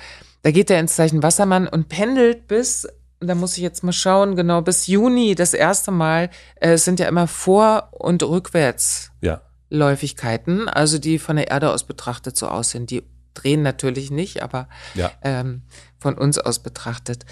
Da 0.44 0.52
geht 0.52 0.70
er 0.70 0.82
ins 0.82 0.98
Zeichen 0.98 1.24
Wassermann 1.24 1.70
und 1.70 1.88
pendelt 1.88 2.50
bis, 2.50 2.90
da 3.22 3.36
muss 3.36 3.56
ich 3.58 3.64
jetzt 3.64 3.84
mal 3.84 3.94
schauen, 3.94 4.36
genau, 4.36 4.62
bis 4.62 4.88
Juni 4.88 5.36
das 5.36 5.54
erste 5.54 5.92
Mal. 5.92 6.30
Äh, 6.56 6.72
es 6.74 6.86
sind 6.86 7.00
ja 7.00 7.08
immer 7.08 7.28
Vor- 7.28 7.90
und 7.92 8.24
Rückwärts. 8.24 9.12
Ja. 9.22 9.42
Also 10.68 10.98
die 11.00 11.20
von 11.20 11.38
der 11.38 11.50
Erde 11.50 11.72
aus 11.72 11.84
betrachtet 11.86 12.36
so 12.36 12.48
aussehen. 12.48 12.88
Die 12.88 13.04
drehen 13.34 13.62
natürlich 13.62 14.12
nicht, 14.12 14.44
aber 14.44 14.68
Ja. 14.96 15.12
ähm, 15.22 15.62
von 16.00 16.18
uns 16.18 16.38
aus 16.38 16.60
betrachtet. 16.60 17.26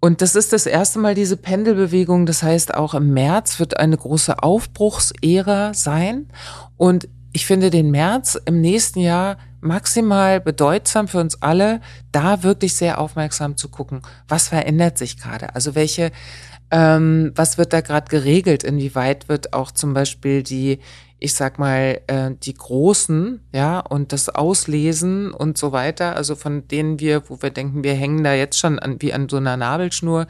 Und 0.00 0.20
das 0.20 0.34
ist 0.34 0.52
das 0.52 0.66
erste 0.66 0.98
Mal 0.98 1.14
diese 1.14 1.36
Pendelbewegung. 1.36 2.26
Das 2.26 2.42
heißt, 2.42 2.74
auch 2.74 2.94
im 2.94 3.12
März 3.14 3.58
wird 3.58 3.78
eine 3.78 3.96
große 3.96 4.42
Aufbruchsära 4.42 5.74
sein. 5.74 6.28
Und 6.76 7.08
ich 7.36 7.44
finde 7.44 7.68
den 7.68 7.90
März 7.90 8.40
im 8.46 8.62
nächsten 8.62 8.98
Jahr 8.98 9.36
maximal 9.60 10.40
bedeutsam 10.40 11.06
für 11.06 11.18
uns 11.18 11.42
alle, 11.42 11.82
da 12.10 12.42
wirklich 12.42 12.72
sehr 12.72 12.98
aufmerksam 12.98 13.58
zu 13.58 13.68
gucken, 13.68 14.00
was 14.26 14.48
verändert 14.48 14.96
sich 14.96 15.18
gerade. 15.18 15.54
Also 15.54 15.74
welche, 15.74 16.12
ähm, 16.70 17.32
was 17.34 17.58
wird 17.58 17.74
da 17.74 17.82
gerade 17.82 18.08
geregelt? 18.08 18.62
Inwieweit 18.62 19.28
wird 19.28 19.52
auch 19.52 19.70
zum 19.70 19.92
Beispiel 19.92 20.42
die 20.42 20.78
ich 21.18 21.34
sag 21.34 21.58
mal, 21.58 22.00
äh, 22.08 22.30
die 22.42 22.52
Großen, 22.52 23.40
ja, 23.54 23.80
und 23.80 24.12
das 24.12 24.28
Auslesen 24.28 25.32
und 25.32 25.56
so 25.56 25.72
weiter, 25.72 26.14
also 26.14 26.36
von 26.36 26.68
denen 26.68 27.00
wir, 27.00 27.30
wo 27.30 27.40
wir 27.40 27.48
denken, 27.48 27.84
wir 27.84 27.94
hängen 27.94 28.22
da 28.22 28.34
jetzt 28.34 28.58
schon 28.58 28.78
an, 28.78 29.00
wie 29.00 29.14
an 29.14 29.26
so 29.28 29.38
einer 29.38 29.56
Nabelschnur, 29.56 30.26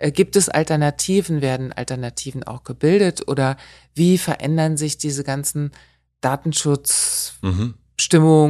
äh, 0.00 0.10
gibt 0.10 0.34
es 0.34 0.48
Alternativen, 0.48 1.40
werden 1.40 1.72
Alternativen 1.72 2.42
auch 2.42 2.64
gebildet 2.64 3.28
oder 3.28 3.56
wie 3.94 4.18
verändern 4.18 4.76
sich 4.76 4.98
diese 4.98 5.22
ganzen 5.22 5.70
Datenschutzstimmungen 6.24 7.74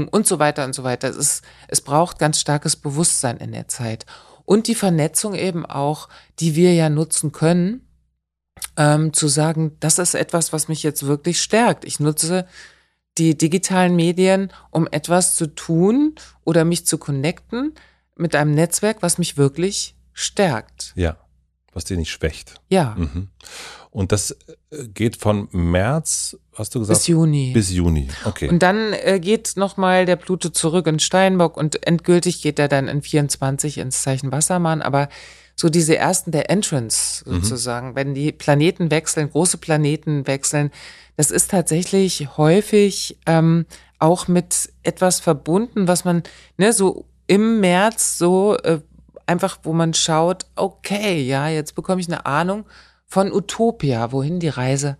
Mhm. 0.02 0.08
und 0.08 0.26
so 0.26 0.38
weiter 0.38 0.64
und 0.64 0.74
so 0.74 0.84
weiter. 0.84 1.08
Es, 1.08 1.16
ist, 1.16 1.42
es 1.68 1.80
braucht 1.80 2.18
ganz 2.18 2.40
starkes 2.40 2.76
Bewusstsein 2.76 3.38
in 3.38 3.52
der 3.52 3.68
Zeit. 3.68 4.06
Und 4.44 4.66
die 4.68 4.74
Vernetzung 4.74 5.34
eben 5.34 5.64
auch, 5.64 6.08
die 6.38 6.54
wir 6.54 6.74
ja 6.74 6.90
nutzen 6.90 7.32
können, 7.32 7.88
ähm, 8.76 9.12
zu 9.12 9.28
sagen, 9.28 9.76
das 9.80 9.98
ist 9.98 10.14
etwas, 10.14 10.52
was 10.52 10.68
mich 10.68 10.82
jetzt 10.82 11.06
wirklich 11.06 11.42
stärkt. 11.42 11.84
Ich 11.84 12.00
nutze 12.00 12.46
die 13.18 13.36
digitalen 13.38 13.94
Medien, 13.96 14.52
um 14.70 14.88
etwas 14.90 15.36
zu 15.36 15.46
tun 15.46 16.14
oder 16.44 16.64
mich 16.64 16.86
zu 16.86 16.98
connecten 16.98 17.74
mit 18.16 18.34
einem 18.34 18.52
Netzwerk, 18.52 18.98
was 19.00 19.18
mich 19.18 19.36
wirklich 19.36 19.96
stärkt. 20.12 20.92
Ja. 20.96 21.16
Was 21.74 21.84
dir 21.84 21.96
nicht 21.96 22.10
schwächt. 22.10 22.54
Ja, 22.68 22.94
Mhm. 22.96 23.28
Und 23.90 24.10
das 24.10 24.32
äh, 24.70 24.88
geht 24.92 25.16
von 25.18 25.46
März, 25.52 26.36
hast 26.54 26.74
du 26.74 26.80
gesagt? 26.80 26.98
bis 26.98 27.06
Juni. 27.06 27.52
Bis 27.52 27.70
Juni. 27.70 28.08
Okay. 28.24 28.48
Und 28.48 28.60
dann 28.60 28.92
äh, 28.92 29.20
geht 29.20 29.52
nochmal 29.54 30.04
der 30.04 30.16
Pluto 30.16 30.48
zurück 30.48 30.88
in 30.88 30.98
Steinbock 30.98 31.56
und 31.56 31.86
endgültig 31.86 32.42
geht 32.42 32.58
er 32.58 32.66
dann 32.66 32.88
in 32.88 33.02
24 33.02 33.78
ins 33.78 34.02
Zeichen 34.02 34.32
Wassermann. 34.32 34.82
Aber 34.82 35.08
so 35.54 35.68
diese 35.68 35.96
ersten 35.96 36.32
der 36.32 36.50
Entrance 36.50 37.22
sozusagen, 37.24 37.94
wenn 37.94 38.14
die 38.14 38.32
Planeten 38.32 38.90
wechseln, 38.90 39.30
große 39.30 39.58
Planeten 39.58 40.26
wechseln, 40.26 40.72
das 41.16 41.30
ist 41.30 41.52
tatsächlich 41.52 42.36
häufig 42.36 43.16
ähm, 43.26 43.64
auch 44.00 44.26
mit 44.26 44.72
etwas 44.82 45.20
verbunden, 45.20 45.86
was 45.86 46.04
man 46.04 46.24
ne, 46.56 46.72
so 46.72 47.04
im 47.28 47.60
März 47.60 48.18
so 48.18 48.56
äh, 48.58 48.80
einfach, 49.26 49.58
wo 49.62 49.72
man 49.72 49.94
schaut, 49.94 50.46
okay, 50.56 51.22
ja, 51.22 51.48
jetzt 51.48 51.74
bekomme 51.74 52.00
ich 52.00 52.08
eine 52.08 52.26
Ahnung 52.26 52.66
von 53.06 53.32
Utopia, 53.32 54.12
wohin 54.12 54.40
die 54.40 54.48
Reise 54.48 54.96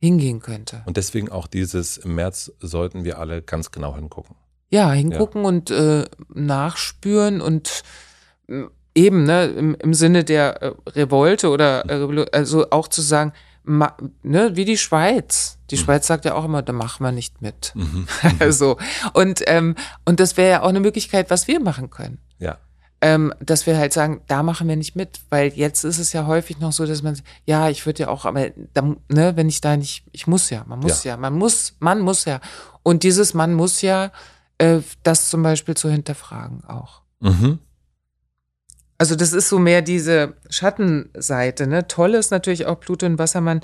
hingehen 0.00 0.40
könnte. 0.40 0.82
Und 0.86 0.96
deswegen 0.96 1.30
auch 1.30 1.46
dieses 1.46 1.96
im 1.96 2.14
März 2.14 2.52
sollten 2.60 3.04
wir 3.04 3.18
alle 3.18 3.42
ganz 3.42 3.70
genau 3.70 3.94
hingucken. 3.94 4.36
Ja, 4.70 4.90
hingucken 4.92 5.44
und 5.44 5.70
äh, 5.70 6.04
nachspüren 6.32 7.40
und 7.40 7.82
äh, 8.48 8.64
eben, 8.94 9.24
ne, 9.24 9.46
im, 9.46 9.74
im 9.76 9.94
Sinne 9.94 10.24
der 10.24 10.62
äh, 10.62 10.72
Revolte 10.90 11.48
oder 11.50 11.88
äh, 11.88 12.26
also 12.32 12.70
auch 12.70 12.88
zu 12.88 13.02
sagen, 13.02 13.32
ma, 13.64 13.96
ne, 14.22 14.56
wie 14.56 14.64
die 14.64 14.78
Schweiz. 14.78 15.58
Die 15.70 15.76
Schweiz 15.76 16.06
sagt 16.06 16.24
ja 16.24 16.34
auch 16.34 16.44
immer, 16.44 16.62
da 16.62 16.72
machen 16.72 17.04
wir 17.04 17.12
nicht 17.12 17.42
mit. 17.42 17.72
Mhm. 17.74 18.06
Also, 18.38 18.76
und, 19.12 19.42
ähm, 19.46 19.74
und 20.04 20.20
das 20.20 20.36
wäre 20.36 20.50
ja 20.50 20.62
auch 20.62 20.68
eine 20.68 20.80
Möglichkeit, 20.80 21.30
was 21.30 21.48
wir 21.48 21.60
machen 21.60 21.90
können. 21.90 22.18
Ja. 22.38 22.58
Ähm, 23.06 23.34
dass 23.38 23.66
wir 23.66 23.76
halt 23.76 23.92
sagen, 23.92 24.22
da 24.28 24.42
machen 24.42 24.66
wir 24.66 24.76
nicht 24.76 24.96
mit, 24.96 25.20
weil 25.28 25.52
jetzt 25.52 25.84
ist 25.84 25.98
es 25.98 26.14
ja 26.14 26.26
häufig 26.26 26.58
noch 26.58 26.72
so, 26.72 26.86
dass 26.86 27.02
man, 27.02 27.20
ja, 27.44 27.68
ich 27.68 27.84
würde 27.84 28.04
ja 28.04 28.08
auch, 28.08 28.24
aber 28.24 28.48
da, 28.72 28.96
ne, 29.10 29.36
wenn 29.36 29.46
ich 29.46 29.60
da 29.60 29.76
nicht, 29.76 30.06
ich 30.12 30.26
muss 30.26 30.48
ja, 30.48 30.64
man 30.66 30.78
muss 30.78 31.04
ja, 31.04 31.18
man 31.18 31.34
muss, 31.34 31.74
man 31.80 32.00
muss 32.00 32.24
ja. 32.24 32.40
Und 32.82 33.02
dieses 33.02 33.34
man 33.34 33.52
muss 33.52 33.82
ja, 33.82 34.10
äh, 34.56 34.78
das 35.02 35.28
zum 35.28 35.42
Beispiel 35.42 35.76
zu 35.76 35.90
hinterfragen 35.90 36.64
auch. 36.64 37.02
Mhm. 37.20 37.58
Also 38.96 39.16
das 39.16 39.34
ist 39.34 39.50
so 39.50 39.58
mehr 39.58 39.82
diese 39.82 40.36
Schattenseite. 40.48 41.66
Ne? 41.66 41.86
Toll 41.86 42.14
ist 42.14 42.30
natürlich 42.30 42.64
auch 42.64 42.80
Pluto 42.80 43.04
in 43.04 43.18
Wassermann. 43.18 43.60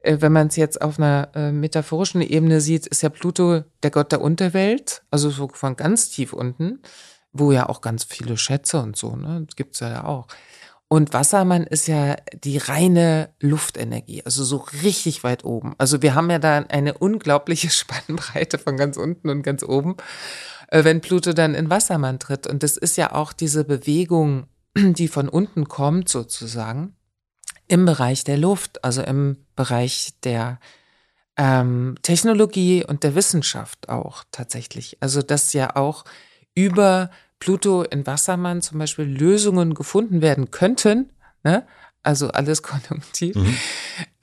Äh, 0.00 0.18
wenn 0.20 0.32
man 0.32 0.48
es 0.48 0.56
jetzt 0.56 0.82
auf 0.82 0.98
einer 0.98 1.30
äh, 1.34 1.52
metaphorischen 1.52 2.20
Ebene 2.20 2.60
sieht, 2.60 2.86
ist 2.86 3.02
ja 3.02 3.08
Pluto 3.08 3.62
der 3.82 3.90
Gott 3.90 4.12
der 4.12 4.20
Unterwelt, 4.20 5.04
also 5.10 5.30
so 5.30 5.48
von 5.48 5.74
ganz 5.76 6.10
tief 6.10 6.34
unten, 6.34 6.80
wo 7.34 7.52
ja 7.52 7.68
auch 7.68 7.82
ganz 7.82 8.04
viele 8.04 8.38
Schätze 8.38 8.80
und 8.80 8.96
so, 8.96 9.14
ne, 9.16 9.42
das 9.46 9.56
gibt's 9.56 9.80
ja 9.80 10.04
auch. 10.04 10.26
Und 10.88 11.12
Wassermann 11.12 11.64
ist 11.64 11.88
ja 11.88 12.16
die 12.32 12.58
reine 12.58 13.30
Luftenergie, 13.40 14.22
also 14.24 14.44
so 14.44 14.64
richtig 14.82 15.24
weit 15.24 15.44
oben. 15.44 15.74
Also 15.76 16.02
wir 16.02 16.14
haben 16.14 16.30
ja 16.30 16.38
da 16.38 16.58
eine 16.58 16.96
unglaubliche 16.96 17.68
Spannbreite 17.70 18.58
von 18.58 18.76
ganz 18.76 18.96
unten 18.96 19.28
und 19.28 19.42
ganz 19.42 19.64
oben, 19.64 19.96
äh, 20.68 20.84
wenn 20.84 21.00
Pluto 21.00 21.32
dann 21.32 21.54
in 21.54 21.68
Wassermann 21.68 22.20
tritt. 22.20 22.46
Und 22.46 22.62
das 22.62 22.76
ist 22.76 22.96
ja 22.96 23.12
auch 23.12 23.32
diese 23.32 23.64
Bewegung, 23.64 24.46
die 24.76 25.08
von 25.08 25.28
unten 25.28 25.66
kommt 25.66 26.08
sozusagen, 26.08 26.94
im 27.66 27.86
Bereich 27.86 28.24
der 28.24 28.36
Luft, 28.36 28.84
also 28.84 29.02
im 29.02 29.38
Bereich 29.56 30.12
der 30.22 30.60
ähm, 31.36 31.96
Technologie 32.02 32.84
und 32.84 33.02
der 33.02 33.14
Wissenschaft 33.14 33.88
auch 33.88 34.22
tatsächlich. 34.30 34.98
Also 35.00 35.22
dass 35.22 35.52
ja 35.54 35.74
auch 35.74 36.04
über 36.54 37.10
Pluto 37.44 37.82
in 37.82 38.06
Wassermann 38.06 38.62
zum 38.62 38.78
Beispiel 38.78 39.04
Lösungen 39.04 39.74
gefunden 39.74 40.22
werden 40.22 40.50
könnten, 40.50 41.10
ne? 41.42 41.66
also 42.02 42.28
alles 42.28 42.62
konjunktiv, 42.70 43.36
Mhm. 43.36 43.56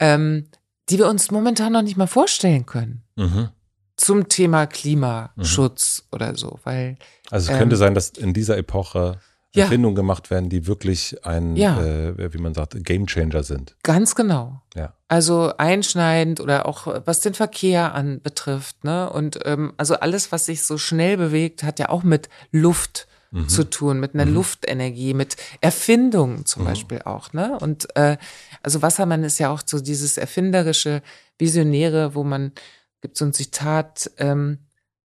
ähm, 0.00 0.44
die 0.88 0.98
wir 0.98 1.06
uns 1.08 1.30
momentan 1.30 1.72
noch 1.72 1.82
nicht 1.82 1.96
mal 1.96 2.08
vorstellen 2.08 2.66
können 2.66 3.04
Mhm. 3.16 3.50
zum 3.96 4.28
Thema 4.28 4.66
Klimaschutz 4.66 6.04
oder 6.10 6.36
so, 6.36 6.58
weil 6.64 6.96
Also 7.30 7.46
es 7.46 7.52
Ähm, 7.52 7.58
könnte 7.60 7.76
sein, 7.76 7.94
dass 7.94 8.08
in 8.10 8.34
dieser 8.34 8.56
Epoche 8.58 9.20
ja. 9.54 9.64
Erfindungen 9.64 9.94
gemacht 9.94 10.30
werden, 10.30 10.48
die 10.48 10.66
wirklich 10.66 11.24
ein, 11.26 11.56
Ja. 11.56 11.80
äh, 11.80 12.32
wie 12.32 12.38
man 12.38 12.54
sagt, 12.54 12.74
Gamechanger 12.84 13.42
sind. 13.42 13.76
ganz 13.82 14.14
genau. 14.14 14.62
Ja. 14.74 14.94
Also 15.08 15.52
einschneidend 15.58 16.40
oder 16.40 16.64
auch 16.66 16.86
was 17.04 17.20
den 17.20 17.34
Verkehr 17.34 17.94
anbetrifft, 17.94 18.82
ne? 18.82 19.10
Und 19.10 19.38
ähm, 19.44 19.74
also 19.76 19.94
alles, 19.96 20.32
was 20.32 20.46
sich 20.46 20.62
so 20.62 20.78
schnell 20.78 21.18
bewegt, 21.18 21.62
hat 21.64 21.78
ja 21.78 21.90
auch 21.90 22.02
mit 22.02 22.30
Luft 22.50 23.06
Mhm. 23.32 23.48
zu 23.48 23.64
tun, 23.64 23.98
mit 23.98 24.14
einer 24.14 24.26
Luftenergie, 24.26 25.14
mit 25.14 25.36
Erfindungen 25.62 26.44
zum 26.44 26.66
Beispiel 26.66 27.00
auch, 27.02 27.32
ne? 27.32 27.58
Und 27.58 27.88
äh, 27.96 28.18
also 28.62 28.82
Wassermann 28.82 29.24
ist 29.24 29.38
ja 29.38 29.50
auch 29.50 29.62
so 29.64 29.80
dieses 29.80 30.18
erfinderische, 30.18 31.02
visionäre, 31.38 32.14
wo 32.14 32.24
man 32.24 32.52
gibt 33.00 33.16
so 33.16 33.24
ein 33.24 33.32
Zitat, 33.32 34.10
ähm, 34.18 34.58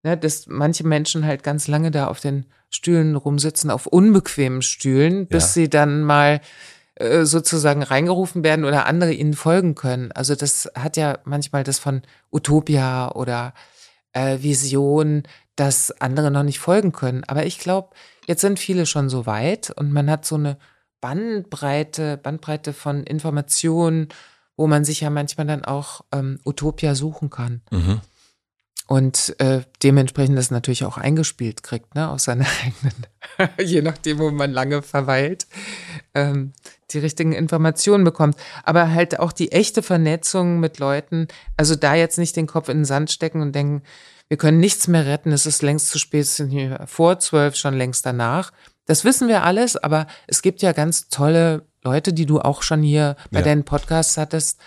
ne, 0.03 0.17
dass 0.17 0.49
manche 0.49 0.85
Menschen 0.85 1.25
halt 1.25 1.45
ganz 1.45 1.69
lange 1.69 1.91
da 1.91 2.09
auf 2.09 2.21
den 2.21 2.47
Stühlen 2.69 3.17
rumsitzen, 3.17 3.71
auf 3.71 3.87
unbequemen 3.87 4.61
Stühlen, 4.61 5.29
bis 5.29 5.45
ja. 5.45 5.49
sie 5.63 5.71
dann 5.71 6.03
mal 6.03 6.41
äh, 6.97 7.25
sozusagen 7.25 7.83
reingerufen 7.83 8.43
werden 8.43 8.65
oder 8.65 8.87
andere 8.87 9.13
ihnen 9.13 9.35
folgen 9.35 9.77
können. 9.77 10.11
Also 10.13 10.35
das 10.35 10.71
hat 10.75 10.97
ja 10.97 11.19
manchmal 11.25 11.63
das 11.63 11.79
von 11.79 12.03
Utopia 12.31 13.13
oder 13.13 13.55
äh, 14.13 14.43
Vision, 14.43 15.23
dass 15.57 15.91
andere 16.01 16.31
noch 16.31 16.43
nicht 16.43 16.59
folgen 16.59 16.93
können. 16.93 17.25
Aber 17.25 17.47
ich 17.47 17.59
glaube, 17.59 17.91
jetzt 18.27 18.43
sind 18.43 18.59
viele 18.59 18.87
schon 18.87 19.09
so 19.09 19.27
weit 19.27 19.71
und 19.71 19.93
man 19.93 20.11
hat 20.11 20.25
so 20.25 20.37
eine 20.37 20.59
Bandbreite, 21.01 22.19
Bandbreite 22.19 22.73
von 22.73 23.03
Informationen, 23.05 24.09
wo 24.57 24.67
man 24.67 24.85
sich 24.85 25.01
ja 25.01 25.11
manchmal 25.11 25.47
dann 25.47 25.65
auch 25.65 26.03
ähm, 26.13 26.39
Utopia 26.45 26.95
suchen 26.95 27.31
kann. 27.31 27.63
Mhm. 27.71 28.01
Und 28.89 29.35
äh, 29.41 29.63
dementsprechend 29.83 30.39
das 30.39 30.53
natürlich 30.53 30.85
auch 30.85 30.97
eingespielt 30.97 31.65
kriegt, 31.65 31.97
ne, 31.97 32.09
aus 32.09 32.25
seiner 32.25 32.47
eigenen, 32.65 33.07
je 33.59 33.83
nachdem, 33.83 34.19
wo 34.19 34.31
man 34.31 34.53
lange 34.53 34.81
verweilt, 34.83 35.49
ähm, 36.15 36.53
die 36.93 37.01
richtigen 37.01 37.33
Informationen 37.33 38.05
bekommt. 38.05 38.37
Aber 38.63 38.93
halt 38.93 39.19
auch 39.19 39.33
die 39.33 39.51
echte 39.51 39.83
Vernetzung 39.83 40.61
mit 40.61 40.79
Leuten, 40.79 41.27
also 41.57 41.75
da 41.75 41.97
jetzt 41.97 42.17
nicht 42.17 42.37
den 42.37 42.47
Kopf 42.47 42.69
in 42.69 42.79
den 42.79 42.85
Sand 42.85 43.11
stecken 43.11 43.41
und 43.41 43.55
denken, 43.55 43.83
wir 44.29 44.37
können 44.37 44.59
nichts 44.59 44.89
mehr 44.89 45.07
retten, 45.07 45.33
es 45.33 45.47
ist 45.47 45.63
längst 45.63 45.89
zu 45.89 45.99
spät, 45.99 46.23
es 46.23 46.37
sind 46.37 46.51
hier 46.51 46.81
vor 46.87 47.19
zwölf, 47.19 47.55
schon 47.55 47.75
längst 47.75 48.05
danach. 48.05 48.53
Das 48.87 49.05
wissen 49.05 49.29
wir 49.29 49.45
alles, 49.45 49.77
aber 49.77 50.07
es 50.27 50.43
gibt 50.43 50.63
ja 50.63 50.73
ganz 50.73 51.09
tolle 51.09 51.67
Leute, 51.83 52.13
die 52.13 52.27
du 52.27 52.41
auch 52.41 52.63
schon 52.63 52.83
hier 52.83 53.17
bei 53.31 53.41
ja. 53.41 53.45
deinen 53.45 53.65
Podcasts 53.65 54.17
hattest, 54.17 54.61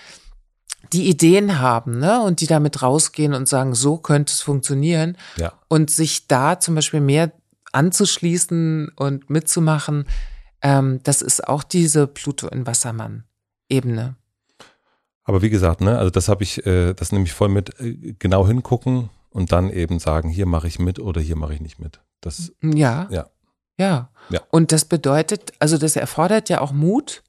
die 0.94 1.10
Ideen 1.10 1.60
haben, 1.60 2.00
ne, 2.00 2.22
und 2.22 2.42
die 2.42 2.48
damit 2.48 2.82
rausgehen 2.82 3.34
und 3.34 3.48
sagen, 3.48 3.76
so 3.76 3.98
könnte 3.98 4.32
es 4.32 4.42
funktionieren. 4.42 5.18
Ja. 5.38 5.54
Und 5.68 5.92
sich 5.92 6.28
da 6.28 6.60
zum 6.60 6.76
Beispiel 6.76 7.02
mehr 7.02 7.32
anzuschließen 7.74 8.92
und 8.96 9.30
mitzumachen, 9.30 10.06
ähm, 10.62 11.02
das 11.04 11.22
ist 11.22 11.48
auch 11.48 11.64
diese 11.64 12.08
Pluto 12.08 12.48
in 12.48 12.66
Wassermann-Ebene. 12.66 14.16
Aber 15.24 15.42
wie 15.42 15.50
gesagt, 15.50 15.82
ne, 15.82 15.98
also 15.98 16.10
das 16.10 16.28
habe 16.28 16.44
ich, 16.44 16.66
äh, 16.66 16.94
das 16.94 17.12
nehme 17.12 17.26
ich 17.26 17.34
voll 17.34 17.50
mit, 17.50 17.80
äh, 17.80 18.16
genau 18.18 18.48
hingucken 18.48 19.10
und 19.30 19.52
dann 19.52 19.70
eben 19.70 20.00
sagen, 20.00 20.30
hier 20.30 20.46
mache 20.46 20.68
ich 20.68 20.80
mit 20.80 21.00
oder 21.00 21.22
hier 21.22 21.36
mache 21.36 21.54
ich 21.54 21.62
nicht 21.62 21.80
mit. 21.80 22.02
Das, 22.22 22.52
ja. 22.62 23.08
Ja. 23.10 23.30
Ja. 23.78 24.10
ja. 24.30 24.42
Und 24.52 24.72
das 24.72 24.86
bedeutet, 24.86 25.54
also 25.60 25.78
das 25.78 25.96
erfordert 25.96 26.50
ja 26.50 26.62
auch 26.62 26.74
Mut. 26.74 27.24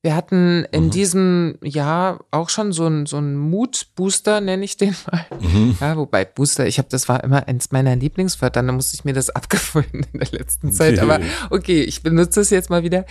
Wir 0.00 0.14
hatten 0.14 0.64
in 0.70 0.84
mhm. 0.84 0.90
diesem 0.90 1.58
Jahr 1.60 2.24
auch 2.30 2.50
schon 2.50 2.70
so 2.70 2.86
ein 2.86 3.06
so 3.06 3.20
Mut-Booster, 3.20 4.40
nenne 4.40 4.64
ich 4.64 4.76
den 4.76 4.94
mal. 5.10 5.26
Mhm. 5.40 5.76
Ja, 5.80 5.96
wobei 5.96 6.24
Booster, 6.24 6.68
ich 6.68 6.78
habe, 6.78 6.88
das 6.88 7.08
war 7.08 7.24
immer 7.24 7.48
eins 7.48 7.72
meiner 7.72 7.96
Lieblingswörter, 7.96 8.62
da 8.62 8.72
musste 8.72 8.94
ich 8.94 9.04
mir 9.04 9.12
das 9.12 9.28
abgewöhnen 9.36 10.06
in 10.12 10.20
der 10.20 10.30
letzten 10.30 10.70
Zeit. 10.70 11.00
Aber 11.00 11.18
okay, 11.50 11.82
ich 11.82 12.04
benutze 12.04 12.40
es 12.40 12.50
jetzt 12.50 12.70
mal 12.70 12.84
wieder. 12.84 13.06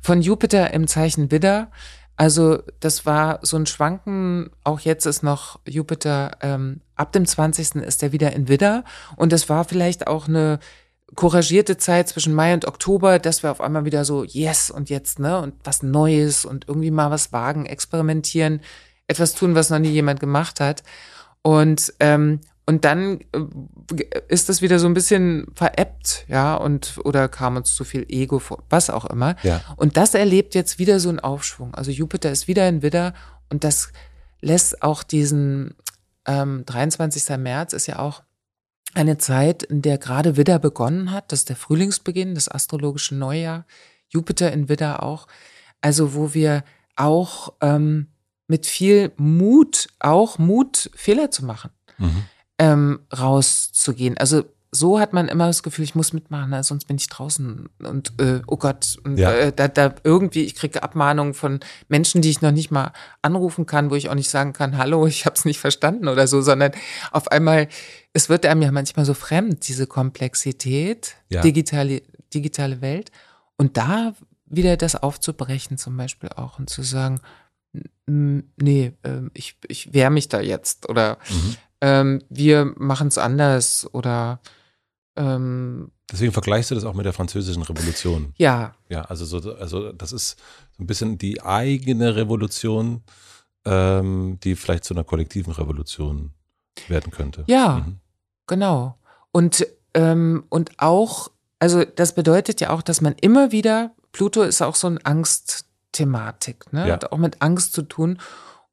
Von 0.00 0.22
Jupiter 0.22 0.72
im 0.72 0.86
Zeichen 0.86 1.32
Widder. 1.32 1.70
Also 2.16 2.62
das 2.78 3.06
war 3.06 3.40
so 3.42 3.56
ein 3.56 3.66
Schwanken, 3.66 4.50
auch 4.62 4.80
jetzt 4.80 5.06
ist 5.06 5.22
noch 5.22 5.58
Jupiter, 5.66 6.36
ähm, 6.42 6.80
ab 7.00 7.12
dem 7.12 7.26
20. 7.26 7.76
ist 7.76 8.02
er 8.02 8.12
wieder 8.12 8.32
in 8.32 8.48
Widder. 8.48 8.84
Und 9.16 9.32
das 9.32 9.48
war 9.48 9.64
vielleicht 9.64 10.06
auch 10.06 10.28
eine 10.28 10.60
couragierte 11.16 11.76
Zeit 11.76 12.08
zwischen 12.08 12.34
Mai 12.34 12.54
und 12.54 12.66
Oktober, 12.66 13.18
dass 13.18 13.42
wir 13.42 13.50
auf 13.50 13.60
einmal 13.60 13.84
wieder 13.84 14.04
so, 14.04 14.22
yes, 14.22 14.70
und 14.70 14.90
jetzt, 14.90 15.18
ne, 15.18 15.40
und 15.40 15.54
was 15.64 15.82
Neues 15.82 16.44
und 16.44 16.68
irgendwie 16.68 16.90
mal 16.90 17.10
was 17.10 17.32
wagen, 17.32 17.66
experimentieren, 17.66 18.60
etwas 19.08 19.34
tun, 19.34 19.54
was 19.54 19.70
noch 19.70 19.80
nie 19.80 19.90
jemand 19.90 20.20
gemacht 20.20 20.60
hat. 20.60 20.84
Und, 21.42 21.92
ähm, 21.98 22.40
und 22.66 22.84
dann 22.84 23.20
äh, 23.32 24.20
ist 24.28 24.48
das 24.48 24.62
wieder 24.62 24.78
so 24.78 24.86
ein 24.86 24.94
bisschen 24.94 25.46
veräppt, 25.54 26.26
ja, 26.28 26.54
und 26.54 27.00
oder 27.02 27.28
kam 27.28 27.56
uns 27.56 27.74
zu 27.74 27.82
viel 27.82 28.06
Ego 28.08 28.38
vor, 28.38 28.62
was 28.70 28.90
auch 28.90 29.06
immer. 29.06 29.34
Ja. 29.42 29.62
Und 29.76 29.96
das 29.96 30.14
erlebt 30.14 30.54
jetzt 30.54 30.78
wieder 30.78 31.00
so 31.00 31.08
einen 31.08 31.18
Aufschwung. 31.18 31.74
Also 31.74 31.90
Jupiter 31.90 32.30
ist 32.30 32.46
wieder 32.46 32.68
in 32.68 32.82
Widder 32.82 33.14
und 33.48 33.64
das 33.64 33.90
lässt 34.40 34.82
auch 34.82 35.02
diesen 35.02 35.74
ähm, 36.30 36.64
23. 36.64 37.36
März 37.38 37.72
ist 37.72 37.86
ja 37.86 37.98
auch 37.98 38.22
eine 38.94 39.18
Zeit, 39.18 39.62
in 39.62 39.82
der 39.82 39.98
gerade 39.98 40.36
Widder 40.36 40.58
begonnen 40.58 41.10
hat, 41.10 41.32
das 41.32 41.40
ist 41.40 41.48
der 41.48 41.56
Frühlingsbeginn, 41.56 42.34
das 42.34 42.48
astrologische 42.48 43.14
Neujahr, 43.14 43.66
Jupiter 44.08 44.52
in 44.52 44.68
Widder 44.68 45.02
auch, 45.02 45.26
also 45.80 46.14
wo 46.14 46.34
wir 46.34 46.64
auch 46.96 47.54
ähm, 47.60 48.08
mit 48.46 48.66
viel 48.66 49.12
Mut, 49.16 49.88
auch 50.00 50.38
Mut, 50.38 50.90
Fehler 50.94 51.30
zu 51.30 51.44
machen, 51.44 51.70
mhm. 51.98 52.24
ähm, 52.58 53.00
rauszugehen. 53.16 54.18
Also 54.18 54.44
so 54.72 55.00
hat 55.00 55.12
man 55.12 55.26
immer 55.26 55.48
das 55.48 55.64
Gefühl, 55.64 55.84
ich 55.84 55.96
muss 55.96 56.12
mitmachen, 56.12 56.50
ne? 56.50 56.62
sonst 56.62 56.86
bin 56.86 56.96
ich 56.96 57.08
draußen 57.08 57.68
und 57.82 58.12
äh, 58.20 58.40
oh 58.46 58.56
Gott, 58.56 58.98
und, 59.02 59.18
ja. 59.18 59.32
äh, 59.32 59.52
da, 59.52 59.66
da 59.66 59.94
irgendwie, 60.04 60.44
ich 60.44 60.54
kriege 60.54 60.82
Abmahnungen 60.82 61.34
von 61.34 61.58
Menschen, 61.88 62.22
die 62.22 62.30
ich 62.30 62.40
noch 62.40 62.52
nicht 62.52 62.70
mal 62.70 62.92
anrufen 63.20 63.66
kann, 63.66 63.90
wo 63.90 63.96
ich 63.96 64.10
auch 64.10 64.14
nicht 64.14 64.30
sagen 64.30 64.52
kann, 64.52 64.78
hallo, 64.78 65.06
ich 65.06 65.26
habe 65.26 65.34
es 65.34 65.44
nicht 65.44 65.58
verstanden 65.58 66.06
oder 66.06 66.28
so, 66.28 66.40
sondern 66.40 66.70
auf 67.10 67.32
einmal, 67.32 67.68
es 68.12 68.28
wird 68.28 68.46
einem 68.46 68.62
ja 68.62 68.70
manchmal 68.70 69.04
so 69.04 69.14
fremd, 69.14 69.66
diese 69.66 69.88
Komplexität, 69.88 71.16
ja. 71.30 71.40
digitale, 71.40 72.02
digitale 72.32 72.80
Welt. 72.80 73.10
Und 73.56 73.76
da 73.76 74.14
wieder 74.46 74.76
das 74.76 74.94
aufzubrechen 74.94 75.78
zum 75.78 75.96
Beispiel 75.96 76.30
auch 76.30 76.60
und 76.60 76.70
zu 76.70 76.82
sagen, 76.82 77.20
nee, 78.06 78.92
äh, 79.02 79.22
ich, 79.34 79.56
ich 79.66 79.92
wehre 79.92 80.10
mich 80.10 80.28
da 80.28 80.40
jetzt 80.40 80.88
oder 80.88 81.18
mhm. 81.28 81.56
ähm, 81.80 82.22
wir 82.28 82.72
machen 82.76 83.08
es 83.08 83.18
anders 83.18 83.88
oder 83.92 84.40
ähm, 85.20 85.90
Deswegen 86.10 86.32
vergleichst 86.32 86.70
du 86.70 86.74
das 86.74 86.84
auch 86.84 86.94
mit 86.94 87.04
der 87.04 87.12
französischen 87.12 87.62
Revolution. 87.62 88.32
Ja. 88.38 88.74
Ja, 88.88 89.02
also 89.02 89.24
so, 89.24 89.54
also 89.54 89.92
das 89.92 90.12
ist 90.12 90.38
so 90.76 90.82
ein 90.82 90.86
bisschen 90.86 91.18
die 91.18 91.42
eigene 91.42 92.16
Revolution, 92.16 93.02
ähm, 93.64 94.38
die 94.42 94.56
vielleicht 94.56 94.84
zu 94.84 94.94
einer 94.94 95.04
kollektiven 95.04 95.52
Revolution 95.52 96.32
werden 96.88 97.12
könnte. 97.12 97.44
Ja, 97.46 97.84
mhm. 97.86 98.00
genau. 98.46 98.96
Und, 99.30 99.66
ähm, 99.94 100.44
und 100.48 100.72
auch, 100.78 101.30
also 101.58 101.84
das 101.84 102.14
bedeutet 102.14 102.60
ja 102.60 102.70
auch, 102.70 102.82
dass 102.82 103.00
man 103.00 103.14
immer 103.20 103.52
wieder, 103.52 103.92
Pluto 104.12 104.42
ist 104.42 104.62
auch 104.62 104.74
so 104.74 104.86
ein 104.86 105.04
Angstthematik, 105.04 106.72
ne? 106.72 106.88
Ja. 106.88 106.94
Hat 106.94 107.12
auch 107.12 107.18
mit 107.18 107.42
Angst 107.42 107.74
zu 107.74 107.82
tun. 107.82 108.18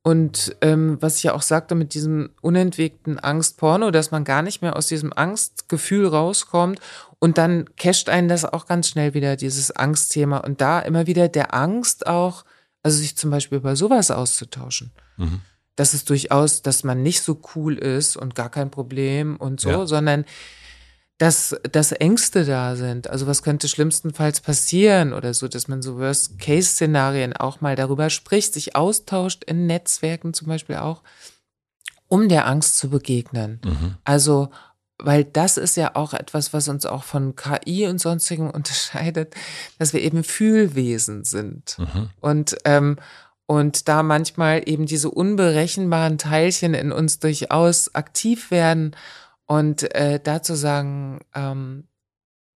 Und 0.07 0.55
ähm, 0.61 0.97
was 1.01 1.17
ich 1.17 1.23
ja 1.23 1.33
auch 1.33 1.41
sagte 1.41 1.75
mit 1.75 1.93
diesem 1.93 2.29
unentwegten 2.39 3.19
Angstporno, 3.19 3.91
dass 3.91 4.09
man 4.09 4.23
gar 4.23 4.41
nicht 4.41 4.61
mehr 4.61 4.77
aus 4.77 4.87
diesem 4.87 5.11
Angstgefühl 5.11 6.07
rauskommt 6.07 6.79
und 7.19 7.37
dann 7.37 7.65
casht 7.75 8.07
einen 8.07 8.29
das 8.29 8.45
auch 8.45 8.67
ganz 8.67 8.87
schnell 8.87 9.13
wieder, 9.13 9.35
dieses 9.35 9.69
Angstthema. 9.69 10.37
Und 10.37 10.61
da 10.61 10.79
immer 10.79 11.07
wieder 11.07 11.27
der 11.27 11.53
Angst 11.53 12.07
auch, 12.07 12.45
also 12.83 12.99
sich 12.99 13.17
zum 13.17 13.31
Beispiel 13.31 13.57
über 13.57 13.75
sowas 13.75 14.09
auszutauschen. 14.09 14.91
Mhm. 15.17 15.41
Das 15.75 15.93
ist 15.93 16.09
durchaus, 16.09 16.61
dass 16.61 16.85
man 16.85 17.03
nicht 17.03 17.21
so 17.21 17.41
cool 17.53 17.77
ist 17.77 18.15
und 18.15 18.33
gar 18.33 18.49
kein 18.49 18.71
Problem 18.71 19.35
und 19.35 19.59
so, 19.59 19.71
ja. 19.71 19.85
sondern 19.87 20.23
dass, 21.17 21.55
dass 21.71 21.91
Ängste 21.91 22.45
da 22.45 22.75
sind. 22.75 23.09
Also 23.09 23.25
was 23.25 23.41
könnte 23.41 23.67
schlimmstenfalls 23.67 24.41
passieren 24.41 25.13
oder 25.13 25.33
so, 25.33 25.47
dass 25.47 25.67
man 25.67 25.81
so 25.81 25.97
Worst-Case-Szenarien 25.97 27.33
auch 27.35 27.59
mal 27.59 27.75
darüber 27.75 28.09
spricht, 28.09 28.53
sich 28.53 28.75
austauscht 28.75 29.43
in 29.43 29.65
Netzwerken 29.65 30.33
zum 30.33 30.47
Beispiel 30.47 30.75
auch, 30.75 31.01
um 32.07 32.29
der 32.29 32.47
Angst 32.47 32.77
zu 32.77 32.89
begegnen. 32.89 33.59
Mhm. 33.65 33.95
Also, 34.03 34.49
weil 34.99 35.23
das 35.23 35.57
ist 35.57 35.75
ja 35.75 35.95
auch 35.95 36.13
etwas, 36.13 36.53
was 36.53 36.67
uns 36.67 36.85
auch 36.85 37.03
von 37.03 37.35
KI 37.35 37.87
und 37.87 37.99
sonstigen 37.99 38.51
unterscheidet, 38.51 39.33
dass 39.79 39.93
wir 39.93 40.01
eben 40.01 40.23
Fühlwesen 40.23 41.23
sind. 41.23 41.77
Mhm. 41.79 42.09
Und, 42.21 42.57
ähm, 42.63 42.97
und 43.47 43.87
da 43.87 44.03
manchmal 44.03 44.61
eben 44.69 44.85
diese 44.85 45.09
unberechenbaren 45.09 46.19
Teilchen 46.19 46.75
in 46.75 46.91
uns 46.91 47.17
durchaus 47.19 47.95
aktiv 47.95 48.51
werden 48.51 48.95
und 49.47 49.95
äh, 49.95 50.19
dazu 50.23 50.55
sagen, 50.55 51.19
ähm, 51.33 51.87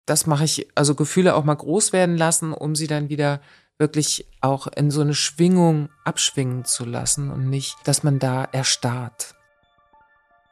das 0.06 0.28
mache 0.28 0.44
ich, 0.44 0.68
also 0.76 0.94
Gefühle 0.94 1.36
auch 1.36 1.44
mal 1.44 1.56
groß 1.56 1.94
werden 1.94 2.18
lassen, 2.18 2.54
um 2.54 2.76
sie 2.76 2.88
dann 2.88 3.10
wieder 3.10 3.42
wirklich 3.78 4.30
auch 4.42 4.68
in 4.68 4.92
so 4.92 5.02
eine 5.02 5.16
Schwingung 5.16 5.90
abschwingen 6.06 6.66
zu 6.66 6.86
lassen 6.86 7.32
und 7.32 7.50
nicht, 7.50 7.76
dass 7.86 8.04
man 8.04 8.20
da 8.20 8.44
erstarrt. 8.44 9.36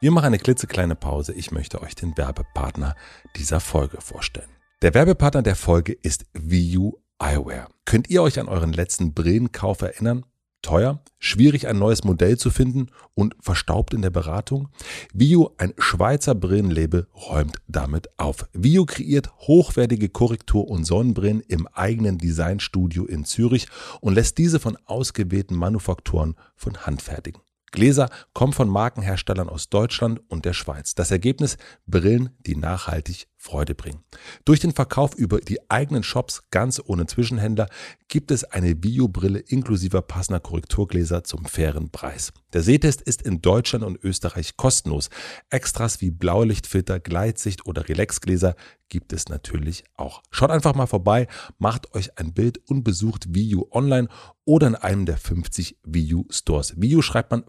Wir 0.00 0.10
machen 0.10 0.26
eine 0.26 0.38
klitzekleine 0.38 0.96
Pause. 0.96 1.34
Ich 1.34 1.50
möchte 1.50 1.82
euch 1.82 1.94
den 1.94 2.16
Werbepartner 2.16 2.96
dieser 3.36 3.60
Folge 3.60 4.00
vorstellen. 4.00 4.48
Der 4.82 4.94
Werbepartner 4.94 5.42
der 5.42 5.56
Folge 5.56 5.92
ist 5.92 6.24
VU 6.34 6.94
Eyewear. 7.18 7.68
Könnt 7.84 8.08
ihr 8.08 8.22
euch 8.22 8.40
an 8.40 8.48
euren 8.48 8.72
letzten 8.72 9.12
Brillenkauf 9.12 9.82
erinnern? 9.82 10.24
Teuer, 10.62 11.02
schwierig 11.18 11.66
ein 11.68 11.78
neues 11.78 12.04
Modell 12.04 12.36
zu 12.36 12.50
finden 12.50 12.88
und 13.14 13.34
verstaubt 13.40 13.94
in 13.94 14.02
der 14.02 14.10
Beratung? 14.10 14.68
Vio, 15.14 15.54
ein 15.58 15.72
Schweizer 15.78 16.34
Brillenlabel, 16.34 17.06
räumt 17.14 17.56
damit 17.66 18.08
auf. 18.18 18.48
Vio 18.52 18.84
kreiert 18.84 19.32
hochwertige 19.38 20.08
Korrektur- 20.08 20.68
und 20.68 20.84
Sonnenbrillen 20.84 21.40
im 21.40 21.66
eigenen 21.68 22.18
Designstudio 22.18 23.06
in 23.06 23.24
Zürich 23.24 23.68
und 24.00 24.14
lässt 24.14 24.38
diese 24.38 24.60
von 24.60 24.76
ausgewählten 24.84 25.56
Manufaktoren 25.56 26.34
von 26.56 26.76
Hand 26.78 27.02
fertigen. 27.02 27.42
Gläser 27.72 28.10
kommen 28.34 28.52
von 28.52 28.68
Markenherstellern 28.68 29.48
aus 29.48 29.68
Deutschland 29.68 30.20
und 30.28 30.44
der 30.44 30.54
Schweiz. 30.54 30.94
Das 30.94 31.10
Ergebnis 31.10 31.56
Brillen, 31.86 32.30
die 32.40 32.56
nachhaltig 32.56 33.28
Freude 33.42 33.74
bringen. 33.74 34.04
Durch 34.44 34.60
den 34.60 34.72
Verkauf 34.72 35.14
über 35.14 35.40
die 35.40 35.70
eigenen 35.70 36.02
Shops 36.02 36.42
ganz 36.50 36.78
ohne 36.84 37.06
Zwischenhändler 37.06 37.68
gibt 38.08 38.30
es 38.30 38.44
eine 38.44 38.74
Biobrille 38.74 39.38
inklusive 39.38 40.02
passender 40.02 40.40
Korrekturgläser 40.40 41.24
zum 41.24 41.46
fairen 41.46 41.88
Preis. 41.88 42.34
Der 42.52 42.62
Sehtest 42.62 43.00
ist 43.00 43.22
in 43.22 43.40
Deutschland 43.40 43.82
und 43.82 43.98
Österreich 44.04 44.58
kostenlos. 44.58 45.08
Extras 45.48 46.02
wie 46.02 46.10
Blaulichtfilter, 46.10 47.00
Gleitsicht 47.00 47.64
oder 47.64 47.88
Relaxgläser 47.88 48.56
gibt 48.90 49.14
es 49.14 49.30
natürlich 49.30 49.84
auch. 49.96 50.22
Schaut 50.30 50.50
einfach 50.50 50.74
mal 50.74 50.86
vorbei, 50.86 51.26
macht 51.58 51.94
euch 51.94 52.18
ein 52.18 52.34
Bild 52.34 52.58
und 52.68 52.84
besucht 52.84 53.34
Viu 53.34 53.64
online 53.70 54.08
oder 54.44 54.66
in 54.66 54.74
einem 54.74 55.06
der 55.06 55.16
50 55.16 55.78
Viu 55.82 56.24
Stores. 56.28 56.74
Viu 56.76 57.00
schreibt 57.00 57.30
man 57.30 57.44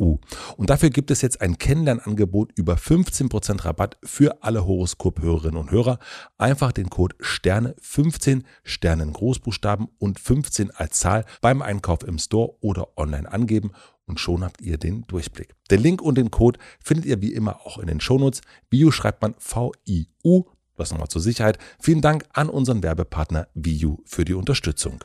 V-I-U. 0.00 0.18
Und 0.56 0.70
dafür 0.70 0.90
gibt 0.90 1.10
es 1.10 1.22
jetzt 1.22 1.40
ein 1.40 1.58
Kennenlernangebot 1.58 2.52
über 2.56 2.74
15% 2.74 3.64
Rabatt 3.64 3.98
für 4.02 4.42
alle 4.42 4.66
Horoskop-Hörerinnen 4.66 5.56
und 5.56 5.70
Hörer. 5.70 5.98
Einfach 6.38 6.72
den 6.72 6.90
Code 6.90 7.16
Sterne 7.20 7.74
15 7.80 8.44
Sterne 8.64 9.04
in 9.04 9.12
Großbuchstaben 9.12 9.88
und 9.98 10.18
15 10.18 10.70
als 10.72 10.98
Zahl 10.98 11.24
beim 11.40 11.62
Einkauf 11.62 12.02
im 12.04 12.18
Store 12.18 12.54
oder 12.60 12.88
online 12.96 13.30
angeben 13.30 13.72
und 14.06 14.18
schon 14.18 14.42
habt 14.42 14.60
ihr 14.60 14.76
den 14.76 15.06
Durchblick. 15.06 15.54
Den 15.70 15.80
Link 15.82 16.02
und 16.02 16.16
den 16.16 16.30
Code 16.30 16.58
findet 16.82 17.06
ihr 17.06 17.20
wie 17.20 17.32
immer 17.32 17.60
auch 17.64 17.78
in 17.78 17.86
den 17.86 18.00
Shownotes. 18.00 18.40
Bio 18.68 18.90
schreibt 18.90 19.22
man 19.22 19.34
V-I-U. 19.38 20.44
Das 20.76 20.90
nochmal 20.90 21.08
zur 21.08 21.20
Sicherheit. 21.20 21.58
Vielen 21.78 22.00
Dank 22.00 22.24
an 22.32 22.48
unseren 22.48 22.82
Werbepartner 22.82 23.48
Viu 23.54 23.98
für 24.06 24.24
die 24.24 24.32
Unterstützung. 24.32 25.04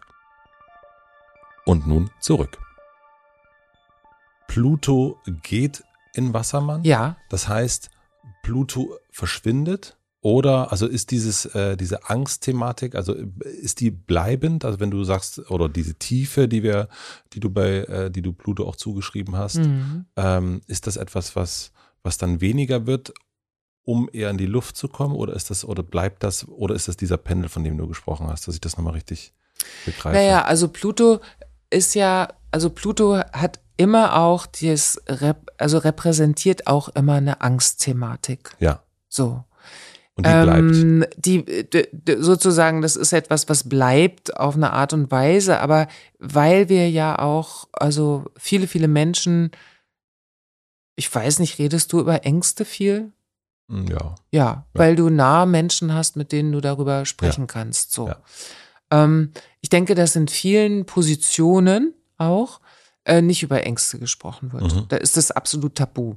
Und 1.66 1.86
nun 1.86 2.10
zurück. 2.22 2.65
Pluto 4.48 5.20
geht 5.44 5.84
in 6.14 6.34
Wassermann. 6.34 6.84
Ja. 6.84 7.18
Das 7.30 7.48
heißt, 7.48 7.90
Pluto 8.44 8.96
verschwindet 9.12 9.98
oder 10.22 10.72
also 10.72 10.88
ist 10.88 11.12
dieses 11.12 11.46
äh, 11.46 11.78
diese 11.78 12.10
Angstthematik, 12.10 12.96
also 12.96 13.14
ist 13.14 13.80
die 13.80 13.92
bleibend? 13.92 14.66
Also 14.66 14.80
wenn 14.80 14.92
du 14.92 15.04
sagst 15.04 15.52
oder 15.52 15.70
diese 15.70 15.96
Tiefe, 15.96 16.48
die 16.48 16.64
wir, 16.64 16.88
die 17.34 17.40
du 17.40 17.50
bei, 17.50 17.84
äh, 17.84 18.12
die 18.12 18.22
du 18.22 18.34
Pluto 18.34 18.68
auch 18.68 18.76
zugeschrieben 18.76 19.36
hast, 19.36 19.58
Mhm. 19.58 20.06
ähm, 20.16 20.62
ist 20.68 20.88
das 20.88 20.98
etwas, 20.98 21.36
was 21.36 21.72
was 22.04 22.18
dann 22.20 22.40
weniger 22.40 22.86
wird, 22.86 23.14
um 23.84 24.10
eher 24.14 24.30
in 24.30 24.38
die 24.38 24.46
Luft 24.46 24.78
zu 24.78 24.88
kommen, 24.88 25.16
oder 25.16 25.34
ist 25.34 25.50
das 25.50 25.66
oder 25.66 25.84
bleibt 25.84 26.24
das 26.24 26.48
oder 26.48 26.76
ist 26.76 26.88
das 26.88 26.98
dieser 26.98 27.18
Pendel, 27.18 27.50
von 27.50 27.64
dem 27.64 27.78
du 27.78 27.88
gesprochen 27.88 28.28
hast, 28.28 28.48
dass 28.48 28.56
ich 28.56 28.62
das 28.62 28.78
nochmal 28.78 28.94
richtig 28.94 29.34
begreife? 29.86 30.16
Naja, 30.18 30.44
also 30.46 30.68
Pluto 30.70 31.20
ist 31.72 31.94
ja, 31.96 32.30
also 32.52 32.70
Pluto 32.70 33.18
hat 33.18 33.60
immer 33.78 34.16
auch 34.18 34.46
dieses, 34.46 35.02
Rep 35.08 35.52
also 35.58 35.78
repräsentiert 35.78 36.68
auch 36.68 36.90
immer 36.90 37.14
eine 37.16 37.42
Angstthematik. 37.42 38.52
Ja. 38.60 38.82
So. 39.10 39.44
Und 40.18 40.26
die 40.26 40.32
bleibt. 40.32 40.60
Ähm, 40.76 41.06
die, 41.18 41.44
d- 41.44 41.88
d- 41.92 42.22
sozusagen, 42.22 42.82
das 42.82 42.96
ist 42.96 43.12
etwas, 43.12 43.50
was 43.50 43.68
bleibt 43.68 44.38
auf 44.38 44.56
eine 44.56 44.72
Art 44.72 44.94
und 44.94 45.12
Weise, 45.12 45.60
aber 45.60 45.88
weil 46.20 46.70
wir 46.70 46.90
ja 46.90 47.20
auch, 47.20 47.68
also 47.74 48.26
viele, 48.38 48.68
viele 48.68 48.88
Menschen, 48.88 49.52
ich 50.96 51.14
weiß 51.14 51.40
nicht, 51.40 51.60
redest 51.60 51.92
du 51.92 52.00
über 52.00 52.24
Ängste 52.26 52.64
viel? 52.66 53.12
Hm, 53.70 53.88
Ja. 53.88 54.16
Ja, 54.32 54.66
weil 54.74 54.96
du 54.96 55.10
nahe 55.10 55.46
Menschen 55.48 55.94
hast, 55.94 56.16
mit 56.16 56.32
denen 56.32 56.52
du 56.52 56.62
darüber 56.62 57.06
sprechen 57.06 57.48
kannst. 57.48 57.92
So. 57.92 58.08
Ja. 58.08 58.18
Ähm, 58.92 59.32
ich 59.62 59.70
denke, 59.70 59.96
dass 59.96 60.16
in 60.16 60.28
vielen 60.30 60.86
Positionen 60.86 61.94
auch 62.18 62.62
äh, 63.06 63.22
nicht 63.22 63.44
über 63.44 63.64
Ängste 63.66 64.00
gesprochen 64.00 64.52
wird. 64.54 64.74
Mhm. 64.76 64.86
Da 64.90 64.98
ist 64.98 65.18
das 65.18 65.32
absolut 65.32 65.76
tabu. 65.76 66.16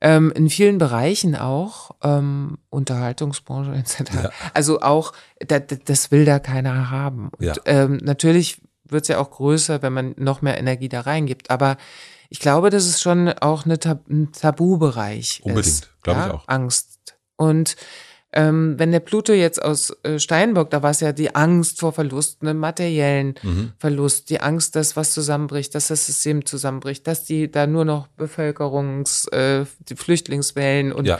Ähm, 0.00 0.32
in 0.34 0.50
vielen 0.50 0.78
Bereichen 0.78 1.36
auch, 1.36 1.92
ähm, 2.02 2.58
Unterhaltungsbranche 2.70 3.72
etc. 3.76 4.14
Ja. 4.14 4.30
Also 4.54 4.80
auch, 4.80 5.12
da, 5.46 5.60
da, 5.60 5.76
das 5.84 6.10
will 6.10 6.24
da 6.24 6.38
keiner 6.38 6.90
haben. 6.90 7.28
Und, 7.38 7.44
Ja. 7.44 7.54
ähm, 7.66 7.98
natürlich 8.02 8.60
wird 8.84 9.02
es 9.02 9.08
ja 9.08 9.18
auch 9.18 9.30
größer, 9.30 9.80
wenn 9.82 9.92
man 9.92 10.14
noch 10.18 10.42
mehr 10.42 10.58
Energie 10.58 10.88
da 10.88 11.02
reingibt. 11.02 11.50
Aber 11.50 11.76
ich 12.30 12.40
glaube, 12.40 12.70
dass 12.70 12.84
es 12.84 13.00
schon 13.00 13.28
auch 13.28 13.64
eine 13.64 13.78
Tab 13.78 14.08
ein 14.08 14.32
Tabubereich 14.32 15.40
Unbedingt, 15.44 15.66
ist. 15.66 15.90
glaube 16.02 16.20
ich 16.20 16.26
ja? 16.26 16.34
auch. 16.34 16.48
Angst. 16.48 17.14
Und 17.36 17.76
ähm, 18.32 18.74
wenn 18.78 18.92
der 18.92 19.00
Pluto 19.00 19.32
jetzt 19.32 19.62
aus 19.62 19.90
äh, 20.04 20.18
Steinbock, 20.18 20.70
da 20.70 20.82
war 20.82 20.90
es 20.90 21.00
ja 21.00 21.12
die 21.12 21.34
Angst 21.34 21.80
vor 21.80 21.92
Verlust, 21.92 22.38
einen 22.42 22.58
materiellen 22.58 23.34
Mhm. 23.42 23.72
Verlust, 23.78 24.30
die 24.30 24.40
Angst, 24.40 24.74
dass 24.76 24.96
was 24.96 25.12
zusammenbricht, 25.12 25.74
dass 25.74 25.88
das 25.88 26.06
System 26.06 26.46
zusammenbricht, 26.46 27.06
dass 27.06 27.24
die 27.24 27.50
da 27.50 27.66
nur 27.66 27.84
noch 27.84 28.08
Bevölkerungs-, 28.18 29.30
äh, 29.32 29.66
die 29.88 29.96
Flüchtlingswellen 29.96 30.92
und 30.92 31.06
Ja. 31.06 31.18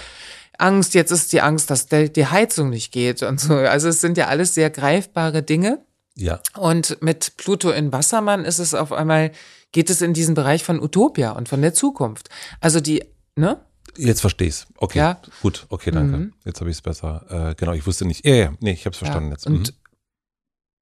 Angst, 0.59 0.95
jetzt 0.95 1.11
ist 1.11 1.33
die 1.33 1.41
Angst, 1.41 1.71
dass 1.71 1.87
der, 1.87 2.09
die 2.09 2.27
Heizung 2.27 2.71
nicht 2.71 2.93
geht 2.93 3.23
und 3.23 3.41
so. 3.41 3.55
Also 3.55 3.89
es 3.89 4.01
sind 4.01 4.17
ja 4.17 4.29
alles 4.29 4.55
sehr 4.55 4.71
greifbare 4.71 5.43
Dinge. 5.43 5.81
Ja. 6.15 6.41
Und 6.57 6.99
mit 7.03 7.37
Pluto 7.39 7.71
in 7.71 7.91
Wassermann 7.93 8.45
ist 8.45 8.59
es 8.59 8.75
auf 8.75 8.93
einmal, 8.93 9.33
geht 9.73 9.89
es 9.91 10.03
in 10.03 10.13
diesen 10.13 10.35
Bereich 10.35 10.63
von 10.63 10.81
Utopia 10.81 11.33
und 11.33 11.49
von 11.49 11.63
der 11.63 11.73
Zukunft. 11.75 12.29
Also 12.61 12.81
die, 12.81 13.03
ne? 13.35 13.61
Jetzt 13.97 14.21
verstehe 14.21 14.49
ich's. 14.49 14.67
Okay, 14.77 14.99
Ja. 14.99 15.21
gut, 15.43 15.67
okay, 15.69 15.91
danke. 15.91 16.17
Mhm. 16.17 16.33
Jetzt 16.45 16.61
habe 16.61 16.71
ich 16.71 16.77
es 16.77 16.83
besser. 16.83 17.51
Äh, 17.51 17.55
genau, 17.55 17.73
ich 17.73 17.87
wusste 17.87 18.05
nicht. 18.05 18.25
Ja, 18.27 18.35
ja, 18.35 18.53
nee, 18.61 18.73
ich 18.73 18.85
habe 18.87 18.93
es 18.93 18.99
verstanden 18.99 19.29
ja. 19.29 19.35
jetzt. 19.35 19.47
Und 19.47 19.75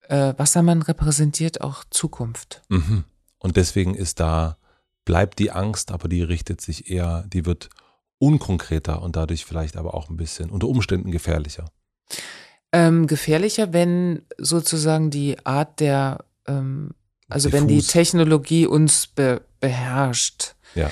äh, 0.09 0.35
Wassermann 0.37 0.83
repräsentiert 0.83 1.61
auch 1.61 1.85
Zukunft. 1.91 2.63
Mhm. 2.69 2.77
Mhm. 2.77 3.05
Und 3.39 3.57
deswegen 3.57 3.95
ist 3.95 4.21
da, 4.21 4.59
bleibt 5.05 5.39
die 5.39 5.51
Angst, 5.51 5.93
aber 5.93 6.09
die 6.09 6.23
richtet 6.23 6.61
sich 6.61 6.91
eher, 6.91 7.25
die 7.29 7.47
wird 7.47 7.71
unkonkreter 8.19 9.03
und 9.03 9.17
dadurch 9.17 9.45
vielleicht 9.45 9.77
aber 9.77 9.95
auch 9.95 10.11
ein 10.11 10.17
bisschen 10.17 10.51
unter 10.51 10.69
Umständen 10.69 11.11
gefährlicher. 11.11 11.71
Ähm, 12.73 13.07
gefährlicher, 13.07 13.73
wenn 13.73 14.23
sozusagen 14.39 15.11
die 15.11 15.45
Art 15.45 15.81
der, 15.81 16.25
ähm, 16.47 16.91
also 17.29 17.51
wenn 17.53 17.67
die 17.67 17.77
Diffus. 17.77 17.93
Technologie 17.93 18.67
uns 18.67 19.07
be 19.07 19.43
beherrscht. 19.59 20.55
Ja. 20.75 20.91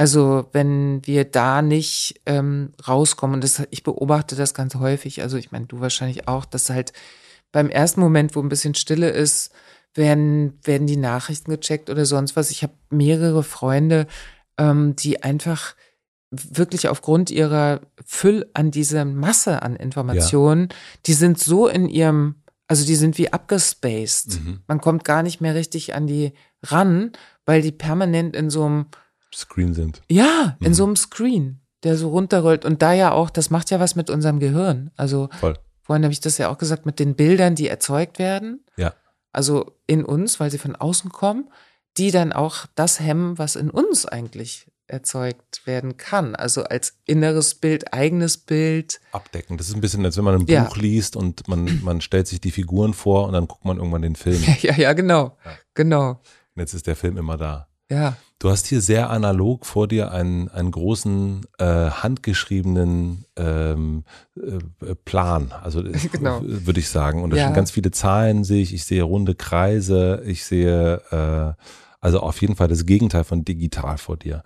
Also 0.00 0.48
wenn 0.52 1.06
wir 1.06 1.26
da 1.26 1.60
nicht 1.60 2.22
ähm, 2.24 2.72
rauskommen, 2.88 3.34
und 3.34 3.44
das, 3.44 3.62
ich 3.68 3.82
beobachte 3.82 4.34
das 4.34 4.54
ganz 4.54 4.74
häufig, 4.76 5.20
also 5.20 5.36
ich 5.36 5.52
meine, 5.52 5.66
du 5.66 5.80
wahrscheinlich 5.80 6.26
auch, 6.26 6.46
dass 6.46 6.70
halt 6.70 6.94
beim 7.52 7.68
ersten 7.68 8.00
Moment, 8.00 8.34
wo 8.34 8.40
ein 8.40 8.48
bisschen 8.48 8.74
Stille 8.74 9.10
ist, 9.10 9.50
werden, 9.92 10.58
werden 10.62 10.86
die 10.86 10.96
Nachrichten 10.96 11.50
gecheckt 11.50 11.90
oder 11.90 12.06
sonst 12.06 12.34
was. 12.34 12.50
Ich 12.50 12.62
habe 12.62 12.72
mehrere 12.88 13.42
Freunde, 13.42 14.06
ähm, 14.56 14.96
die 14.96 15.22
einfach 15.22 15.74
wirklich 16.30 16.88
aufgrund 16.88 17.30
ihrer 17.30 17.82
Füll 18.02 18.48
an 18.54 18.70
dieser 18.70 19.04
Masse 19.04 19.60
an 19.60 19.76
Informationen, 19.76 20.70
die 21.04 21.12
sind 21.12 21.38
so 21.38 21.68
in 21.68 21.90
ihrem, 21.90 22.36
also 22.68 22.86
die 22.86 22.96
sind 22.96 23.18
wie 23.18 23.34
abgespaced. 23.34 24.40
Mhm. 24.40 24.60
Man 24.66 24.80
kommt 24.80 25.04
gar 25.04 25.22
nicht 25.22 25.42
mehr 25.42 25.54
richtig 25.54 25.92
an 25.94 26.06
die 26.06 26.32
ran, 26.62 27.12
weil 27.44 27.60
die 27.60 27.72
permanent 27.72 28.34
in 28.34 28.48
so 28.48 28.64
einem 28.64 28.86
Screen 29.34 29.74
sind. 29.74 30.02
ja, 30.08 30.56
in 30.60 30.68
Mhm. 30.70 30.74
so 30.74 30.84
einem 30.84 30.96
Screen, 30.96 31.60
der 31.84 31.96
so 31.96 32.08
runterrollt. 32.10 32.64
Und 32.64 32.82
da 32.82 32.92
ja 32.92 33.12
auch, 33.12 33.30
das 33.30 33.50
macht 33.50 33.70
ja 33.70 33.80
was 33.80 33.94
mit 33.96 34.10
unserem 34.10 34.38
Gehirn. 34.40 34.90
Also 34.96 35.28
Voll. 35.38 35.58
vorhin 35.82 36.04
habe 36.04 36.12
ich 36.12 36.20
das 36.20 36.38
ja 36.38 36.50
auch 36.50 36.58
gesagt, 36.58 36.86
mit 36.86 36.98
den 36.98 37.14
Bildern, 37.14 37.54
die 37.54 37.68
erzeugt 37.68 38.18
werden. 38.18 38.64
Ja. 38.76 38.92
Also 39.32 39.72
in 39.86 40.04
uns, 40.04 40.40
weil 40.40 40.50
sie 40.50 40.58
von 40.58 40.74
außen 40.76 41.10
kommen, 41.10 41.48
die 41.96 42.10
dann 42.10 42.32
auch 42.32 42.66
das 42.74 43.00
hemmen, 43.00 43.38
was 43.38 43.56
in 43.56 43.70
uns 43.70 44.04
eigentlich 44.06 44.66
erzeugt 44.88 45.66
werden 45.66 45.96
kann. 45.96 46.34
Also 46.34 46.64
als 46.64 46.94
inneres 47.06 47.54
Bild, 47.54 47.94
eigenes 47.94 48.36
Bild. 48.38 49.00
Abdecken. 49.12 49.56
Das 49.56 49.68
ist 49.68 49.74
ein 49.76 49.80
bisschen, 49.80 50.04
als 50.04 50.16
wenn 50.16 50.24
man 50.24 50.34
ein 50.40 50.46
Ja. 50.48 50.64
Buch 50.64 50.76
liest 50.76 51.14
und 51.14 51.46
man, 51.46 51.80
man 51.84 52.00
stellt 52.00 52.26
sich 52.26 52.40
die 52.40 52.50
Figuren 52.50 52.92
vor 52.92 53.26
und 53.28 53.32
dann 53.34 53.46
guckt 53.46 53.64
man 53.64 53.76
irgendwann 53.78 54.02
den 54.02 54.16
Film. 54.16 54.42
Ja, 54.62 54.74
ja, 54.74 54.92
genau. 54.92 55.38
Ja. 55.44 55.52
Genau. 55.74 56.10
Und 56.10 56.20
jetzt 56.60 56.74
ist 56.74 56.88
der 56.88 56.96
Film 56.96 57.16
immer 57.16 57.36
da. 57.36 57.68
Ja. 57.90 58.16
Du 58.38 58.48
hast 58.48 58.66
hier 58.68 58.80
sehr 58.80 59.10
analog 59.10 59.66
vor 59.66 59.86
dir 59.86 60.12
einen, 60.12 60.48
einen 60.48 60.70
großen 60.70 61.42
äh, 61.58 61.90
handgeschriebenen 61.90 63.26
ähm, 63.36 64.04
äh, 64.36 64.94
Plan, 65.04 65.52
also 65.62 65.80
äh, 65.84 65.92
Genau. 66.12 66.40
würde 66.42 66.80
ich 66.80 66.88
sagen. 66.88 67.22
Und 67.22 67.30
da 67.30 67.36
Ja. 67.36 67.44
sind 67.46 67.54
ganz 67.54 67.70
viele 67.70 67.90
Zahlen, 67.90 68.44
sehe 68.44 68.62
ich. 68.62 68.72
Ich 68.72 68.84
sehe 68.84 69.02
runde 69.02 69.34
Kreise, 69.34 70.22
ich 70.24 70.44
sehe 70.46 71.02
äh, 71.10 71.62
also 72.00 72.20
auf 72.20 72.40
jeden 72.40 72.56
Fall 72.56 72.68
das 72.68 72.86
Gegenteil 72.86 73.24
von 73.24 73.44
digital 73.44 73.98
vor 73.98 74.16
dir. 74.16 74.42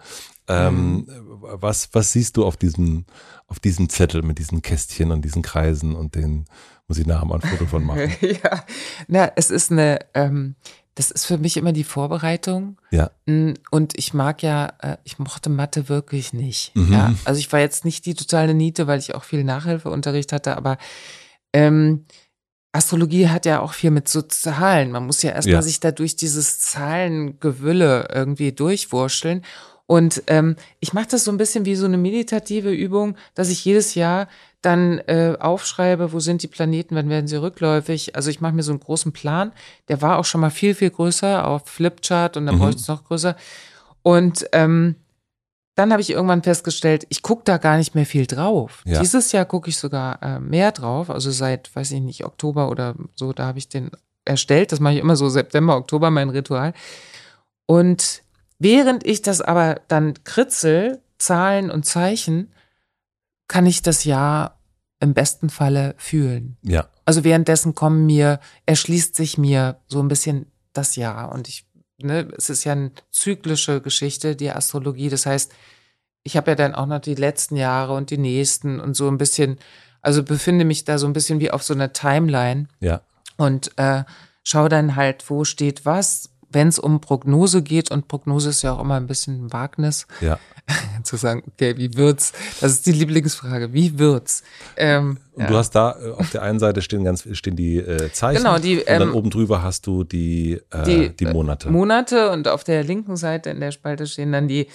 Ähm, 0.48 1.06
was, 1.40 1.88
was 1.92 2.12
siehst 2.12 2.36
du 2.36 2.44
auf 2.44 2.56
diesem, 2.56 3.04
auf 3.46 3.60
diesem 3.60 3.88
Zettel 3.88 4.22
mit 4.22 4.38
diesen 4.38 4.60
Kästchen 4.60 5.12
und 5.12 5.24
diesen 5.24 5.42
Kreisen 5.42 5.94
und 5.94 6.16
den 6.16 6.46
muss 6.88 6.98
ich 6.98 7.06
nachher 7.06 7.24
mal 7.26 7.36
ein 7.36 7.48
Foto 7.48 7.66
von 7.66 7.84
machen. 7.84 8.10
ja. 8.20 8.64
Na, 9.08 9.32
es 9.36 9.50
ist 9.50 9.72
eine, 9.72 9.98
ähm, 10.14 10.54
das 10.96 11.10
ist 11.10 11.26
für 11.26 11.38
mich 11.38 11.56
immer 11.56 11.72
die 11.72 11.82
Vorbereitung. 11.84 12.78
Ja. 12.90 13.10
Mm, 13.26 13.54
Und 13.70 13.98
ich 13.98 14.14
mag 14.14 14.42
ja, 14.42 14.72
äh, 14.80 14.96
ich 15.04 15.18
mochte 15.18 15.50
Mathe 15.50 15.88
wirklich 15.88 16.32
nicht. 16.32 16.74
Mhm. 16.76 16.92
Ja, 16.92 17.14
also 17.24 17.38
ich 17.40 17.52
war 17.52 17.60
jetzt 17.60 17.84
nicht 17.84 18.06
die 18.06 18.14
totale 18.14 18.54
Niete, 18.54 18.86
weil 18.86 18.98
ich 18.98 19.14
auch 19.14 19.24
viel 19.24 19.44
Nachhilfeunterricht 19.44 20.32
hatte, 20.32 20.56
aber 20.56 20.78
ähm, 21.52 22.04
Astrologie 22.72 23.28
hat 23.28 23.46
ja 23.46 23.60
auch 23.60 23.72
viel 23.72 23.90
mit 23.92 24.08
so 24.08 24.20
Zahlen. 24.22 24.90
Man 24.90 25.06
muss 25.06 25.22
ja 25.22 25.30
erstmal 25.30 25.54
Ja. 25.54 25.62
sich 25.62 25.80
da 25.80 25.90
durch 25.92 26.16
dieses 26.16 26.58
Zahlengewülle 26.60 28.08
irgendwie 28.12 28.52
durchwurschteln. 28.52 29.44
Und 29.86 30.22
ähm, 30.28 30.56
ich 30.80 30.92
mache 30.92 31.08
das 31.10 31.24
so 31.24 31.30
ein 31.30 31.36
bisschen 31.36 31.66
wie 31.66 31.74
so 31.76 31.84
eine 31.86 31.98
meditative 31.98 32.72
Übung, 32.72 33.16
dass 33.34 33.50
ich 33.50 33.64
jedes 33.64 33.94
Jahr 33.94 34.28
dann 34.64 34.98
äh, 35.00 35.36
aufschreibe, 35.38 36.12
wo 36.12 36.20
sind 36.20 36.42
die 36.42 36.48
Planeten, 36.48 36.94
wann 36.96 37.08
werden 37.08 37.26
sie 37.26 37.36
rückläufig. 37.36 38.16
Also 38.16 38.30
ich 38.30 38.40
mache 38.40 38.54
mir 38.54 38.62
so 38.62 38.72
einen 38.72 38.80
großen 38.80 39.12
Plan. 39.12 39.52
Der 39.88 40.00
war 40.00 40.18
auch 40.18 40.24
schon 40.24 40.40
mal 40.40 40.50
viel, 40.50 40.74
viel 40.74 40.90
größer 40.90 41.46
auf 41.46 41.66
Flipchart 41.66 42.36
und 42.36 42.46
dann 42.46 42.56
mhm. 42.56 42.60
bräuchte 42.60 42.80
es 42.80 42.88
noch 42.88 43.04
größer. 43.04 43.36
Und 44.02 44.46
ähm, 44.52 44.96
dann 45.74 45.90
habe 45.90 46.00
ich 46.00 46.10
irgendwann 46.10 46.42
festgestellt, 46.42 47.04
ich 47.08 47.22
gucke 47.22 47.42
da 47.44 47.58
gar 47.58 47.76
nicht 47.76 47.94
mehr 47.94 48.06
viel 48.06 48.26
drauf. 48.26 48.82
Ja. 48.86 49.00
Dieses 49.00 49.32
Jahr 49.32 49.44
gucke 49.44 49.68
ich 49.68 49.76
sogar 49.76 50.22
äh, 50.22 50.40
mehr 50.40 50.72
drauf. 50.72 51.10
Also 51.10 51.30
seit, 51.30 51.74
weiß 51.74 51.90
ich 51.90 52.00
nicht, 52.00 52.24
Oktober 52.24 52.70
oder 52.70 52.94
so, 53.14 53.32
da 53.32 53.46
habe 53.46 53.58
ich 53.58 53.68
den 53.68 53.90
erstellt. 54.24 54.72
Das 54.72 54.80
mache 54.80 54.94
ich 54.94 55.00
immer 55.00 55.16
so 55.16 55.28
September, 55.28 55.76
Oktober, 55.76 56.10
mein 56.10 56.30
Ritual. 56.30 56.72
Und 57.66 58.22
während 58.58 59.04
ich 59.04 59.22
das 59.22 59.40
aber 59.40 59.80
dann 59.88 60.14
kritzel, 60.24 61.00
Zahlen 61.18 61.70
und 61.70 61.84
Zeichen, 61.84 62.52
kann 63.48 63.66
ich 63.66 63.82
das 63.82 64.04
Jahr 64.04 64.60
im 65.00 65.14
besten 65.14 65.50
Falle 65.50 65.94
fühlen. 65.98 66.56
Ja. 66.62 66.88
Also 67.04 67.24
währenddessen 67.24 67.74
kommen 67.74 68.06
mir, 68.06 68.40
erschließt 68.66 69.14
sich 69.14 69.36
mir 69.38 69.80
so 69.86 70.00
ein 70.00 70.08
bisschen 70.08 70.46
das 70.72 70.96
Jahr 70.96 71.32
und 71.32 71.48
ich 71.48 71.66
ne, 72.02 72.28
es 72.36 72.50
ist 72.50 72.64
ja 72.64 72.72
eine 72.72 72.92
zyklische 73.10 73.80
Geschichte, 73.80 74.36
die 74.36 74.50
Astrologie. 74.50 75.08
Das 75.08 75.26
heißt, 75.26 75.52
ich 76.22 76.36
habe 76.36 76.52
ja 76.52 76.54
dann 76.54 76.74
auch 76.74 76.86
noch 76.86 77.00
die 77.00 77.14
letzten 77.14 77.56
Jahre 77.56 77.94
und 77.94 78.10
die 78.10 78.18
nächsten 78.18 78.80
und 78.80 78.94
so 78.94 79.08
ein 79.08 79.18
bisschen, 79.18 79.58
also 80.00 80.22
befinde 80.22 80.64
mich 80.64 80.84
da 80.84 80.98
so 80.98 81.06
ein 81.06 81.12
bisschen 81.12 81.40
wie 81.40 81.50
auf 81.50 81.62
so 81.62 81.74
einer 81.74 81.92
Timeline. 81.92 82.68
Ja. 82.80 83.02
Und 83.36 83.72
äh, 83.78 84.04
schaue 84.42 84.68
dann 84.68 84.96
halt, 84.96 85.28
wo 85.28 85.44
steht 85.44 85.84
was, 85.84 86.30
wenn 86.54 86.68
es 86.68 86.78
um 86.78 87.00
Prognose 87.00 87.62
geht, 87.62 87.90
und 87.90 88.08
Prognose 88.08 88.50
ist 88.50 88.62
ja 88.62 88.72
auch 88.72 88.80
immer 88.80 88.94
ein 88.94 89.06
bisschen 89.06 89.46
ein 89.46 89.52
Wagnis, 89.52 90.06
ja. 90.20 90.38
zu 91.02 91.16
sagen, 91.16 91.42
okay, 91.46 91.76
wie 91.76 91.94
wird's? 91.96 92.32
Das 92.60 92.72
ist 92.72 92.86
die 92.86 92.92
Lieblingsfrage, 92.92 93.72
wie 93.72 93.98
wird's? 93.98 94.42
Ähm, 94.76 95.18
und 95.32 95.42
ja. 95.42 95.48
du 95.48 95.56
hast 95.56 95.72
da 95.72 95.96
äh, 96.00 96.10
auf 96.12 96.30
der 96.30 96.42
einen 96.42 96.58
Seite 96.58 96.80
stehen 96.80 97.04
ganz 97.04 97.26
stehen 97.32 97.56
die 97.56 97.76
äh, 97.76 98.10
Zeichen, 98.12 98.42
genau, 98.42 98.58
die, 98.58 98.78
und 98.78 98.88
dann 98.88 99.02
ähm, 99.02 99.14
oben 99.14 99.30
drüber 99.30 99.62
hast 99.62 99.86
du 99.86 100.04
die 100.04 100.60
äh, 100.70 100.82
die, 100.84 101.08
die, 101.16 101.26
Monate. 101.26 101.70
Monate 101.70 102.30
und 102.30 102.48
auf 102.48 102.64
der 102.64 102.84
linken 102.84 103.16
Seite 103.16 103.50
in 103.50 103.60
der 103.60 103.72
Spalte 103.72 104.06
stehen 104.06 104.32
dann 104.32 104.48
die 104.48 104.68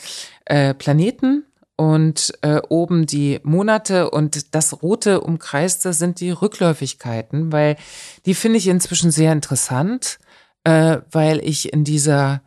äh, 0.46 0.74
Planeten 0.74 1.46
und 1.80 2.34
äh, 2.42 2.60
oben 2.68 3.06
die 3.06 3.40
Monate 3.44 4.10
und 4.10 4.54
das 4.54 4.82
rote 4.84 5.22
umkreiste 5.22 5.94
sind 5.94 6.20
die 6.20 6.32
Rückläufigkeiten, 6.32 7.54
weil 7.54 7.78
die 8.26 8.36
finde 8.36 8.58
ich 8.58 8.68
inzwischen 8.68 9.12
sehr 9.12 9.32
interessant 9.32 10.20
äh, 10.64 11.00
weil 11.12 11.40
ich 11.40 11.74
in 11.74 11.84
dieser, 11.84 12.42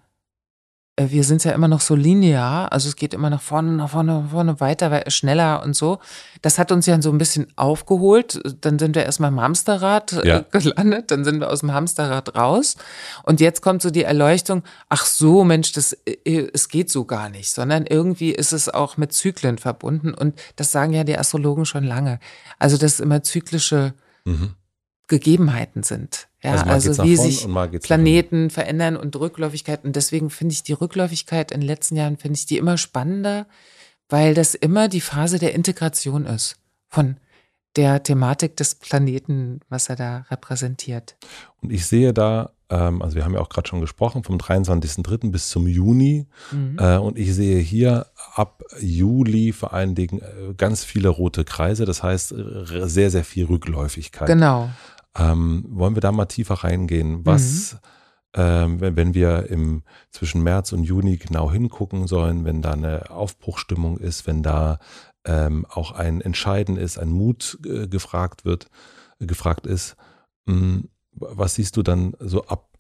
äh, 0.97 1.09
wir 1.11 1.25
sind 1.25 1.45
ja 1.45 1.53
immer 1.53 1.69
noch 1.69 1.81
so 1.81 1.95
linear, 1.95 2.71
also 2.73 2.89
es 2.89 2.97
geht 2.97 3.15
immer 3.15 3.31
nach 3.31 3.41
vorne, 3.41 3.73
nach 3.73 3.91
vorne, 3.91 4.23
nach 4.23 4.31
vorne, 4.31 4.61
weiter, 4.61 5.11
schneller 5.11 5.63
und 5.63 5.75
so. 5.75 5.99
Das 6.43 6.59
hat 6.59 6.71
uns 6.71 6.87
ja 6.87 7.01
so 7.01 7.11
ein 7.11 7.19
bisschen 7.19 7.47
aufgeholt. 7.57 8.41
Dann 8.61 8.79
sind 8.79 8.95
wir 8.95 9.05
erstmal 9.05 9.31
im 9.31 9.41
Hamsterrad 9.41 10.13
äh, 10.13 10.29
ja. 10.29 10.45
gelandet, 10.51 11.11
dann 11.11 11.25
sind 11.25 11.41
wir 11.41 11.51
aus 11.51 11.61
dem 11.61 11.73
Hamsterrad 11.73 12.37
raus. 12.37 12.77
Und 13.23 13.41
jetzt 13.41 13.63
kommt 13.63 13.81
so 13.81 13.91
die 13.91 14.05
Erleuchtung, 14.05 14.63
ach 14.89 15.07
so, 15.07 15.45
Mensch, 15.45 15.73
das, 15.73 15.95
äh, 16.05 16.49
es 16.53 16.69
geht 16.69 16.91
so 16.91 17.07
gar 17.07 17.31
nicht, 17.31 17.51
sondern 17.51 17.87
irgendwie 17.87 18.33
ist 18.33 18.53
es 18.53 18.69
auch 18.69 18.99
mit 18.99 19.13
Zyklen 19.13 19.57
verbunden. 19.57 20.13
Und 20.13 20.39
das 20.57 20.73
sagen 20.73 20.93
ja 20.93 21.05
die 21.05 21.19
Astrologen 21.19 21.65
schon 21.65 21.85
lange. 21.85 22.21
Also, 22.59 22.77
das 22.77 22.95
ist 22.95 23.01
immer 23.01 23.23
zyklische 23.23 23.95
mhm. 24.25 24.55
Gegebenheiten 25.09 25.83
sind. 25.83 26.29
Ja, 26.43 26.55
also, 26.65 26.91
also 26.91 27.05
wie 27.05 27.17
sich 27.17 27.47
Planeten 27.83 28.51
verändern 28.51 28.97
und 28.97 29.15
Rückläufigkeit. 29.15 29.85
Und 29.85 29.95
deswegen 29.95 30.29
finde 30.29 30.53
ich 30.53 30.65
die 30.65 30.73
Rückläufigkeit 30.73 31.53
in 31.53 31.61
den 31.61 31.67
letzten 31.67 31.97
Jahren, 31.97 32.17
finde 32.17 32.37
ich 32.37 32.47
die 32.47 32.59
immer 32.59 32.79
spannender, 32.79 33.47
weil 34.09 34.35
das 34.35 34.55
immer 34.55 34.89
die 34.89 35.01
Phase 35.01 35.39
der 35.39 35.55
Integration 35.55 36.27
ist 36.27 36.57
von 36.89 37.17
der 37.77 38.03
Thematik 38.03 38.57
des 38.57 38.75
Planeten, 38.75 39.61
was 39.69 39.89
er 39.89 39.97
da 39.97 40.27
repräsentiert. 40.31 41.17
Und 41.63 41.73
ich 41.73 41.87
sehe 41.87 42.13
da, 42.13 42.51
ähm, 42.69 43.01
also 43.01 43.17
wir 43.17 43.25
haben 43.25 43.35
ja 43.35 43.41
auch 43.41 43.49
gerade 43.49 43.69
schon 43.69 43.81
gesprochen, 43.81 44.25
vom 44.25 44.37
23.03. 44.37 45.31
bis 45.31 45.49
zum 45.49 45.67
Juni. 45.67 46.27
Mhm. 46.51 46.77
Äh, 46.79 46.97
und 46.99 47.19
ich 47.19 47.35
sehe 47.35 47.61
hier 47.61 48.07
ab 48.35 48.63
Juli 48.81 49.53
vor 49.53 49.73
allen 49.73 49.95
Dingen 49.95 50.21
äh, 50.21 50.55
ganz 50.55 50.85
viele 50.85 51.09
rote 51.09 51.45
Kreise, 51.45 51.85
das 51.85 52.03
heißt 52.03 52.35
sehr, 52.67 53.11
sehr 53.11 53.25
viel 53.25 53.47
Rückläufigkeit. 53.47 54.27
Genau. 54.27 54.71
Ähm, 55.17 55.65
wollen 55.69 55.95
wir 55.95 56.01
da 56.01 56.13
mal 56.13 56.27
tiefer 56.27 56.55
reingehen? 56.55 57.25
Was, 57.27 57.75
mhm. 57.75 57.79
ähm, 58.35 58.81
wenn, 58.81 58.97
wenn 58.97 59.15
wir 59.15 59.51
im, 59.51 59.83
zwischen 60.11 60.43
März 60.43 60.73
und 60.73 60.85
Juni 60.85 61.17
genau 61.17 61.51
hingucken 61.51 62.07
sollen, 62.07 62.45
wenn 62.45 62.63
da 62.63 62.73
eine 62.73 63.11
Aufbruchstimmung 63.11 63.99
ist, 63.99 64.27
wenn 64.27 64.43
da 64.43 64.79
ähm, 65.25 65.67
auch 65.69 65.93
ein 65.93 66.21
Entscheiden 66.21 66.77
ist, 66.77 66.99
ein 66.99 67.11
Mut 67.11 67.59
äh, 67.67 67.87
gefragt 67.87 68.45
wird, 68.45 68.69
äh, 69.21 69.27
gefragt 69.27 69.67
ist, 69.67 69.97
mh, 70.47 70.55
hm, 70.55 70.89
was 71.15 71.57
siehst 71.57 71.77
du 71.77 71.83
dann 71.83 72.17
so 72.19 72.47
ab 72.47 72.73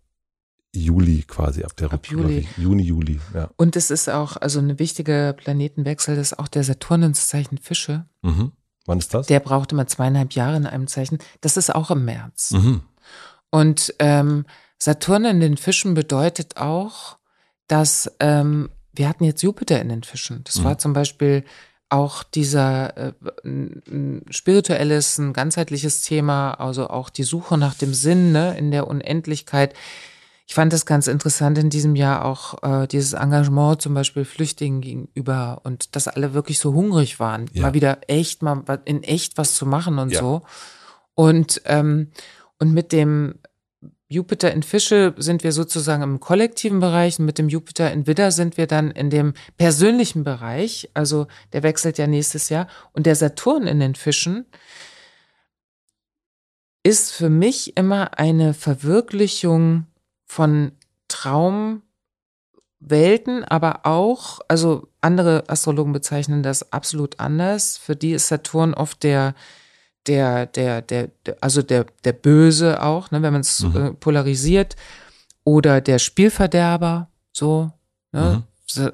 Juli 0.74 1.22
quasi, 1.26 1.64
ab 1.64 1.76
der 1.76 1.92
ab 1.92 2.06
Juli. 2.06 2.48
Juni, 2.56 2.82
Juli, 2.82 3.20
ja. 3.34 3.50
Und 3.56 3.76
es 3.76 3.90
ist 3.90 4.08
auch, 4.08 4.38
also 4.38 4.58
eine 4.58 4.78
wichtige 4.78 5.34
Planetenwechsel, 5.36 6.16
das 6.16 6.32
ist 6.32 6.38
auch 6.38 6.48
der 6.48 6.64
Saturn 6.64 7.02
ins 7.02 7.28
Zeichen 7.28 7.58
Fische. 7.58 8.06
Mhm. 8.22 8.52
Wann 8.86 8.98
ist 8.98 9.14
das? 9.14 9.26
Der 9.26 9.40
braucht 9.40 9.72
immer 9.72 9.86
zweieinhalb 9.86 10.32
Jahre 10.32 10.56
in 10.56 10.66
einem 10.66 10.86
Zeichen. 10.86 11.18
Das 11.40 11.56
ist 11.56 11.74
auch 11.74 11.90
im 11.90 12.04
März. 12.04 12.52
Mhm. 12.52 12.82
Und 13.50 13.94
ähm, 13.98 14.46
Saturn 14.78 15.24
in 15.24 15.40
den 15.40 15.56
Fischen 15.56 15.94
bedeutet 15.94 16.56
auch, 16.56 17.18
dass 17.68 18.10
ähm, 18.18 18.70
wir 18.92 19.08
hatten 19.08 19.24
jetzt 19.24 19.42
Jupiter 19.42 19.80
in 19.80 19.88
den 19.88 20.02
Fischen. 20.02 20.42
Das 20.44 20.58
mhm. 20.58 20.64
war 20.64 20.78
zum 20.78 20.92
Beispiel 20.92 21.44
auch 21.88 22.22
dieser 22.22 22.96
äh, 22.96 23.12
ein 23.44 24.24
spirituelles, 24.30 25.18
ein 25.18 25.32
ganzheitliches 25.32 26.00
Thema, 26.00 26.54
also 26.54 26.88
auch 26.88 27.10
die 27.10 27.22
Suche 27.22 27.58
nach 27.58 27.74
dem 27.74 27.92
Sinn 27.92 28.32
ne, 28.32 28.56
in 28.56 28.70
der 28.70 28.86
Unendlichkeit. 28.88 29.74
Ich 30.52 30.54
fand 30.54 30.74
es 30.74 30.84
ganz 30.84 31.06
interessant 31.06 31.56
in 31.56 31.70
diesem 31.70 31.96
Jahr 31.96 32.26
auch 32.26 32.62
äh, 32.62 32.86
dieses 32.86 33.14
Engagement 33.14 33.80
zum 33.80 33.94
Beispiel 33.94 34.26
Flüchtlingen 34.26 34.82
gegenüber 34.82 35.62
und 35.64 35.96
dass 35.96 36.08
alle 36.08 36.34
wirklich 36.34 36.58
so 36.58 36.74
hungrig 36.74 37.18
waren, 37.18 37.46
ja. 37.54 37.62
mal 37.62 37.72
wieder 37.72 38.00
echt, 38.06 38.42
mal 38.42 38.62
in 38.84 39.02
echt 39.02 39.38
was 39.38 39.54
zu 39.54 39.64
machen 39.64 39.98
und 39.98 40.12
ja. 40.12 40.20
so. 40.20 40.42
Und, 41.14 41.62
ähm, 41.64 42.10
und 42.58 42.74
mit 42.74 42.92
dem 42.92 43.36
Jupiter 44.10 44.52
in 44.52 44.62
Fische 44.62 45.14
sind 45.16 45.42
wir 45.42 45.52
sozusagen 45.52 46.02
im 46.02 46.20
kollektiven 46.20 46.80
Bereich 46.80 47.18
und 47.18 47.24
mit 47.24 47.38
dem 47.38 47.48
Jupiter 47.48 47.90
in 47.90 48.06
Widder 48.06 48.30
sind 48.30 48.58
wir 48.58 48.66
dann 48.66 48.90
in 48.90 49.08
dem 49.08 49.32
persönlichen 49.56 50.22
Bereich. 50.22 50.90
Also 50.92 51.28
der 51.54 51.62
wechselt 51.62 51.96
ja 51.96 52.06
nächstes 52.06 52.50
Jahr. 52.50 52.66
Und 52.92 53.06
der 53.06 53.16
Saturn 53.16 53.66
in 53.66 53.80
den 53.80 53.94
Fischen 53.94 54.44
ist 56.82 57.10
für 57.10 57.30
mich 57.30 57.74
immer 57.78 58.18
eine 58.18 58.52
Verwirklichung 58.52 59.86
von 60.32 60.72
Traumwelten, 61.08 61.82
aber 63.44 63.84
auch, 63.84 64.40
also 64.48 64.88
andere 65.02 65.44
Astrologen 65.48 65.92
bezeichnen 65.92 66.42
das 66.42 66.72
absolut 66.72 67.20
anders. 67.20 67.76
Für 67.76 67.94
die 67.94 68.12
ist 68.12 68.28
Saturn 68.28 68.72
oft 68.72 69.02
der, 69.02 69.34
der, 70.06 70.46
der, 70.46 70.80
der, 70.80 71.10
also 71.42 71.60
der, 71.60 71.84
der 72.04 72.14
Böse 72.14 72.82
auch, 72.82 73.10
ne, 73.10 73.20
wenn 73.20 73.34
man 73.34 73.42
es 73.42 73.60
mhm. 73.60 73.76
Äh, 73.76 73.92
polarisiert, 73.92 74.74
oder 75.44 75.82
der 75.82 75.98
Spielverderber, 75.98 77.10
so, 77.32 77.70
ne? 78.12 78.36
Mhm. 78.36 78.44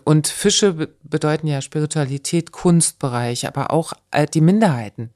Und 0.03 0.27
Fische 0.27 0.89
bedeuten 1.05 1.47
ja 1.47 1.61
Spiritualität, 1.61 2.51
Kunstbereich, 2.51 3.47
aber 3.47 3.71
auch 3.71 3.93
äh, 4.11 4.27
die 4.27 4.41
Minderheiten. 4.41 5.13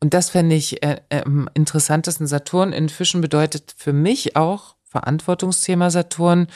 Und 0.00 0.14
das 0.14 0.30
fände 0.30 0.56
ich 0.56 0.82
äh, 0.82 1.00
äh, 1.10 1.22
am 1.22 1.48
interessantesten. 1.54 2.26
Saturn 2.26 2.72
in 2.72 2.88
Fischen 2.88 3.20
bedeutet 3.20 3.72
für 3.76 3.92
mich 3.92 4.34
auch 4.34 4.74
Verantwortungsthema 4.90 5.90
Saturn, 5.90 6.48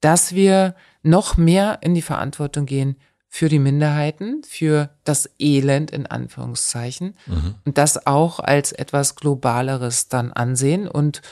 dass 0.00 0.34
wir 0.34 0.74
noch 1.02 1.36
mehr 1.36 1.78
in 1.80 1.94
die 1.94 2.02
Verantwortung 2.02 2.66
gehen 2.66 2.96
für 3.28 3.48
die 3.48 3.58
Minderheiten, 3.58 4.42
für 4.46 4.90
das 5.04 5.28
Elend 5.38 5.90
in 5.90 6.06
Anführungszeichen 6.06 7.16
mhm. 7.26 7.54
und 7.64 7.78
das 7.78 8.06
auch 8.06 8.40
als 8.40 8.72
etwas 8.72 9.16
Globaleres 9.16 10.08
dann 10.08 10.32
ansehen. 10.32 10.86
Und 10.86 11.22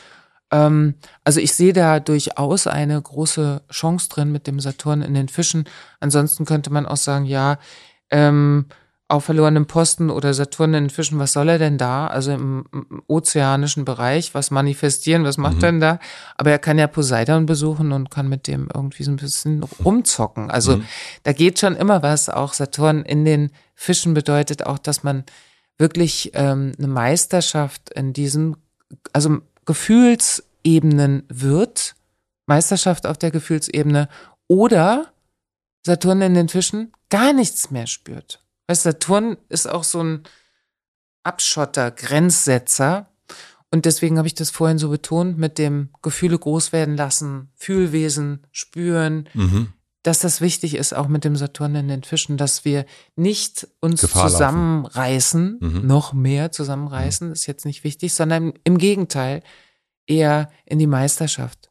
ähm, 0.51 0.95
also 1.25 1.41
ich 1.41 1.55
sehe 1.55 1.73
da 1.73 2.01
durchaus 2.01 2.67
eine 2.67 3.01
große 3.01 3.63
Chance 3.71 4.09
drin 4.09 4.33
mit 4.33 4.47
dem 4.47 4.61
Saturn 4.61 5.03
in 5.03 5.15
den 5.15 5.29
Fischen. 5.29 5.65
Ansonsten 6.01 6.45
könnte 6.45 6.71
man 6.71 6.87
auch 6.87 6.97
sagen, 6.97 7.25
ja, 7.25 7.59
ähm, 8.11 8.67
auf 9.09 9.25
verlorenem 9.25 9.67
Posten 9.67 10.11
oder 10.11 10.35
Saturn 10.35 10.75
in 10.75 10.85
den 10.85 10.91
Fischen, 10.91 11.19
was 11.21 11.33
soll 11.33 11.49
er 11.49 11.59
denn 11.59 11.79
da? 11.79 12.09
Also 12.09 12.33
im, 12.33 12.65
im 12.73 13.03
ozeanischen 13.07 13.85
Bereich, 13.85 14.35
was 14.35 14.51
manifestieren, 14.51 15.23
was 15.23 15.39
macht 15.39 15.59
mhm. 15.59 15.63
er 15.63 15.71
denn 15.73 15.81
da? 15.81 15.99
Aber 16.37 16.51
er 16.51 16.59
kann 16.59 16.77
ja 16.79 16.89
Poseidon 16.89 17.47
besuchen 17.47 17.93
und 17.93 18.11
kann 18.11 18.29
mit 18.29 18.49
dem 18.49 18.69
irgendwie 18.75 19.05
so 19.05 19.13
ein 19.13 19.17
bisschen 19.17 19.63
rumzocken. 19.85 20.51
Also 20.51 20.79
mhm. 20.79 20.85
da 21.23 21.33
geht 21.33 21.61
schon 21.61 21.77
immer 21.77 22.03
was. 22.03 22.29
Auch 22.29 22.53
Saturn 22.53 23.05
in 23.05 23.25
den 23.25 23.53
Fischen 23.75 24.13
bedeutet 24.13 24.67
auch, 24.67 24.79
dass 24.79 25.05
man 25.05 25.25
wirklich 25.79 26.33
ähm, 26.35 26.73
eine 26.77 26.89
Meisterschaft 26.89 27.91
in 27.91 28.13
diesen, 28.13 28.57
also 29.13 29.39
Gefühlsebenen 29.67 31.23
wird, 31.29 31.95
Meisterschaft 32.47 33.07
auf 33.07 33.19
der 33.19 33.31
Gefühlsebene 33.31 34.09
oder 34.49 35.13
Saturn 35.85 36.23
in 36.23 36.35
den 36.35 36.49
Fischen 36.49 36.93
gar 37.09 37.33
nichts 37.33 37.71
mehr 37.71 37.87
spürt. 37.87 38.43
Weißt 38.69 38.85
du, 38.85 38.91
Saturn 38.91 39.37
ist 39.49 39.69
auch 39.69 39.85
so 39.85 40.03
ein 40.03 40.23
Abschotter, 41.23 41.91
Grenzsetzer. 41.91 43.11
Und 43.71 43.85
deswegen 43.85 44.17
habe 44.19 44.29
ich 44.29 44.35
das 44.35 44.51
vorhin 44.51 44.79
so 44.79 44.89
betont 44.91 45.39
mit 45.39 45.59
dem 45.59 45.91
Gefühle 46.03 46.39
groß 46.39 46.73
werden 46.73 46.97
lassen, 46.97 47.51
Fühlwesen, 47.57 48.47
spüren, 48.53 49.29
Mhm. 49.35 49.73
dass 50.05 50.21
das 50.21 50.41
wichtig 50.41 50.77
ist, 50.77 50.93
auch 50.95 51.09
mit 51.09 51.25
dem 51.25 51.35
Saturn 51.35 51.75
in 51.75 51.89
den 51.89 52.05
Fischen, 52.05 52.37
dass 52.37 52.65
wir 52.65 52.87
nicht 53.17 53.67
uns 53.81 54.03
Gefahr 54.03 54.29
zusammenreißen, 54.31 55.59
Mhm. 55.61 55.87
noch 55.87 56.13
mehr 56.13 56.53
zusammenreißen, 56.53 57.33
ist 57.33 57.47
jetzt 57.47 57.65
nicht 57.67 57.83
wichtig, 57.83 58.15
sondern 58.15 58.53
im 58.63 58.79
Gegenteil 58.79 59.43
eher 60.07 60.49
in 60.65 60.79
die 60.79 60.87
Meisterschaft 60.87 61.71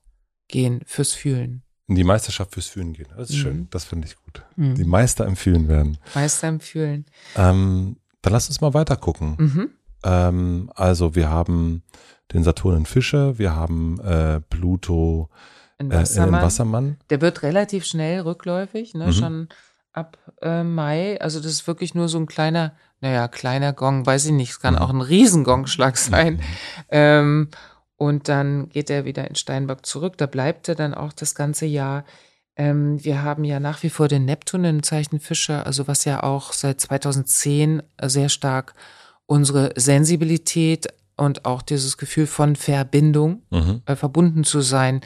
gehen 0.49 0.81
fürs 0.85 1.13
Fühlen. 1.13 1.63
In 1.87 1.95
die 1.95 2.03
Meisterschaft 2.03 2.53
fürs 2.53 2.67
Fühlen 2.67 2.91
gehen. 2.91 3.07
Das 3.15 3.29
ist 3.29 3.37
Mhm. 3.37 3.41
schön. 3.41 3.67
Das 3.69 3.85
finde 3.85 4.07
ich 4.09 4.15
gut. 4.17 4.24
Mhm. 4.55 4.75
Die 4.75 4.83
Meister 4.83 5.25
im 5.25 5.35
Fühlen 5.35 5.67
werden. 5.67 5.97
Meister 6.13 6.47
im 6.47 6.59
Fühlen. 6.59 7.05
Ähm, 7.35 7.97
dann 8.21 8.33
lass 8.33 8.47
uns 8.47 8.61
mal 8.61 8.73
weiter 8.73 8.95
gucken. 8.97 9.35
Mhm. 9.37 9.69
Ähm, 10.03 10.71
also 10.75 11.15
wir 11.15 11.29
haben 11.29 11.83
den 12.33 12.43
Saturn 12.43 12.77
in 12.77 12.85
Fische, 12.85 13.37
wir 13.37 13.55
haben 13.55 13.99
äh, 14.01 14.39
Pluto 14.41 15.29
In 15.77 15.91
äh, 15.91 15.95
in 15.95 15.97
den 15.97 16.01
Wassermann. 16.01 16.41
Wassermann. 16.41 16.97
Der 17.09 17.21
wird 17.21 17.43
relativ 17.43 17.85
schnell 17.85 18.21
rückläufig, 18.21 18.93
ne? 18.95 19.07
Mhm. 19.07 19.11
schon 19.13 19.49
ab 19.93 20.17
äh, 20.41 20.63
Mai. 20.63 21.19
Also 21.21 21.39
das 21.39 21.51
ist 21.51 21.67
wirklich 21.67 21.93
nur 21.95 22.09
so 22.09 22.17
ein 22.17 22.25
kleiner, 22.25 22.73
naja, 22.99 23.27
kleiner 23.27 23.71
Gong, 23.73 24.05
weiß 24.05 24.25
ich 24.25 24.31
nicht, 24.31 24.49
es 24.51 24.59
kann 24.59 24.73
Mhm. 24.75 24.79
auch 24.81 24.89
ein 24.89 25.01
Riesengongschlag 25.01 25.97
sein. 25.97 26.41
Ähm, 26.89 27.49
und 27.97 28.27
dann 28.27 28.67
geht 28.69 28.89
er 28.89 29.05
wieder 29.05 29.27
in 29.29 29.35
Steinbock 29.35 29.85
zurück. 29.85 30.17
Da 30.17 30.25
bleibt 30.25 30.67
er 30.67 30.75
dann 30.75 30.93
auch 30.93 31.13
das 31.13 31.33
ganze 31.35 31.65
Jahr. 31.65 32.03
Ähm, 32.57 33.03
wir 33.03 33.21
haben 33.23 33.43
ja 33.43 33.59
nach 33.59 33.83
wie 33.83 33.89
vor 33.89 34.07
den 34.07 34.25
Neptun 34.25 34.63
im 34.63 34.81
Zeichen 34.83 35.19
Fische, 35.19 35.65
also 35.65 35.87
was 35.87 36.05
ja 36.05 36.23
auch 36.23 36.53
seit 36.53 36.79
2010 36.79 37.83
sehr 38.01 38.29
stark 38.29 38.73
unsere 39.25 39.73
Sensibilität 39.75 40.87
und 41.17 41.45
auch 41.45 41.61
dieses 41.61 41.97
Gefühl 41.97 42.27
von 42.27 42.55
Verbindung 42.55 43.41
Mhm. 43.51 43.81
äh, 43.85 43.95
verbunden 43.95 44.43
zu 44.43 44.61
sein, 44.61 45.01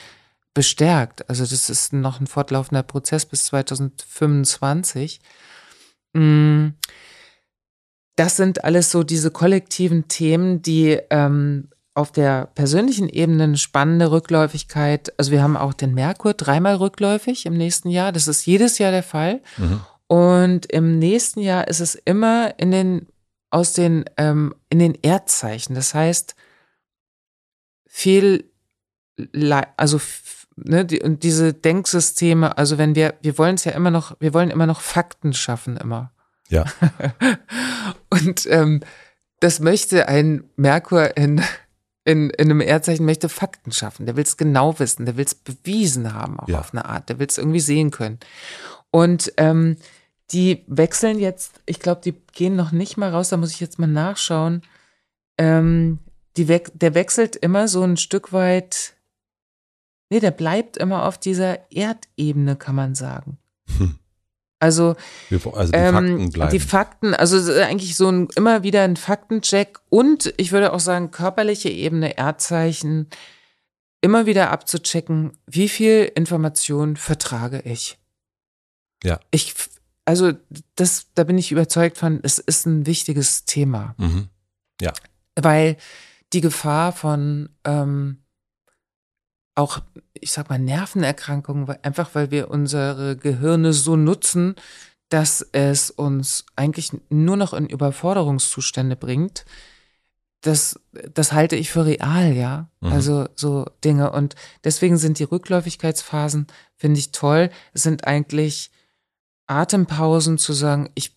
bestärkt. 0.54 1.30
Also 1.30 1.44
das 1.46 1.70
ist 1.70 1.94
noch 1.94 2.20
ein 2.20 2.28
fortlaufender 2.28 2.84
Prozess 2.84 3.26
bis 3.26 3.46
2025. 3.46 5.20
Mm, 6.14 6.70
Das 8.16 8.36
sind 8.36 8.66
alles 8.66 8.92
so 8.92 9.04
diese 9.04 9.32
kollektiven 9.32 10.10
Themen, 10.10 10.62
die 10.62 11.00
ähm, 11.10 11.70
auf 12.00 12.14
der 12.14 12.46
persönlichen 12.56 13.10
Ebene 13.10 13.44
eine 13.44 13.58
spannende 13.58 14.10
Rückläufigkeit, 14.10 15.14
also 15.20 15.32
wir 15.32 15.44
haben 15.44 15.58
auch 15.58 15.74
den 15.74 15.94
Merkur 15.94 16.34
dreimal 16.34 16.76
rückläufig 16.76 17.46
im 17.46 17.58
nächsten 17.58 17.90
Jahr. 17.90 18.14
Das 18.14 18.30
ist 18.30 18.46
jedes 18.46 18.78
Jahr 18.78 18.92
der 18.92 19.04
Fall. 19.04 19.42
Mhm. 19.58 19.82
Und 20.08 20.66
im 20.72 20.98
nächsten 20.98 21.42
Jahr 21.42 21.68
ist 21.68 21.82
es 21.82 21.96
immer 21.96 22.54
in 22.58 22.72
den, 22.72 23.08
aus 23.50 23.74
den, 23.74 24.06
ähm, 24.16 24.56
in 24.70 24.80
den 24.80 24.98
Erdzeichen. 25.02 25.76
Das 25.76 25.94
heißt, 25.94 26.36
viel, 27.86 28.50
also, 29.76 30.00
ne, 30.56 30.86
die, 30.86 31.02
und 31.02 31.24
diese 31.24 31.54
Denksysteme, 31.54 32.58
also 32.58 32.78
wenn 32.78 32.96
wir, 32.96 33.16
wir 33.22 33.38
wollen 33.38 33.56
es 33.56 33.66
ja 33.66 33.74
immer 33.74 33.92
noch, 33.92 34.16
wir 34.22 34.34
wollen 34.34 34.52
immer 34.52 34.68
noch 34.68 34.80
Fakten 34.80 35.34
schaffen, 35.34 35.76
immer. 35.76 36.14
Ja. 36.48 36.64
und 38.10 38.46
ähm, 38.50 38.80
das 39.42 39.60
möchte 39.60 40.08
ein 40.08 40.46
Merkur 40.56 41.18
in, 41.18 41.42
in, 42.10 42.32
in 42.32 42.50
einem 42.50 42.62
Erdzeichen 42.62 43.06
möchte 43.06 43.30
Fakten 43.30 43.72
schaffen. 43.72 44.08
Der 44.08 44.16
will 44.16 44.24
es 44.24 44.36
genau 44.36 44.80
wissen, 44.80 45.06
der 45.06 45.16
will 45.16 45.26
es 45.26 45.36
bewiesen 45.36 46.14
haben, 46.14 46.40
auch 46.40 46.48
Ja. 46.48 46.60
auf 46.60 46.74
eine 46.74 46.86
Art. 46.86 47.08
Der 47.10 47.20
will 47.20 47.28
es 47.28 47.38
irgendwie 47.38 47.60
sehen 47.60 47.92
können. 47.92 48.20
Und 48.90 49.32
ähm, 49.38 49.78
die 50.32 50.64
wechseln 50.68 51.20
jetzt, 51.20 51.62
ich 51.68 51.80
glaube, 51.80 52.02
die 52.04 52.14
gehen 52.34 52.56
noch 52.56 52.72
nicht 52.72 52.98
mal 52.98 53.12
raus, 53.12 53.30
da 53.30 53.38
muss 53.38 53.52
ich 53.52 53.60
jetzt 53.60 53.78
mal 53.78 53.88
nachschauen. 53.88 54.64
Ähm, 55.38 56.00
die 56.36 56.48
we 56.48 56.62
der 56.74 56.96
wechselt 56.96 57.36
immer 57.36 57.68
so 57.68 57.84
ein 57.84 57.98
Stück 57.98 58.34
weit, 58.34 58.94
nee, 60.10 60.20
der 60.20 60.32
bleibt 60.32 60.78
immer 60.78 61.06
auf 61.06 61.20
dieser 61.20 61.72
Erdebene, 61.72 62.56
kann 62.56 62.76
man 62.76 62.96
sagen. 62.96 63.38
Hm. 63.78 63.99
Also 64.60 64.96
also 65.54 65.72
die 65.72 65.78
ähm, 65.78 65.94
Fakten 65.94 66.30
bleiben. 66.32 66.52
Die 66.52 66.60
Fakten, 66.60 67.14
also 67.14 67.54
eigentlich 67.54 67.96
so 67.96 68.12
ein, 68.12 68.28
immer 68.36 68.64
wieder 68.64 68.84
ein 68.84 68.98
Faktencheck 68.98 69.80
und 69.90 70.34
ich 70.38 70.52
würde 70.52 70.74
auch 70.74 70.82
sagen, 70.82 71.12
körperliche 71.12 71.70
Ebene, 71.70 72.18
Erdzeichen, 72.18 73.08
immer 74.02 74.26
wieder 74.26 74.52
abzuchecken, 74.52 75.38
wie 75.46 75.70
viel 75.70 76.12
Information 76.16 76.98
vertrage 76.98 77.62
ich. 77.62 77.98
Ja. 79.04 79.20
Ich, 79.32 79.56
also 80.06 80.34
das, 80.76 81.08
da 81.16 81.24
bin 81.24 81.38
ich 81.38 81.52
überzeugt 81.52 81.98
von, 81.98 82.20
es 82.24 82.38
ist 82.40 82.66
ein 82.66 82.86
wichtiges 82.86 83.46
Thema, 83.46 83.96
mhm. 83.98 84.30
weil 85.36 85.78
die 86.34 86.42
Gefahr 86.42 86.92
von 86.92 87.50
ähm, 87.64 88.18
auch, 89.60 89.80
ich 90.14 90.32
sag 90.32 90.50
mal, 90.50 90.60
Nervenerkrankungen, 90.60 91.68
weil, 91.68 91.80
einfach 91.84 92.10
weil 92.14 92.32
wir 92.32 92.50
unsere 92.50 93.16
Gehirne 93.18 93.74
so 93.74 93.96
nutzen, 93.96 94.56
dass 95.10 95.42
es 95.52 95.92
uns 95.92 96.46
eigentlich 96.56 96.92
nur 97.10 97.38
noch 97.38 97.54
in 97.54 97.68
Überforderungszustände 97.68 98.96
bringt. 98.96 99.46
Das, 100.42 100.80
das 101.14 101.34
halte 101.34 101.56
ich 101.56 101.70
für 101.72 101.86
real, 101.86 102.34
ja. 102.34 102.70
Mhm. 102.80 102.92
Also 102.92 103.28
so 103.36 103.66
Dinge. 103.84 104.12
Und 104.12 104.36
deswegen 104.64 104.98
sind 104.98 105.20
die 105.20 105.24
Rückläufigkeitsphasen, 105.24 106.48
finde 106.76 107.00
ich 107.00 107.12
toll, 107.12 107.50
Es 107.74 107.84
sind 107.84 108.08
eigentlich 108.08 108.72
Atempausen 109.48 110.38
zu 110.38 110.54
sagen, 110.54 110.90
ich, 110.96 111.16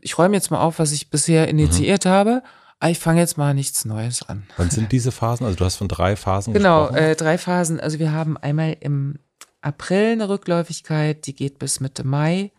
ich 0.00 0.18
räume 0.18 0.34
jetzt 0.34 0.50
mal 0.50 0.60
auf, 0.60 0.78
was 0.78 0.92
ich 0.92 1.10
bisher 1.10 1.46
initiiert 1.48 2.06
habe, 2.06 2.42
aber 2.78 2.90
ich 2.90 2.98
fange 2.98 3.20
jetzt 3.20 3.38
mal 3.38 3.54
nichts 3.54 3.84
Neues 3.84 4.22
an. 4.22 4.46
Wann 4.56 4.70
sind 4.70 4.92
diese 4.92 5.12
Phasen? 5.12 5.46
Also 5.46 5.56
du 5.56 5.64
hast 5.64 5.76
von 5.76 5.88
drei 5.88 6.16
Phasen 6.16 6.52
Genau, 6.52 6.82
gesprochen. 6.88 7.02
äh, 7.04 7.16
drei 7.16 7.38
Phasen. 7.38 7.80
Also 7.80 7.98
wir 7.98 8.12
haben 8.12 8.36
einmal 8.36 8.76
im 8.80 9.18
April 9.62 10.12
eine 10.12 10.28
Rückläufigkeit, 10.28 11.26
die 11.26 11.34
geht 11.34 11.58
bis 11.58 11.80
Mitte 11.80 12.04
Mai. 12.04 12.52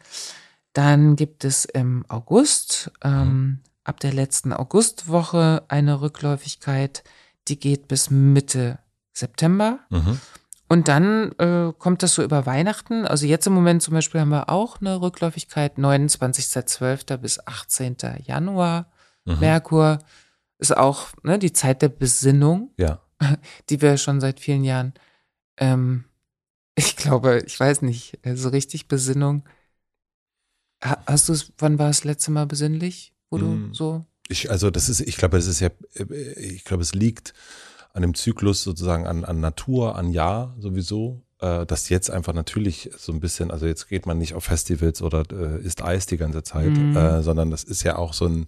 Dann 0.74 1.16
gibt 1.16 1.44
es 1.46 1.66
im 1.66 2.06
August, 2.08 2.92
ähm, 3.04 3.60
ab 3.84 4.00
der 4.00 4.14
letzten 4.14 4.54
Augustwoche 4.54 5.64
eine 5.70 6.02
Rückläufigkeit, 6.02 7.04
die 7.48 7.60
geht 7.60 7.88
bis 7.88 8.10
Mitte 8.10 8.80
September. 9.14 9.80
Mhm. 9.90 10.20
Und 10.70 10.90
dann 10.90 11.32
äh, 11.40 11.72
kommt 11.78 12.04
das 12.04 12.16
so 12.16 12.24
über 12.24 12.46
Weihnachten. 12.46 13.06
Also 13.08 13.26
jetzt 13.26 13.48
im 13.48 13.54
Moment 13.54 13.82
zum 13.82 13.94
Beispiel 13.94 14.20
haben 14.20 14.30
wir 14.30 14.50
auch 14.50 14.82
eine 14.82 15.00
Rückläufigkeit, 15.00 15.78
29.12. 15.78 17.18
bis 17.18 17.40
18. 17.48 17.96
Januar. 18.24 18.88
Mhm. 19.28 19.40
Merkur 19.40 20.00
ist 20.58 20.76
auch 20.76 21.08
ne, 21.24 21.38
die 21.38 21.54
Zeit 21.54 21.82
der 21.82 21.90
Besinnung 21.90 22.72
Ja. 22.78 23.02
die 23.70 23.82
wir 23.82 23.98
schon 23.98 24.22
seit 24.22 24.40
vielen 24.40 24.64
Jahren, 24.64 24.94
ähm, 25.58 26.06
ich 26.76 26.96
glaube, 26.96 27.44
ich 27.46 27.60
weiß 27.60 27.82
nicht, 27.82 28.20
so 28.36 28.50
richtig 28.50 28.88
Besinnung. 28.88 29.44
Ha, 30.84 30.98
hast 31.08 31.30
du 31.30 31.34
es, 31.34 31.52
wann 31.58 31.80
war 31.80 31.90
es 31.90 32.04
letzte 32.04 32.32
Mal 32.32 32.46
besinnlich, 32.46 33.14
wo 33.30 33.38
Mm. 33.38 33.70
du 33.70 33.74
so? 33.74 34.06
Ich, 34.30 34.52
also 34.52 34.70
das 34.70 34.90
ist, 34.90 35.00
ich 35.02 35.18
glaube, 35.18 35.38
es 35.38 35.48
ist 35.48 35.60
ja, 35.60 35.70
äh, 35.96 36.34
ich 36.40 36.64
glaube, 36.66 36.84
es 36.84 36.94
liegt 36.94 37.34
an 37.94 38.02
dem 38.04 38.14
Zyklus 38.14 38.62
sozusagen 38.64 39.08
an, 39.08 39.26
an 39.26 39.40
Natur, 39.40 39.96
an 39.96 40.12
Jahr 40.12 40.56
sowieso, 40.60 41.24
äh, 41.40 41.66
dass 41.66 41.90
jetzt 41.90 42.12
einfach 42.12 42.34
natürlich 42.34 42.92
so 42.98 43.12
ein 43.12 43.20
bisschen, 43.20 43.50
also 43.50 43.66
jetzt 43.66 43.88
geht 43.88 44.06
man 44.06 44.20
nicht 44.20 44.36
auf 44.36 44.44
Festivals 44.44 45.02
oder 45.02 45.24
äh, 45.32 45.60
isst 45.62 45.82
Eis 45.82 46.06
die 46.06 46.18
ganze 46.18 46.44
Zeit, 46.44 46.78
Mhm. 46.78 46.96
äh, 46.96 47.24
sondern 47.24 47.50
das 47.50 47.64
ist 47.64 47.82
ja 47.84 47.96
auch 47.98 48.14
so 48.14 48.26
ein, 48.28 48.46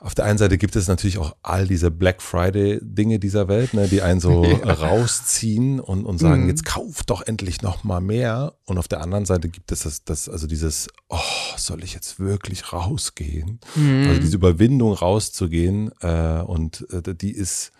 auf 0.00 0.14
der 0.14 0.24
einen 0.26 0.38
Seite 0.38 0.58
gibt 0.58 0.76
es 0.76 0.86
natürlich 0.88 1.18
auch 1.18 1.34
all 1.42 1.66
diese 1.66 1.90
Black 1.90 2.22
Friday 2.22 2.78
Dinge 2.82 3.18
dieser 3.18 3.48
Welt, 3.48 3.74
ne, 3.74 3.88
die 3.88 4.00
einen 4.02 4.20
so 4.20 4.44
Ja. 4.64 4.72
rausziehen 4.72 5.80
und, 5.80 6.04
und 6.04 6.18
sagen, 6.18 6.42
Mhm. 6.44 6.48
jetzt 6.48 6.64
kauf 6.64 7.02
doch 7.04 7.22
endlich 7.26 7.62
noch 7.62 7.82
mal 7.84 8.00
mehr. 8.00 8.54
Und 8.64 8.78
auf 8.78 8.86
der 8.88 9.00
anderen 9.00 9.24
Seite 9.24 9.48
gibt 9.48 9.72
es 9.72 9.80
das, 9.82 10.04
das 10.04 10.28
also 10.28 10.46
dieses, 10.46 10.88
oh, 11.08 11.18
soll 11.56 11.82
ich 11.82 11.94
jetzt 11.94 12.20
wirklich 12.20 12.72
rausgehen? 12.72 13.60
Mhm. 13.74 14.06
Also 14.08 14.20
diese 14.20 14.36
Überwindung 14.36 14.92
rauszugehen 14.92 15.90
äh, 16.00 16.40
und 16.42 16.86
äh, 16.90 17.14
die 17.14 17.32
ist, 17.32 17.72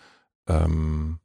ähm, 0.47 1.19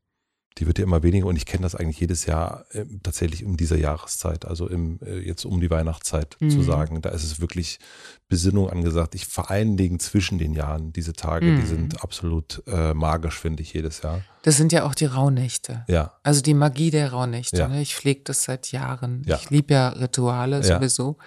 die 0.59 0.67
wird 0.69 0.79
ja 0.79 0.85
immer 0.85 1.03
weniger 1.03 1.27
und 1.27 1.35
ich 1.37 1.47
kenne 1.47 1.63
das 1.63 1.75
eigentlich 1.75 1.99
jedes 1.99 2.27
Jahr 2.27 2.65
äh, 2.71 2.85
tatsächlich 3.03 3.43
in 3.43 3.57
dieser 3.57 3.77
Jahreszeit, 3.77 4.45
also 4.45 4.69
im, 4.69 5.01
äh, 5.05 5.19
jetzt 5.19 5.45
um 5.45 5.61
die 5.61 5.69
Weihnachtszeit 5.69 6.37
zu 6.39 6.45
Mhm. 6.59 6.63
sagen, 6.63 7.03
da 7.03 7.09
ist 7.11 7.25
es 7.25 7.41
wirklich 7.41 7.81
Besinnung 8.29 8.71
angesagt. 8.71 9.17
Ich 9.17 9.27
vor 9.27 9.51
allen 9.51 9.77
Dingen 9.77 9.99
zwischen 9.99 10.39
den 10.39 10.53
Jahren, 10.55 10.93
diese 10.93 11.13
Tage, 11.13 11.47
die 11.57 11.63
Mhm. 11.63 11.67
sind 11.67 12.03
absolut 12.05 12.63
äh, 12.69 12.95
magisch, 12.95 13.39
finde 13.41 13.63
ich, 13.63 13.73
jedes 13.73 14.03
Jahr. 14.03 14.21
Das 14.43 14.57
sind 14.57 14.71
ja 14.73 14.85
auch 14.85 14.95
die 14.95 15.07
Rauhnächte. 15.07 15.85
Ja, 15.89 16.13
Also 16.23 16.41
die 16.41 16.55
Magie 16.55 16.91
der 16.93 17.11
Rauhnächte. 17.13 17.57
Ja. 17.59 17.69
Ne? 17.69 17.83
Ich 17.83 17.97
pflege 17.97 18.21
das 18.25 18.45
seit 18.45 18.71
Jahren. 18.71 19.23
Ja. 19.27 19.37
Ich 19.37 19.51
liebe 19.51 19.75
ja 19.75 19.89
Rituale 19.89 20.59
Ja. 20.65 20.77
sowieso. 20.79 21.19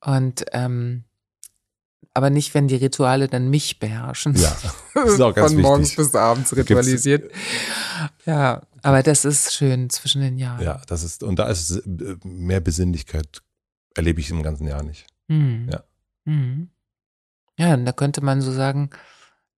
Und 0.00 0.44
ähm, 0.52 1.04
aber 2.14 2.30
nicht, 2.30 2.54
wenn 2.54 2.68
die 2.68 2.76
Rituale 2.76 3.28
dann 3.28 3.50
mich 3.50 3.78
beherrschen. 3.80 4.34
ja. 4.36 4.56
Das 4.94 5.10
ist 5.14 5.20
auch 5.20 5.34
ganz 5.34 5.52
Von 5.52 5.60
morgens 5.62 5.88
wichtig. 5.90 5.96
bis 6.06 6.14
abends 6.14 6.50
Gibt's- 6.50 6.70
ritualisiert. 6.70 7.32
Ja, 8.26 8.62
aber 8.82 9.02
das 9.02 9.24
ist 9.24 9.52
schön 9.54 9.90
zwischen 9.90 10.20
den 10.22 10.38
Jahren. 10.38 10.62
Ja, 10.62 10.80
das 10.86 11.02
ist, 11.02 11.22
und 11.24 11.38
da 11.38 11.48
ist 11.48 11.70
es, 11.70 11.76
äh, 11.78 12.16
mehr 12.24 12.60
Besinnlichkeit 12.60 13.42
erlebe 13.96 14.20
ich 14.20 14.30
im 14.30 14.42
ganzen 14.42 14.66
Jahr 14.68 14.82
nicht. 14.82 15.06
Mhm. 15.28 15.68
Ja. 15.72 15.82
Mhm. 16.24 16.68
Ja, 17.58 17.76
da 17.76 17.92
könnte 17.92 18.20
man 18.22 18.40
so 18.40 18.52
sagen, 18.52 18.90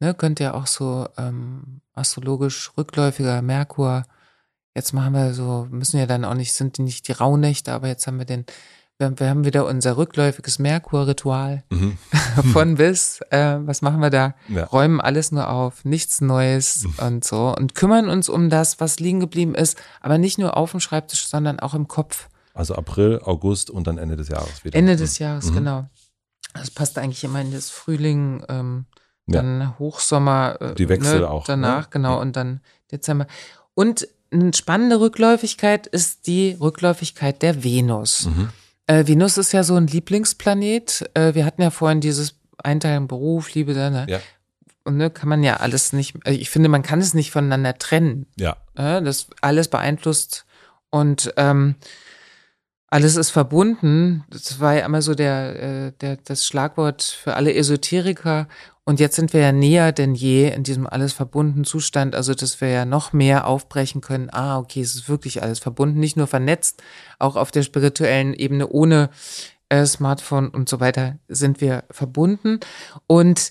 ne, 0.01 0.15
könnte 0.15 0.45
ja 0.45 0.55
auch 0.55 0.67
so 0.67 1.09
ähm, 1.17 1.81
astrologisch 1.95 2.73
rückläufiger 2.77 3.41
Merkur. 3.43 4.05
Jetzt 4.75 4.93
machen 4.93 5.15
wir 5.15 5.33
so, 5.33 5.67
müssen 5.71 5.99
ja 5.99 6.07
dann 6.07 6.25
auch 6.25 6.35
nicht, 6.35 6.53
sind 6.53 6.79
nicht 6.79 7.09
die 7.09 7.13
Rauhnächte, 7.13 7.73
aber 7.73 7.89
jetzt 7.89 8.07
haben 8.07 8.19
wir 8.19 8.27
den, 8.27 8.45
wir, 8.99 9.19
wir 9.19 9.29
haben 9.29 9.45
wieder 9.45 9.67
unser 9.67 9.97
rückläufiges 9.97 10.59
Merkur-Ritual 10.59 11.63
Mhm. 11.71 11.99
von 12.53 12.77
bis. 12.77 13.21
Äh, 13.31 13.59
was 13.61 13.83
machen 13.83 14.01
wir 14.01 14.11
da? 14.11 14.35
Ja. 14.49 14.65
Räumen 14.65 15.01
alles 15.01 15.33
nur 15.33 15.49
auf, 15.51 15.85
nichts 15.85 16.21
Neues 16.21 16.87
und 16.99 17.25
so 17.25 17.55
und 17.57 17.75
kümmern 17.75 18.09
uns 18.09 18.29
um 18.29 18.51
das, 18.51 18.81
was 18.81 18.99
liegen 19.01 19.21
geblieben 19.21 19.55
ist, 19.55 19.77
aber 20.01 20.19
nicht 20.19 20.39
nur 20.39 20.57
auf 20.57 20.71
dem 20.71 20.81
Schreibtisch, 20.81 21.27
sondern 21.27 21.61
auch 21.61 21.75
im 21.75 21.89
Kopf. 21.89 22.29
Also 22.55 22.75
April, 22.75 23.21
August 23.23 23.69
und 23.71 23.87
dann 23.87 23.99
Ende 23.99 24.17
des 24.17 24.29
Jahres 24.29 24.65
wieder. 24.65 24.79
Ende 24.79 24.97
des 24.97 25.19
Jahres, 25.19 25.51
Mhm. 25.51 25.55
genau. 25.55 25.87
Das 26.55 26.71
passt 26.71 26.97
eigentlich 26.97 27.23
immer 27.23 27.41
in 27.43 27.53
das 27.53 27.69
Frühling, 27.69 28.43
ähm, 28.49 28.87
Ja. 29.27 29.43
dann 29.43 29.79
Hochsommer. 29.79 30.57
Äh, 30.61 30.75
Die 30.75 30.89
Wechsel 30.89 31.21
ne, 31.21 31.29
auch, 31.31 31.45
Danach, 31.45 31.83
ne? 31.83 31.89
genau, 31.91 32.15
Ja. 32.17 32.21
und 32.23 32.35
dann 32.37 32.61
Dezember. 32.91 33.27
Und 33.75 34.09
eine 34.33 34.55
spannende 34.55 35.01
Rückläufigkeit 35.01 35.87
ist 35.87 36.27
die 36.27 36.57
Rückläufigkeit 36.59 37.43
der 37.43 37.63
Venus. 37.63 38.27
Mhm. 38.27 38.49
Äh, 38.87 39.07
Venus 39.07 39.37
ist 39.39 39.53
ja 39.53 39.63
so 39.63 39.75
ein 39.77 39.87
Lieblingsplanet. 39.87 41.11
Äh, 41.15 41.35
wir 41.35 41.45
hatten 41.45 41.63
ja 41.63 41.71
vorhin 41.71 42.01
dieses 42.01 42.37
Einteilung 42.59 43.09
Beruf, 43.09 43.53
Liebe, 43.55 43.75
ne? 43.75 44.07
Ja. 44.09 44.21
Und 44.85 44.99
ne, 44.99 45.11
kann 45.11 45.29
man 45.29 45.43
ja 45.43 45.57
alles 45.57 45.93
nicht, 45.93 46.15
äh, 46.25 46.33
ich 46.33 46.51
finde, 46.51 46.69
man 46.69 46.83
kann 46.83 47.01
es 47.01 47.13
nicht 47.13 47.33
voneinander 47.33 47.77
trennen. 47.77 48.27
Ja. 48.37 48.57
Ja, 48.79 49.01
das 49.01 49.27
alles 49.41 49.69
beeinflusst 49.69 50.47
und 50.91 51.33
ähm, 51.37 51.75
alles 52.89 53.17
ist 53.17 53.31
verbunden. 53.31 54.25
Das 54.31 54.61
war 54.61 54.75
ja 54.75 54.87
immer 54.87 55.03
so 55.03 55.15
der, 55.15 55.63
äh, 55.63 55.93
der, 56.01 56.19
das 56.19 56.47
Schlagwort 56.47 57.03
für 57.03 57.35
alle 57.35 57.53
Esoteriker. 57.55 58.49
Und 58.89 59.01
jetzt 59.01 59.17
sind 59.17 59.33
wir 59.33 59.41
ja 59.41 59.51
näher 59.51 59.91
denn 59.91 60.15
je 60.15 60.49
in 60.49 60.63
diesem 60.63 60.87
alles 60.87 61.13
verbundenen 61.13 61.65
Zustand. 61.65 62.15
Also, 62.15 62.35
dass 62.35 62.61
wir 62.61 62.69
ja 62.69 62.85
noch 62.85 63.13
mehr 63.13 63.47
aufbrechen 63.49 64.01
können. 64.01 64.31
Ah, 64.31 64.59
okay, 64.59 64.81
es 64.81 64.95
ist 64.95 65.09
wirklich 65.09 65.43
alles 65.43 65.59
verbunden, 65.59 65.99
nicht 65.99 66.17
nur 66.17 66.29
vernetzt, 66.29 66.83
auch 67.19 67.35
auf 67.35 67.51
der 67.51 67.65
spirituellen 67.65 68.33
Ebene 68.33 68.69
ohne 68.69 69.11
äh, 69.71 69.85
Smartphone 69.87 70.49
und 70.49 70.69
so 70.69 70.79
weiter 70.79 71.19
sind 71.27 71.61
wir 71.61 71.83
verbunden. 71.91 72.61
Und 73.09 73.51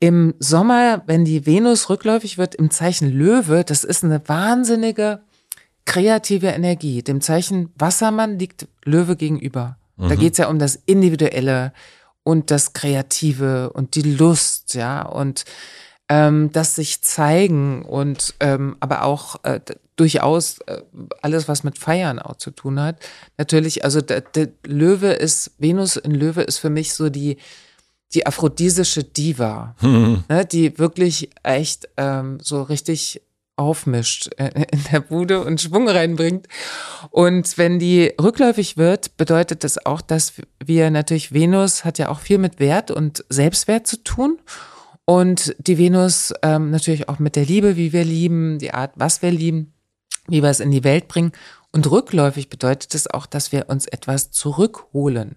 im 0.00 0.34
Sommer, 0.40 1.02
wenn 1.06 1.24
die 1.24 1.46
Venus 1.46 1.88
rückläufig 1.88 2.36
wird 2.36 2.56
im 2.56 2.72
Zeichen 2.72 3.08
Löwe, 3.08 3.62
das 3.62 3.84
ist 3.84 4.02
eine 4.02 4.20
wahnsinnige 4.28 5.20
kreative 5.84 6.48
Energie. 6.48 7.02
Dem 7.02 7.20
Zeichen 7.20 7.70
Wassermann 7.76 8.36
liegt 8.36 8.66
Löwe 8.84 9.14
gegenüber. 9.14 9.76
Da 9.96 10.16
geht's 10.16 10.38
ja 10.38 10.48
um 10.48 10.58
das 10.58 10.74
Individuelle 10.74 11.72
und 12.24 12.50
das 12.50 12.72
Kreative 12.72 13.72
und 13.72 13.94
die 13.94 14.02
Lust, 14.02 14.74
ja, 14.74 15.02
und 15.02 15.44
ähm, 16.08 16.50
das 16.52 16.74
sich 16.76 17.02
zeigen 17.02 17.84
und 17.84 18.34
ähm, 18.40 18.76
aber 18.80 19.04
auch 19.04 19.42
äh, 19.44 19.60
durchaus 19.96 20.58
äh, 20.66 20.82
alles, 21.22 21.48
was 21.48 21.64
mit 21.64 21.78
Feiern 21.78 22.18
auch 22.18 22.36
zu 22.36 22.50
tun 22.50 22.80
hat. 22.80 22.98
Natürlich, 23.38 23.84
also 23.84 24.00
der, 24.00 24.20
der 24.20 24.48
Löwe 24.64 25.12
ist, 25.12 25.52
Venus 25.58 25.96
in 25.96 26.12
Löwe 26.12 26.42
ist 26.42 26.58
für 26.58 26.70
mich 26.70 26.92
so 26.94 27.08
die, 27.08 27.38
die 28.14 28.26
aphrodisische 28.26 29.04
Diva, 29.04 29.74
ne, 29.80 30.44
die 30.50 30.78
wirklich 30.78 31.30
echt 31.42 31.88
ähm, 31.96 32.38
so 32.40 32.62
richtig 32.62 33.22
aufmischt 33.56 34.30
äh, 34.36 34.64
in 34.72 34.84
der 34.92 35.00
Bude 35.00 35.44
und 35.44 35.60
Schwung 35.60 35.88
reinbringt. 35.88 36.48
Und 37.10 37.58
wenn 37.58 37.78
die 37.78 38.12
rückläufig 38.20 38.76
wird, 38.76 39.16
bedeutet 39.16 39.64
das 39.64 39.84
auch, 39.84 40.00
dass 40.00 40.34
wir 40.64 40.90
natürlich, 40.90 41.32
Venus 41.32 41.84
hat 41.84 41.98
ja 41.98 42.08
auch 42.08 42.20
viel 42.20 42.38
mit 42.38 42.60
Wert 42.60 42.90
und 42.90 43.24
Selbstwert 43.28 43.86
zu 43.86 44.02
tun. 44.02 44.38
Und 45.04 45.54
die 45.58 45.78
Venus 45.78 46.32
ähm, 46.42 46.70
natürlich 46.70 47.08
auch 47.08 47.18
mit 47.18 47.36
der 47.36 47.44
Liebe, 47.44 47.76
wie 47.76 47.92
wir 47.92 48.04
lieben, 48.04 48.58
die 48.58 48.72
Art, 48.72 48.92
was 48.94 49.20
wir 49.20 49.32
lieben, 49.32 49.72
wie 50.28 50.42
wir 50.42 50.50
es 50.50 50.60
in 50.60 50.70
die 50.70 50.84
Welt 50.84 51.08
bringen. 51.08 51.32
Und 51.72 51.90
rückläufig 51.90 52.48
bedeutet 52.48 52.94
es 52.94 53.08
auch, 53.08 53.26
dass 53.26 53.50
wir 53.50 53.68
uns 53.68 53.86
etwas 53.86 54.30
zurückholen, 54.30 55.36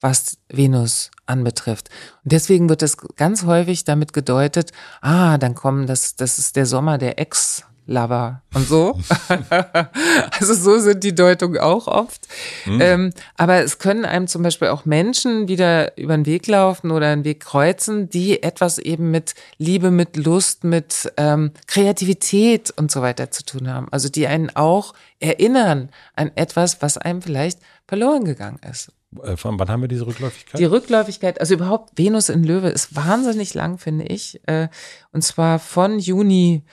was 0.00 0.36
Venus 0.48 1.10
anbetrifft. 1.26 1.88
Und 2.24 2.32
deswegen 2.32 2.68
wird 2.68 2.82
es 2.82 2.96
ganz 3.16 3.44
häufig 3.44 3.84
damit 3.84 4.12
gedeutet, 4.12 4.72
ah, 5.00 5.38
dann 5.38 5.54
kommen, 5.54 5.86
das, 5.86 6.16
das 6.16 6.38
ist 6.38 6.56
der 6.56 6.66
Sommer 6.66 6.98
der 6.98 7.18
Ex-Lover 7.18 8.42
und 8.52 8.68
so. 8.68 8.98
also 10.38 10.54
so 10.54 10.78
sind 10.78 11.02
die 11.02 11.14
Deutungen 11.14 11.58
auch 11.58 11.86
oft. 11.86 12.28
Ähm, 12.66 13.14
aber 13.36 13.62
es 13.62 13.78
können 13.78 14.04
einem 14.04 14.26
zum 14.26 14.42
Beispiel 14.42 14.68
auch 14.68 14.84
Menschen 14.84 15.48
wieder 15.48 15.96
über 15.96 16.14
den 16.14 16.26
Weg 16.26 16.46
laufen 16.46 16.90
oder 16.90 17.08
einen 17.08 17.24
Weg 17.24 17.40
kreuzen, 17.40 18.10
die 18.10 18.42
etwas 18.42 18.78
eben 18.78 19.10
mit 19.10 19.34
Liebe, 19.56 19.90
mit 19.90 20.18
Lust, 20.18 20.64
mit 20.64 21.10
ähm, 21.16 21.52
Kreativität 21.66 22.70
und 22.76 22.90
so 22.90 23.00
weiter 23.00 23.30
zu 23.30 23.44
tun 23.44 23.72
haben. 23.72 23.88
Also 23.90 24.10
die 24.10 24.26
einen 24.26 24.54
auch 24.54 24.92
erinnern 25.18 25.88
an 26.14 26.30
etwas, 26.34 26.82
was 26.82 26.98
einem 26.98 27.22
vielleicht 27.22 27.60
verloren 27.86 28.24
gegangen 28.24 28.60
ist. 28.70 28.92
Äh, 29.22 29.36
von 29.36 29.58
wann 29.58 29.68
haben 29.68 29.80
wir 29.80 29.88
diese 29.88 30.06
Rückläufigkeit? 30.06 30.60
Die 30.60 30.64
Rückläufigkeit, 30.64 31.40
also 31.40 31.54
überhaupt 31.54 31.96
Venus 31.96 32.28
in 32.28 32.44
Löwe 32.44 32.68
ist 32.68 32.96
wahnsinnig 32.96 33.54
lang, 33.54 33.78
finde 33.78 34.04
ich. 34.06 34.40
Äh, 34.46 34.68
und 35.12 35.22
zwar 35.22 35.58
von 35.58 35.98
Juni 35.98 36.64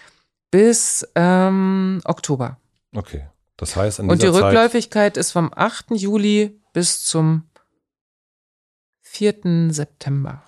bis 0.52 1.08
ähm, 1.16 2.02
Oktober. 2.06 2.58
okay. 2.96 3.28
Das 3.58 3.76
heißt, 3.76 4.00
in 4.00 4.10
Und 4.10 4.24
die 4.24 4.26
dieser 4.26 4.40
Zeit, 4.40 4.44
Rückläufigkeit 4.46 5.18
ist 5.18 5.32
vom 5.32 5.52
8. 5.56 5.92
Juli 5.92 6.60
bis 6.74 7.06
zum 7.06 7.44
4. 9.02 9.70
September. 9.70 10.44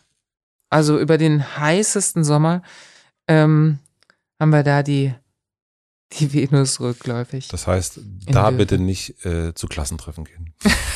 Also 0.72 0.98
über 1.00 1.20
den 1.20 1.58
heißesten 1.58 2.24
Sommer 2.24 2.64
ähm, 3.28 3.78
haben 4.39 4.50
wir 4.50 4.64
da 4.64 4.82
die, 4.82 5.14
die 6.20 6.34
Venus 6.34 6.80
rückläufig. 6.80 7.47
das 7.47 7.68
heißt, 7.68 7.99
da 8.28 8.51
bitte 8.51 8.78
nicht 8.78 9.26
äh, 9.26 9.53
zu 9.53 9.68
Klassentreffen 9.68 10.26
gehen. 10.26 10.53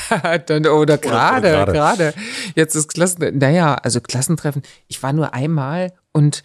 Dann, 0.46 0.66
oder 0.68 0.98
gerade, 0.98 1.50
gerade. 1.72 2.14
Jetzt 2.56 2.76
ist 2.76 2.90
Klassen, 2.90 3.38
naja, 3.38 3.76
also 3.76 4.02
Klassentreffen. 4.02 4.62
Ich 4.88 5.02
war 5.04 5.14
nur 5.14 5.34
einmal 5.34 5.94
und 6.14 6.44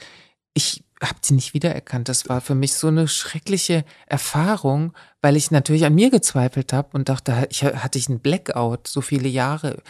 ich 0.54 0.84
habe 1.02 1.18
sie 1.20 1.34
nicht 1.34 1.54
wiedererkannt. 1.54 2.08
Das 2.08 2.28
war 2.28 2.40
für 2.40 2.54
mich 2.54 2.74
so 2.74 2.88
eine 2.88 3.08
schreckliche 3.08 3.84
Erfahrung, 4.06 4.92
weil 5.20 5.36
ich 5.36 5.50
natürlich 5.50 5.84
an 5.84 5.94
mir 5.94 6.10
gezweifelt 6.10 6.72
habe 6.72 6.90
und 6.92 7.08
dachte, 7.08 7.46
ich 7.50 7.64
hatte 7.64 7.98
ich 7.98 8.08
einen 8.08 8.20
Blackout 8.20 8.86
so 8.86 9.00
viele 9.00 9.28
Jahre. 9.28 9.82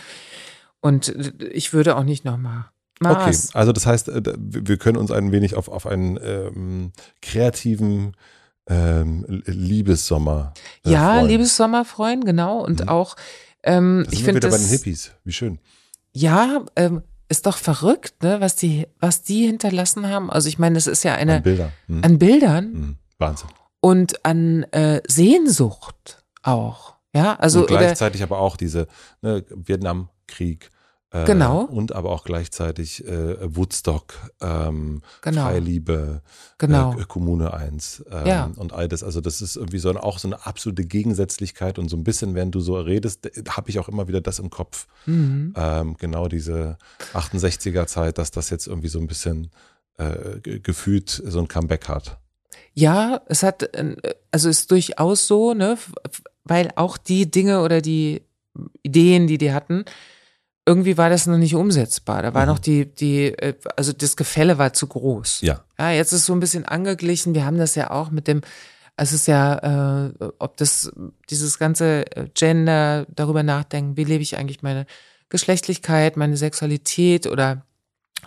Und 0.80 1.14
ich 1.52 1.72
würde 1.72 1.96
auch 1.96 2.04
nicht 2.04 2.24
nochmal. 2.24 2.66
Okay, 3.04 3.36
also 3.54 3.72
das 3.72 3.86
heißt, 3.86 4.08
äh, 4.08 4.22
wir 4.24 4.68
wir 4.68 4.76
können 4.76 4.96
uns 4.96 5.10
ein 5.10 5.32
wenig 5.32 5.56
auf, 5.56 5.68
auf 5.68 5.86
einen 5.86 6.18
ähm, 6.22 6.92
kreativen 7.20 8.14
ähm, 8.68 9.42
Liebessommer 9.46 10.52
äh, 10.84 10.90
Ja, 10.90 11.14
freuen. 11.14 11.26
liebes 11.28 11.56
Sommerfreund, 11.56 12.24
genau. 12.24 12.60
Und 12.64 12.80
Mhm. 12.82 12.88
auch, 12.88 13.16
ähm, 13.62 14.06
ich 14.10 14.22
finde 14.24 14.36
wieder 14.40 14.48
bei 14.50 14.56
das. 14.56 14.62
den 14.66 14.70
Hippies. 14.70 15.12
Wie 15.24 15.32
schön. 15.32 15.58
Ja, 16.12 16.64
ähm, 16.76 17.02
ist 17.28 17.46
doch 17.46 17.56
verrückt, 17.56 18.22
ne, 18.22 18.40
was 18.40 18.56
die, 18.56 18.86
was 19.00 19.22
die 19.22 19.46
hinterlassen 19.46 20.08
haben. 20.08 20.30
Also 20.30 20.48
ich 20.48 20.58
meine, 20.58 20.74
das 20.74 20.86
ist 20.86 21.02
ja 21.02 21.14
An 21.14 21.20
eine 21.20 21.40
Bilder. 21.40 21.72
Hm. 21.86 22.04
an 22.04 22.18
Bildern 22.18 22.64
Hm. 22.64 22.96
Wahnsinn. 23.18 23.48
und 23.80 24.24
an 24.24 24.64
äh, 24.72 25.00
Sehnsucht 25.08 26.22
auch. 26.42 26.94
Ja, 27.14 27.34
also 27.36 27.60
und 27.60 27.70
oder, 27.70 27.78
gleichzeitig 27.78 28.22
aber 28.22 28.38
auch 28.38 28.56
diese 28.56 28.86
ne, 29.22 29.44
Vietnamkrieg. 29.50 30.70
Äh, 31.12 31.24
Genau. 31.26 31.62
Und 31.64 31.92
aber 31.94 32.10
auch 32.10 32.24
gleichzeitig 32.24 33.06
äh, 33.06 33.36
Woodstock, 33.54 34.14
ähm, 34.40 35.02
Genau. 35.20 35.42
Freie 35.44 35.60
Liebe, 35.60 36.22
Genau. 36.58 36.98
äh, 36.98 37.04
Kommune 37.06 37.52
1 37.52 38.04
ähm, 38.10 38.26
Ja. 38.26 38.50
und 38.56 38.72
all 38.72 38.88
das. 38.88 39.02
Also 39.02 39.20
das 39.20 39.42
ist 39.42 39.56
irgendwie 39.56 39.78
so 39.78 39.90
ein, 39.90 39.98
auch 39.98 40.18
so 40.18 40.28
eine 40.28 40.46
absolute 40.46 40.84
Gegensätzlichkeit 40.86 41.78
und 41.78 41.88
so 41.90 41.96
ein 41.98 42.04
bisschen, 42.04 42.34
während 42.34 42.54
du 42.54 42.60
so 42.60 42.76
redest, 42.80 43.28
habe 43.48 43.68
ich 43.68 43.78
auch 43.78 43.88
immer 43.88 44.08
wieder 44.08 44.20
das 44.22 44.38
im 44.38 44.48
Kopf. 44.48 44.86
mhm. 45.06 45.52
Ähm, 45.56 45.96
genau 45.98 46.28
diese 46.28 46.78
68er 47.12 47.86
Zeit, 47.86 48.16
dass 48.18 48.30
das 48.30 48.48
jetzt 48.50 48.66
irgendwie 48.66 48.88
so 48.88 48.98
ein 48.98 49.06
bisschen 49.06 49.50
äh, 49.98 50.40
ge- 50.40 50.60
gefühlt 50.60 51.10
so 51.10 51.38
ein 51.40 51.48
Comeback 51.48 51.88
hat. 51.88 52.18
ja, 52.74 53.20
es 53.26 53.42
hat, 53.42 53.62
äh, 53.74 53.96
also 54.30 54.48
ist 54.48 54.70
durchaus 54.70 55.26
so, 55.26 55.52
ne, 55.52 55.76
weil 56.44 56.70
auch 56.76 56.96
die 56.96 57.30
Dinge 57.30 57.60
oder 57.60 57.82
die 57.82 58.22
Ideen, 58.82 59.26
die 59.26 59.36
die 59.38 59.52
hatten, 59.52 59.84
irgendwie 60.66 60.96
war 60.96 61.10
das 61.10 61.26
noch 61.26 61.38
nicht 61.38 61.54
umsetzbar. 61.54 62.22
Da 62.22 62.34
war 62.34 62.42
Mhm. 62.42 62.48
noch 62.52 62.58
die, 62.58 62.86
die, 62.86 63.26
äh, 63.26 63.54
also 63.76 63.92
das 63.92 64.16
Gefälle 64.16 64.58
war 64.58 64.72
zu 64.72 64.86
groß. 64.86 65.40
Ja. 65.40 65.64
Ja, 65.78 65.90
jetzt 65.90 66.12
ist 66.12 66.26
so 66.26 66.32
ein 66.32 66.40
bisschen 66.40 66.64
angeglichen. 66.64 67.34
Wir 67.34 67.44
haben 67.44 67.58
das 67.58 67.74
ja 67.74 67.90
auch 67.90 68.10
mit 68.10 68.28
dem, 68.28 68.42
es 68.96 69.12
ist 69.12 69.26
ja, 69.26 70.06
äh, 70.08 70.12
ob 70.38 70.56
das, 70.58 70.92
dieses 71.30 71.58
ganze 71.58 72.06
äh, 72.16 72.28
Gender, 72.34 73.06
darüber 73.14 73.42
nachdenken, 73.42 73.96
wie 73.96 74.04
lebe 74.04 74.22
ich 74.22 74.36
eigentlich 74.36 74.62
meine 74.62 74.86
Geschlechtlichkeit, 75.30 76.16
meine 76.16 76.36
Sexualität 76.36 77.26
oder 77.26 77.64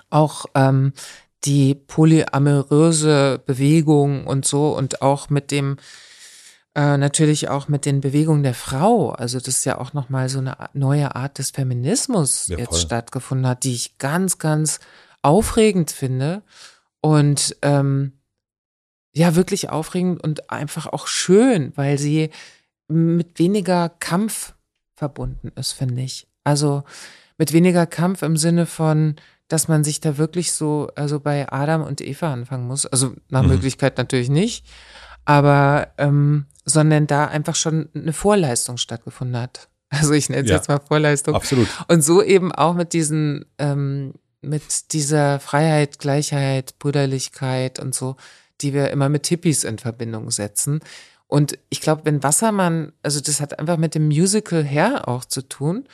auch 0.09 0.45
ähm, 0.55 0.91
die 1.45 1.75
polyamoröse 1.75 3.41
Bewegung 3.45 4.25
und 4.27 4.45
so 4.45 4.75
und 4.75 5.01
auch 5.01 5.29
mit 5.29 5.51
dem 5.51 5.77
Äh, 6.75 6.97
natürlich 6.97 7.47
auch 7.47 7.69
mit 7.69 7.85
den 7.85 8.01
Bewegungen 8.01 8.43
der 8.43 8.53
Frau. 8.53 9.11
Also 9.11 9.39
das 9.39 9.47
ist 9.47 9.65
ja 9.65 9.77
auch 9.79 9.93
nochmal 9.93 10.27
so 10.27 10.39
eine 10.39 10.57
neue 10.73 11.15
Art 11.15 11.37
des 11.37 11.51
Feminismus 11.51 12.47
Ja, 12.47 12.57
jetzt 12.57 12.81
stattgefunden 12.81 13.47
hat, 13.47 13.63
die 13.63 13.73
ich 13.73 13.97
ganz, 13.97 14.39
ganz 14.39 14.79
aufregend 15.21 15.91
finde. 15.91 16.43
Und 16.99 17.55
ähm, 17.61 18.13
ja, 19.13 19.35
wirklich 19.35 19.69
aufregend 19.69 20.21
und 20.21 20.49
einfach 20.51 20.87
auch 20.87 21.07
schön, 21.07 21.71
weil 21.75 21.97
sie 21.97 22.29
mit 22.89 23.39
weniger 23.39 23.87
Kampf 23.87 24.53
verbunden 24.95 25.51
ist, 25.55 25.71
finde 25.71 26.01
ich. 26.01 26.27
Also 26.43 26.83
mit 27.37 27.53
weniger 27.53 27.85
Kampf 27.85 28.21
im 28.21 28.35
Sinne 28.35 28.65
von, 28.65 29.15
dass 29.47 29.67
man 29.67 29.83
sich 29.83 30.01
da 30.01 30.17
wirklich 30.17 30.51
so, 30.51 30.89
also 30.95 31.19
bei 31.19 31.49
Adam 31.51 31.83
und 31.83 32.01
Eva 32.01 32.33
anfangen 32.33 32.67
muss. 32.67 32.85
Also 32.85 33.13
nach 33.29 33.43
Mhm. 33.43 33.49
Möglichkeit 33.49 33.97
natürlich 33.97 34.29
nicht, 34.29 34.65
aber 35.23 35.87
ähm, 35.97 36.47
sondern 36.65 37.07
da 37.07 37.25
einfach 37.25 37.55
schon 37.55 37.89
eine 37.95 38.13
Vorleistung 38.13 38.77
stattgefunden 38.77 39.39
hat. 39.41 39.69
Also 39.89 40.13
ich 40.13 40.29
nenne 40.29 40.43
es 40.43 40.49
Ja. 40.49 40.55
jetzt 40.57 40.67
mal 40.67 40.79
Vorleistung. 40.85 41.35
Absolut. 41.35 41.67
Und 41.87 42.01
so 42.03 42.21
eben 42.21 42.51
auch 42.51 42.73
mit 42.73 42.91
diesen, 42.91 43.45
ähm, 43.59 44.13
mit 44.41 44.91
dieser 44.93 45.39
Freiheit, 45.39 45.99
Gleichheit, 45.99 46.77
Brüderlichkeit 46.79 47.79
und 47.79 47.93
so, 47.95 48.15
die 48.61 48.73
wir 48.73 48.89
immer 48.89 49.09
mit 49.09 49.27
Hippies 49.27 49.63
in 49.63 49.77
Verbindung 49.77 50.31
setzen. 50.31 50.79
Und 51.27 51.57
ich 51.69 51.81
glaube, 51.81 52.01
wenn 52.05 52.23
Wassermann, 52.23 52.93
also 53.03 53.21
das 53.21 53.39
hat 53.39 53.57
einfach 53.59 53.77
mit 53.77 53.95
dem 53.95 54.07
Musical 54.07 54.63
her 54.63 55.07
auch 55.07 55.23
zu 55.23 55.43
tun, 55.43 55.85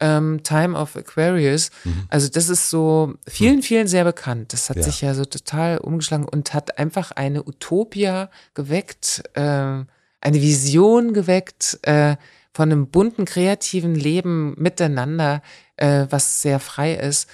ähm, 0.00 0.42
Time 0.42 0.76
of 0.78 0.94
Aquarius, 0.96 1.70
also 2.08 2.28
das 2.28 2.48
ist 2.50 2.68
so 2.68 3.14
vielen, 3.26 3.62
vielen 3.62 3.86
sehr 3.86 4.04
bekannt. 4.04 4.52
Das 4.52 4.68
hat 4.68 4.76
Ja. 4.76 4.82
sich 4.82 5.00
ja 5.00 5.14
so 5.14 5.24
total 5.24 5.78
umgeschlagen 5.78 6.26
und 6.28 6.52
hat 6.52 6.78
einfach 6.78 7.12
eine 7.12 7.42
Utopia 7.46 8.28
geweckt, 8.54 9.22
ähm, 9.34 9.86
eine 10.20 10.40
Vision 10.40 11.12
geweckt 11.14 11.78
äh, 11.82 12.16
von 12.52 12.72
einem 12.72 12.88
bunten, 12.88 13.24
kreativen 13.26 13.94
Leben 13.94 14.54
miteinander, 14.58 15.42
äh, 15.76 16.06
was 16.10 16.42
sehr 16.42 16.58
frei 16.58 16.94
ist, 16.94 17.28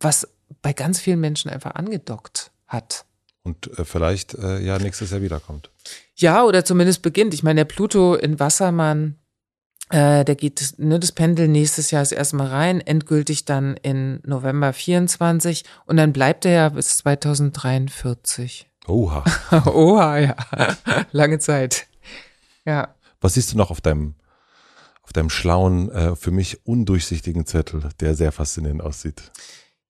was 0.00 0.28
bei 0.62 0.72
ganz 0.72 1.00
vielen 1.00 1.20
Menschen 1.20 1.50
einfach 1.50 1.74
angedockt 1.74 2.50
hat. 2.66 3.04
Und 3.42 3.78
äh, 3.78 3.84
vielleicht 3.84 4.34
äh, 4.34 4.58
ja 4.58 4.78
nächstes 4.78 5.12
Jahr 5.12 5.22
wiederkommt. 5.22 5.70
Ja, 6.16 6.42
oder 6.44 6.64
zumindest 6.64 7.02
beginnt. 7.02 7.32
Ich 7.32 7.44
meine, 7.44 7.60
der 7.60 7.64
Pluto 7.66 8.16
in 8.16 8.40
Wassermann, 8.40 9.16
äh, 9.90 10.24
der 10.24 10.34
geht, 10.34 10.74
ne, 10.78 10.98
das 10.98 11.12
Pendel 11.12 11.46
nächstes 11.46 11.92
Jahr 11.92 12.02
ist 12.02 12.10
erstmal 12.10 12.48
rein, 12.48 12.80
endgültig 12.80 13.44
dann 13.44 13.76
in 13.76 14.20
November 14.24 14.72
24 14.72 15.64
und 15.84 15.96
dann 15.96 16.12
bleibt 16.12 16.44
er 16.44 16.52
ja 16.52 16.68
bis 16.70 16.96
2043. 16.98 18.66
Oha. 18.88 19.24
Oha, 19.66 20.18
ja. 20.18 20.36
Lange 21.12 21.38
Zeit. 21.38 21.86
Ja. 22.66 22.94
Was 23.20 23.34
siehst 23.34 23.52
du 23.52 23.56
noch 23.56 23.70
auf 23.70 23.80
deinem, 23.80 24.14
auf 25.02 25.12
deinem 25.12 25.30
schlauen, 25.30 25.90
äh, 25.90 26.16
für 26.16 26.30
mich 26.30 26.66
undurchsichtigen 26.66 27.46
Zettel, 27.46 27.88
der 28.00 28.14
sehr 28.14 28.32
faszinierend 28.32 28.82
aussieht? 28.82 29.30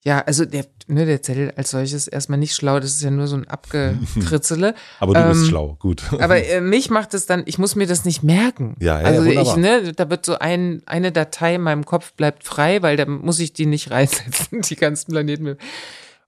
Ja, 0.06 0.20
also 0.20 0.44
der, 0.44 0.64
ne, 0.86 1.04
der 1.04 1.20
Zettel 1.20 1.52
als 1.56 1.70
solches 1.70 2.06
erstmal 2.06 2.38
nicht 2.38 2.54
schlau, 2.54 2.78
das 2.78 2.92
ist 2.92 3.02
ja 3.02 3.10
nur 3.10 3.26
so 3.26 3.34
ein 3.34 3.48
Abgekritzele. 3.48 4.76
Aber 5.00 5.14
du 5.14 5.28
bist 5.30 5.42
Ähm, 5.42 5.48
schlau, 5.48 5.76
gut. 5.80 6.04
Aber 6.12 6.36
äh, 6.46 6.60
mich 6.60 6.90
macht 6.90 7.12
es 7.12 7.26
dann, 7.26 7.42
ich 7.46 7.58
muss 7.58 7.74
mir 7.74 7.88
das 7.88 8.04
nicht 8.04 8.22
merken. 8.22 8.76
Ja, 8.78 9.00
ja, 9.00 9.10
ja, 9.10 9.18
also 9.18 9.24
ich, 9.24 9.36
wunderbar. 9.36 9.56
ne, 9.56 9.92
da 9.94 10.08
wird 10.08 10.24
so 10.24 10.38
ein, 10.38 10.80
eine 10.86 11.10
Datei 11.10 11.56
in 11.56 11.62
meinem 11.62 11.84
Kopf 11.84 12.12
bleibt 12.12 12.44
frei, 12.44 12.82
weil 12.82 12.96
da 12.96 13.04
muss 13.04 13.40
ich 13.40 13.52
die 13.52 13.66
nicht 13.66 13.90
reinsetzen, 13.90 14.60
die 14.60 14.76
ganzen 14.76 15.10
Planeten. 15.10 15.56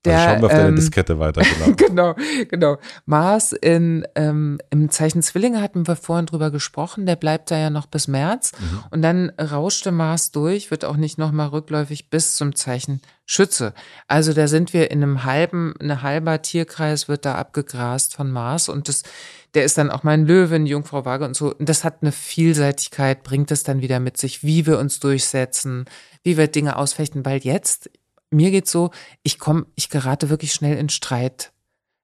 Also 0.07 0.24
schauen 0.24 0.40
wir 0.40 0.46
auf 0.46 0.53
deine 0.53 0.68
ähm, 0.68 0.76
Diskette 0.76 1.18
weiter, 1.18 1.42
genau. 1.76 1.76
genau, 1.76 2.14
genau. 2.49 2.76
Mars 3.07 3.53
in, 3.53 4.07
ähm, 4.14 4.59
im 4.70 4.90
Zeichen 4.90 5.22
Zwillinge 5.22 5.61
hatten 5.61 5.86
wir 5.86 5.96
vorhin 5.96 6.26
drüber 6.26 6.51
gesprochen, 6.51 7.07
der 7.07 7.16
bleibt 7.16 7.51
da 7.51 7.59
ja 7.59 7.70
noch 7.70 7.86
bis 7.86 8.07
März. 8.07 8.53
Mhm. 8.59 8.84
Und 8.90 9.03
dann 9.03 9.30
rauschte 9.30 9.90
Mars 9.90 10.30
durch, 10.30 10.70
wird 10.70 10.84
auch 10.84 10.96
nicht 10.96 11.18
nochmal 11.18 11.49
rückläufig 11.49 12.11
bis 12.11 12.36
zum 12.36 12.55
Zeichen 12.55 13.01
Schütze. 13.30 13.74
Also 14.07 14.32
da 14.32 14.49
sind 14.49 14.72
wir 14.72 14.90
in 14.90 15.03
einem 15.03 15.24
halben, 15.24 15.74
ein 15.80 16.03
halber 16.03 16.40
Tierkreis 16.40 17.09
wird 17.09 17.26
da 17.26 17.34
abgegrast 17.34 18.14
von 18.14 18.30
Mars 18.30 18.70
und 18.70 18.88
das, 18.88 19.03
der 19.53 19.64
ist 19.64 19.76
dann 19.76 19.90
auch 19.90 20.03
mein 20.03 20.26
Löwen, 20.26 20.64
Jungfrau 20.64 21.05
Waage 21.05 21.26
und 21.26 21.36
so. 21.36 21.55
Und 21.55 21.68
das 21.68 21.84
hat 21.84 21.99
eine 22.01 22.12
Vielseitigkeit, 22.12 23.22
bringt 23.24 23.51
es 23.51 23.64
dann 23.64 23.82
wieder 23.82 24.01
mit 24.01 24.16
sich, 24.16 24.44
wie 24.44 24.64
wir 24.64 24.78
uns 24.78 24.99
durchsetzen, 24.99 25.84
wie 26.22 26.38
wir 26.38 26.46
Dinge 26.49 26.76
ausfechten, 26.76 27.26
weil 27.26 27.40
jetzt, 27.40 27.90
mir 28.31 28.51
geht's 28.51 28.70
so, 28.72 28.91
ich 29.22 29.39
komme, 29.39 29.66
ich 29.74 29.89
gerate 29.91 30.29
wirklich 30.31 30.53
schnell 30.53 30.76
in 30.76 30.89
Streit 30.89 31.53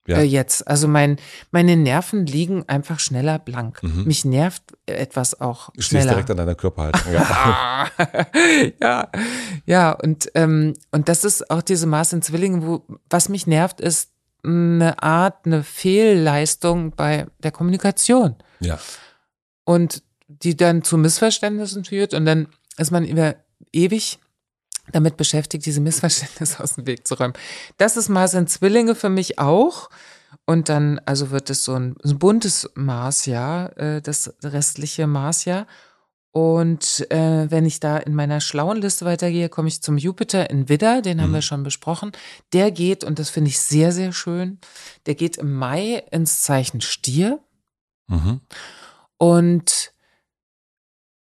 Ja. 0.06 0.18
äh, 0.18 0.22
jetzt. 0.22 0.66
Also 0.68 0.86
mein, 0.88 1.16
meine 1.50 1.76
Nerven 1.76 2.26
liegen 2.26 2.68
einfach 2.68 3.00
schneller 3.00 3.38
blank. 3.38 3.82
Mhm. 3.82 4.04
Mich 4.04 4.24
nervt 4.24 4.62
etwas 4.86 5.40
auch 5.40 5.66
Du 5.70 5.80
stehst 5.82 5.88
schneller. 5.90 6.10
direkt 6.12 6.30
an 6.30 6.36
deiner 6.38 6.54
Körperhaltung. 6.54 7.12
Ja. 7.12 7.88
ja, 8.80 9.10
ja, 9.66 9.92
und, 9.92 10.30
ähm, 10.34 10.74
und 10.92 11.08
das 11.08 11.24
ist 11.24 11.50
auch 11.50 11.62
diese 11.62 11.86
Maß 11.86 12.12
in 12.14 12.22
Zwillingen, 12.22 12.66
wo, 12.66 12.84
was 13.10 13.28
mich 13.28 13.46
nervt, 13.46 13.80
ist 13.80 14.10
eine 14.44 15.02
Art, 15.02 15.46
eine 15.46 15.62
Fehlleistung 15.62 16.90
bei 16.94 17.26
der 17.42 17.50
Kommunikation. 17.50 18.36
ja. 18.60 18.78
Und 19.66 20.02
die 20.28 20.56
dann 20.56 20.82
zu 20.82 20.98
Missverständnissen 20.98 21.84
führt 21.84 22.12
und 22.12 22.26
dann 22.26 22.48
ist 22.76 22.90
man 22.90 23.04
über 23.06 23.36
ewig 23.72 24.18
damit 24.92 25.16
beschäftigt, 25.16 25.66
diese 25.66 25.80
Missverständnisse 25.80 26.60
aus 26.62 26.74
dem 26.74 26.86
Weg 26.86 27.06
zu 27.06 27.14
räumen. 27.14 27.34
Das 27.78 27.96
ist 27.96 28.08
Mars 28.08 28.34
in 28.34 28.46
Zwillinge 28.46 28.94
für 28.94 29.08
mich 29.10 29.38
auch. 29.38 29.90
Und 30.46 30.68
dann, 30.68 31.00
also 31.06 31.30
wird 31.30 31.48
es 31.48 31.64
so 31.64 31.74
ein, 31.74 31.96
so 32.02 32.14
ein 32.14 32.18
buntes 32.18 32.70
Marsjahr, 32.74 33.76
äh, 33.78 34.02
das 34.02 34.34
restliche 34.42 35.06
Marsjahr. 35.06 35.66
Und 36.32 37.06
äh, 37.12 37.48
wenn 37.50 37.64
ich 37.64 37.78
da 37.78 37.96
in 37.96 38.12
meiner 38.14 38.40
schlauen 38.40 38.82
Liste 38.82 39.04
weitergehe, 39.04 39.48
komme 39.48 39.68
ich 39.68 39.80
zum 39.82 39.96
Jupiter 39.96 40.50
in 40.50 40.68
Widder, 40.68 41.00
den 41.00 41.22
haben 41.22 41.30
Mhm. 41.30 41.34
wir 41.34 41.42
schon 41.42 41.62
besprochen. 41.62 42.10
Der 42.52 42.72
geht, 42.72 43.04
und 43.04 43.20
das 43.20 43.30
finde 43.30 43.50
ich 43.50 43.60
sehr, 43.60 43.92
sehr 43.92 44.12
schön, 44.12 44.58
der 45.06 45.14
geht 45.14 45.36
im 45.36 45.54
Mai 45.54 46.02
ins 46.10 46.40
Zeichen 46.42 46.80
Stier. 46.80 47.38
Mhm. 48.08 48.40
Und 49.16 49.92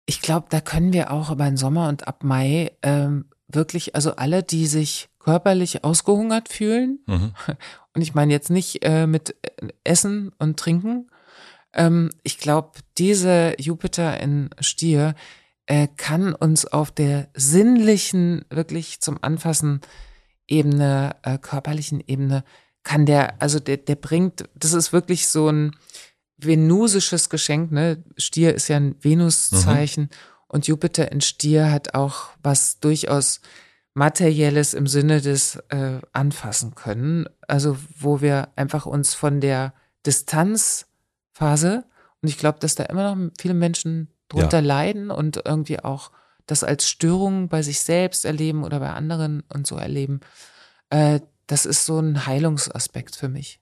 ich 0.06 0.22
glaube, 0.22 0.46
da 0.50 0.60
können 0.60 0.92
wir 0.92 1.10
auch 1.10 1.30
über 1.30 1.44
den 1.44 1.56
Sommer 1.56 1.88
und 1.88 2.06
ab 2.06 2.22
Mai 2.22 2.72
ähm, 2.82 3.29
wirklich, 3.54 3.94
also 3.94 4.16
alle, 4.16 4.42
die 4.42 4.66
sich 4.66 5.08
körperlich 5.18 5.84
ausgehungert 5.84 6.48
fühlen, 6.48 7.00
Mhm. 7.06 7.32
und 7.94 8.02
ich 8.02 8.14
meine 8.14 8.32
jetzt 8.32 8.50
nicht 8.50 8.84
äh, 8.84 9.06
mit 9.06 9.36
äh, 9.42 9.68
Essen 9.84 10.32
und 10.38 10.58
Trinken, 10.58 11.10
ähm, 11.72 12.10
ich 12.22 12.38
glaube, 12.38 12.72
diese 12.98 13.54
Jupiter 13.58 14.18
in 14.20 14.50
Stier 14.60 15.14
äh, 15.66 15.88
kann 15.96 16.34
uns 16.34 16.66
auf 16.66 16.90
der 16.90 17.28
sinnlichen, 17.34 18.44
wirklich 18.50 19.00
zum 19.00 19.18
Anfassen 19.22 19.80
Ebene, 20.48 21.14
äh, 21.22 21.38
körperlichen 21.38 22.02
Ebene, 22.04 22.42
kann 22.82 23.06
der, 23.06 23.40
also 23.40 23.60
der, 23.60 23.76
der 23.76 23.94
bringt, 23.94 24.48
das 24.54 24.72
ist 24.72 24.92
wirklich 24.92 25.28
so 25.28 25.48
ein 25.48 25.76
venusisches 26.38 27.28
Geschenk, 27.28 27.70
ne? 27.70 28.02
Stier 28.16 28.54
ist 28.54 28.68
ja 28.68 28.76
ein 28.76 28.96
Venuszeichen 29.00 30.08
und 30.50 30.66
Jupiter 30.66 31.12
in 31.12 31.20
Stier 31.20 31.70
hat 31.70 31.94
auch 31.94 32.30
was 32.42 32.80
durchaus 32.80 33.40
Materielles 33.94 34.74
im 34.74 34.88
Sinne 34.88 35.20
des 35.20 35.56
äh, 35.68 36.00
Anfassen 36.12 36.74
können. 36.74 37.26
Also 37.46 37.76
wo 37.96 38.20
wir 38.20 38.48
einfach 38.56 38.84
uns 38.84 39.14
von 39.14 39.40
der 39.40 39.72
Distanzphase, 40.04 41.84
und 42.20 42.28
ich 42.28 42.36
glaube, 42.36 42.58
dass 42.58 42.74
da 42.74 42.84
immer 42.84 43.14
noch 43.14 43.30
viele 43.40 43.54
Menschen 43.54 44.08
drunter 44.28 44.60
leiden 44.60 45.10
und 45.10 45.40
irgendwie 45.44 45.78
auch 45.78 46.10
das 46.46 46.64
als 46.64 46.88
Störung 46.88 47.48
bei 47.48 47.62
sich 47.62 47.80
selbst 47.80 48.24
erleben 48.24 48.64
oder 48.64 48.80
bei 48.80 48.90
anderen 48.90 49.44
und 49.52 49.68
so 49.68 49.76
erleben. 49.76 50.20
Äh, 50.90 51.20
das 51.46 51.64
ist 51.64 51.86
so 51.86 52.00
ein 52.00 52.26
Heilungsaspekt 52.26 53.14
für 53.14 53.28
mich. 53.28 53.60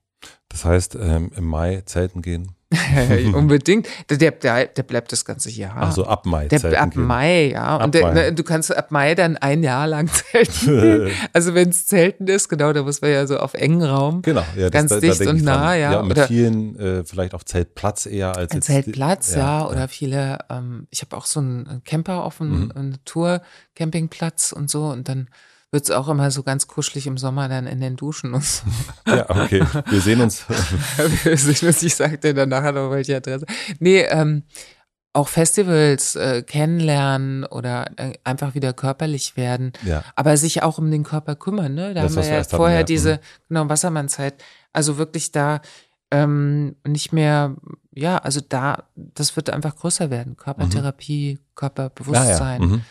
Das 0.49 0.64
heißt, 0.64 0.95
ähm, 0.95 1.32
im 1.36 1.45
Mai 1.45 1.82
Zelten 1.82 2.22
gehen. 2.22 2.55
Unbedingt. 3.34 3.88
Der, 4.10 4.30
der, 4.30 4.66
der 4.66 4.82
bleibt 4.82 5.10
das 5.12 5.24
ganze 5.24 5.50
Jahr. 5.50 5.76
Also 5.78 6.04
ab 6.06 6.26
Mai 6.26 6.48
Der, 6.48 6.60
Zelten 6.60 6.78
ab 6.78 6.90
gehen. 6.90 7.02
Mai, 7.04 7.50
ja. 7.52 7.78
Ab 7.78 7.84
Und 7.86 7.94
der, 7.94 8.12
Mai. 8.12 8.30
du 8.32 8.42
kannst 8.42 8.76
ab 8.76 8.90
Mai 8.90 9.14
dann 9.14 9.36
ein 9.38 9.62
Jahr 9.62 9.86
lang 9.86 10.08
zelten. 10.32 11.10
also 11.32 11.54
wenn 11.54 11.70
es 11.70 11.86
Zelten 11.86 12.26
ist, 12.28 12.48
genau, 12.48 12.72
da 12.74 12.82
muss 12.82 13.00
man 13.00 13.10
ja 13.10 13.26
so 13.26 13.38
auf 13.38 13.54
engen 13.54 13.82
Raum. 13.82 14.20
Genau, 14.22 14.44
ja, 14.56 14.68
Ganz 14.68 14.90
da, 14.90 15.00
dicht 15.00 15.18
denk 15.18 15.30
und 15.30 15.36
ich 15.38 15.44
dran. 15.44 15.60
nah, 15.60 15.74
ja, 15.74 15.92
Ja, 15.92 16.02
mit 16.02 16.12
oder- 16.18 16.26
vielen 16.26 16.78
äh, 16.78 17.04
vielleicht 17.04 17.32
auf 17.34 17.44
Zeltplatz 17.46 18.04
eher 18.04 18.36
als 18.36 18.52
Ein 18.52 18.60
Zeltplatz, 18.62 19.32
die- 19.32 19.38
ja, 19.38 19.66
oder 19.66 19.88
viele, 19.88 20.38
ähm, 20.50 20.86
ich 20.90 21.00
habe 21.00 21.16
auch 21.16 21.24
so 21.26 21.40
einen 21.40 21.82
Camper 21.84 22.22
auf 22.24 22.40
einem 22.40 22.64
Mhm. 22.64 22.72
einen 22.74 22.96
Tour-Campingplatz 23.04 24.52
und 24.52 24.70
so 24.70 24.86
und 24.86 25.08
dann 25.08 25.28
wird 25.70 25.84
es 25.84 25.90
auch 25.90 26.08
immer 26.08 26.30
so 26.30 26.42
ganz 26.42 26.66
kuschelig 26.66 27.06
im 27.06 27.18
Sommer 27.18 27.48
dann 27.48 27.66
in 27.66 27.80
den 27.80 27.96
Duschen 27.96 28.34
und 28.34 28.44
so. 28.44 28.62
Ja, 29.06 29.28
okay. 29.28 29.62
Wir 29.86 30.00
sehen 30.00 30.20
uns. 30.20 30.46
ich 31.82 31.94
sagte 31.94 32.32
dann 32.34 32.48
nachher 32.48 32.72
noch 32.72 32.90
welche 32.90 33.16
Adresse. 33.16 33.46
Nee, 33.78 34.00
ähm, 34.02 34.44
auch 35.12 35.28
Festivals 35.28 36.14
äh, 36.16 36.42
kennenlernen 36.42 37.44
oder 37.44 37.90
äh, 37.96 38.14
einfach 38.24 38.54
wieder 38.54 38.72
körperlich 38.72 39.36
werden, 39.36 39.72
ja. 39.84 40.04
aber 40.16 40.36
sich 40.36 40.62
auch 40.62 40.78
um 40.78 40.90
den 40.90 41.02
Körper 41.02 41.34
kümmern. 41.34 41.74
Ne? 41.74 41.92
Da 41.94 42.02
Das, 42.02 42.12
haben 42.12 42.22
wir 42.22 42.28
wir 42.28 42.34
ja 42.36 42.40
hatten, 42.40 42.56
vorher 42.56 42.78
ja. 42.78 42.84
diese 42.84 43.14
Mhm. 43.14 43.18
genau 43.48 43.68
Wassermannzeit. 43.68 44.42
Also 44.72 44.96
wirklich 44.96 45.32
da 45.32 45.60
ähm, 46.10 46.76
nicht 46.86 47.12
mehr 47.12 47.56
ja, 47.98 48.18
also 48.18 48.40
da, 48.46 48.84
das 48.94 49.34
wird 49.34 49.50
einfach 49.50 49.74
größer 49.74 50.08
werden. 50.10 50.36
Körpertherapie, 50.36 51.34
mhm. 51.40 51.44
Körperbewusstsein, 51.56 52.62
ja. 52.62 52.66
Mhm. 52.68 52.82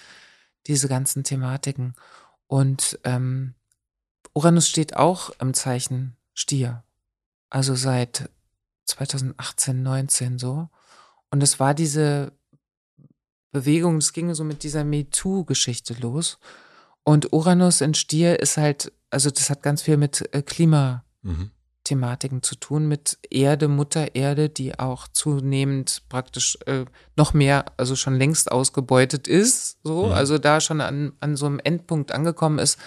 diese 0.68 0.90
ganzen 0.90 1.24
Thematiken. 1.24 1.94
Und 2.48 3.00
ähm, 3.04 3.54
Uranus 4.34 4.68
steht 4.68 4.96
auch 4.96 5.32
im 5.40 5.54
Zeichen 5.54 6.16
Stier. 6.34 6.84
Also 7.50 7.76
seit 7.76 8.30
2018, 8.86 9.84
19 9.84 10.40
so. 10.40 10.70
Und 11.30 11.44
es 11.44 11.60
war 11.60 11.74
diese 11.74 12.32
Bewegung, 13.52 13.98
es 13.98 14.14
ging 14.14 14.34
so 14.34 14.44
mit 14.44 14.64
dieser 14.64 14.84
MeToo-Geschichte 14.84 15.96
los. 16.00 16.40
Und 17.04 17.34
Uranus 17.34 17.82
in 17.82 17.94
Stier 17.94 18.40
ist 18.40 18.58
halt, 18.58 18.92
also 19.10 19.30
das 19.30 19.50
hat 19.50 19.64
ganz 19.64 19.82
viel 19.82 19.98
mit 19.98 20.34
äh, 20.34 20.42
Klimathematiken 20.42 21.57
mhm. 21.96 22.44
zu 22.44 22.56
tun, 22.56 22.88
mit 22.88 23.18
Erde, 23.30 23.68
Mutter 23.68 24.16
Erde, 24.16 24.50
die 24.50 24.78
auch 24.78 25.08
zunehmend 25.08 26.04
praktisch 26.10 26.58
äh, 26.66 26.86
noch 27.16 27.34
mehr, 27.34 27.66
also 27.78 27.96
schon 27.96 28.16
längst 28.16 28.52
ausgebeutet 28.52 29.28
ist, 29.28 29.78
so, 29.84 30.08
mhm. 30.08 30.12
also 30.12 30.38
da 30.38 30.62
schon 30.62 30.82
an, 30.82 31.14
an 31.20 31.36
so 31.36 31.46
einem 31.46 31.60
Endpunkt 31.64 32.12
angekommen 32.12 32.60
ist. 32.60 32.80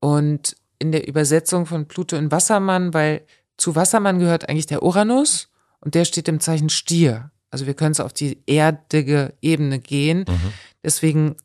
Und 0.00 0.56
in 0.78 0.92
der 0.92 1.08
Übersetzung 1.08 1.66
von 1.66 1.86
Pluto 1.88 2.16
in 2.16 2.30
Wassermann, 2.30 2.92
weil 2.94 3.22
zu 3.56 3.74
Wassermann 3.74 4.18
gehört 4.18 4.48
eigentlich 4.48 4.66
der 4.66 4.82
Uranus 4.82 5.48
und 5.80 5.94
der 5.94 6.04
steht 6.04 6.28
im 6.28 6.40
Zeichen 6.40 6.68
Stier. 6.68 7.30
Also 7.50 7.66
wir 7.66 7.74
können 7.74 7.92
es 7.92 8.00
auf 8.00 8.12
die 8.12 8.42
erdige 8.46 9.34
Ebene 9.40 9.78
gehen. 9.78 10.24
Mhm. 10.28 10.52
Deswegen 10.82 11.36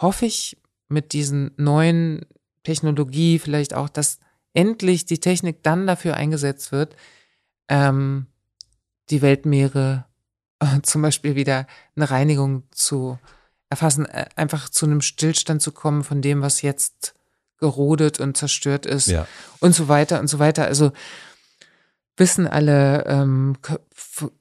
hoffe 0.00 0.26
ich 0.26 0.58
mit 0.88 1.12
diesen 1.12 1.52
neuen 1.56 2.26
Technologie 2.62 3.38
vielleicht 3.38 3.74
auch, 3.74 3.88
dass 3.88 4.18
endlich 4.54 5.04
die 5.04 5.20
Technik 5.20 5.62
dann 5.62 5.86
dafür 5.86 6.14
eingesetzt 6.14 6.72
wird, 6.72 6.96
ähm, 7.68 8.26
die 9.10 9.20
Weltmeere 9.20 10.06
äh, 10.60 10.80
zum 10.82 11.02
Beispiel 11.02 11.34
wieder 11.34 11.66
eine 11.96 12.10
Reinigung 12.10 12.64
zu 12.70 13.18
erfassen, 13.68 14.06
äh, 14.06 14.26
einfach 14.36 14.68
zu 14.68 14.86
einem 14.86 15.00
Stillstand 15.00 15.60
zu 15.60 15.72
kommen 15.72 16.04
von 16.04 16.22
dem, 16.22 16.40
was 16.40 16.62
jetzt 16.62 17.14
gerodet 17.58 18.20
und 18.20 18.36
zerstört 18.36 18.86
ist 18.86 19.08
ja. 19.08 19.26
und 19.60 19.74
so 19.74 19.88
weiter 19.88 20.20
und 20.20 20.28
so 20.28 20.38
weiter. 20.38 20.64
Also 20.64 20.92
wissen 22.16 22.46
alle, 22.46 23.04
ähm, 23.06 23.56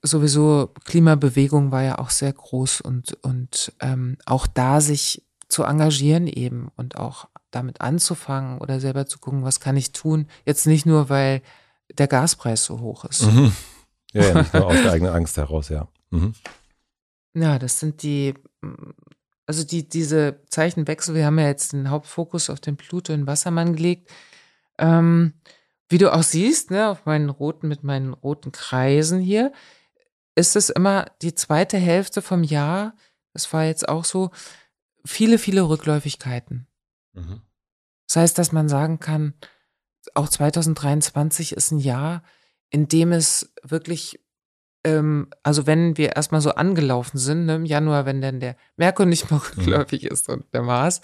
sowieso 0.02 0.74
Klimabewegung 0.86 1.72
war 1.72 1.84
ja 1.84 2.00
auch 2.00 2.10
sehr 2.10 2.34
groß 2.34 2.82
und, 2.82 3.14
und 3.24 3.74
ähm, 3.80 4.18
auch 4.26 4.46
da 4.46 4.82
sich 4.82 5.24
zu 5.54 5.64
engagieren 5.64 6.28
eben 6.28 6.72
und 6.76 6.98
auch 6.98 7.30
damit 7.52 7.82
anzufangen 7.82 8.58
oder 8.58 8.80
selber 8.80 9.06
zu 9.06 9.20
gucken, 9.20 9.44
was 9.44 9.60
kann 9.60 9.78
ich 9.78 9.92
tun. 9.92 10.28
Jetzt 10.46 10.66
nicht 10.66 10.86
nur, 10.86 11.10
weil 11.10 11.42
der 11.98 12.08
Gaspreis 12.08 12.66
so 12.66 12.80
hoch 12.80 13.06
ist. 13.06 13.24
Mhm. 13.24 13.54
Ja, 14.12 14.24
ja, 14.24 14.34
nicht 14.42 14.54
nur 14.54 14.68
aus 14.68 14.82
der 14.82 14.92
eigenen 14.92 15.14
Angst 15.14 15.38
heraus, 15.38 15.70
ja. 15.70 15.88
Mhm. 16.10 16.34
Ja, 17.36 17.60
das 17.60 17.80
sind 17.80 18.04
die, 18.04 18.34
also 19.46 19.64
die, 19.64 19.88
diese 19.88 20.42
Zeichenwechsel, 20.50 21.16
wir 21.16 21.26
haben 21.26 21.40
ja 21.40 21.48
jetzt 21.48 21.74
den 21.74 21.90
Hauptfokus 21.90 22.50
auf 22.50 22.60
den 22.60 22.78
Pluto 22.78 23.14
in 23.14 23.28
Wassermann 23.28 23.76
gelegt. 23.76 24.10
Ähm, 24.78 25.34
wie 25.90 25.98
du 26.00 26.12
auch 26.12 26.24
siehst, 26.24 26.72
ne, 26.72 26.90
auf 26.90 27.06
meinen 27.06 27.30
roten, 27.30 27.68
mit 27.68 27.84
meinen 27.84 28.14
roten 28.14 28.52
Kreisen 28.52 29.20
hier, 29.20 29.52
ist 30.36 30.56
es 30.56 30.70
immer 30.70 31.06
die 31.22 31.36
zweite 31.36 31.78
Hälfte 31.78 32.22
vom 32.22 32.44
Jahr, 32.44 32.96
das 33.34 33.52
war 33.54 33.66
jetzt 33.66 33.88
auch 33.88 34.06
so, 34.06 34.32
viele, 35.06 35.38
viele 35.38 35.62
Rückläufigkeiten. 35.68 36.68
Mhm. 37.14 37.42
Das 38.08 38.18
heißt, 38.18 38.38
dass 38.38 38.52
man 38.52 38.70
sagen 38.70 39.00
kann, 39.00 39.34
auch 40.14 40.30
2023 40.30 41.54
ist 41.54 41.72
ein 41.72 41.80
Jahr, 41.80 42.24
in 42.70 42.88
dem 42.88 43.12
es 43.12 43.54
wirklich, 43.64 44.20
ähm, 44.84 45.30
also 45.44 45.66
wenn 45.66 45.98
wir 45.98 46.16
erstmal 46.16 46.42
so 46.42 46.52
angelaufen 46.52 47.18
sind, 47.18 47.46
ne, 47.46 47.56
im 47.56 47.66
Januar, 47.66 48.06
wenn 48.06 48.22
dann 48.22 48.40
der 48.40 48.56
Merkur 48.76 49.06
nicht 49.06 49.30
mehr 49.32 49.40
mhm. 49.56 49.60
rückläufig 49.60 50.04
mhm. 50.04 50.10
ist 50.10 50.30
und 50.30 50.46
der 50.54 50.64
Mars, 50.64 51.02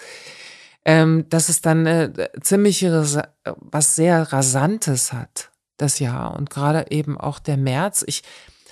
ähm, 0.86 1.28
dass 1.30 1.50
es 1.50 1.62
dann 1.62 1.86
äh, 1.86 2.30
ziemlich 2.42 2.84
was 2.84 3.96
sehr 3.96 4.32
Rasantes 4.34 5.14
hat, 5.14 5.52
das 5.78 6.00
Jahr. 6.00 6.36
Und 6.36 6.50
gerade 6.50 6.86
eben 6.90 7.18
auch 7.18 7.40
der 7.40 7.58
März. 7.58 8.04
Ich 8.08 8.24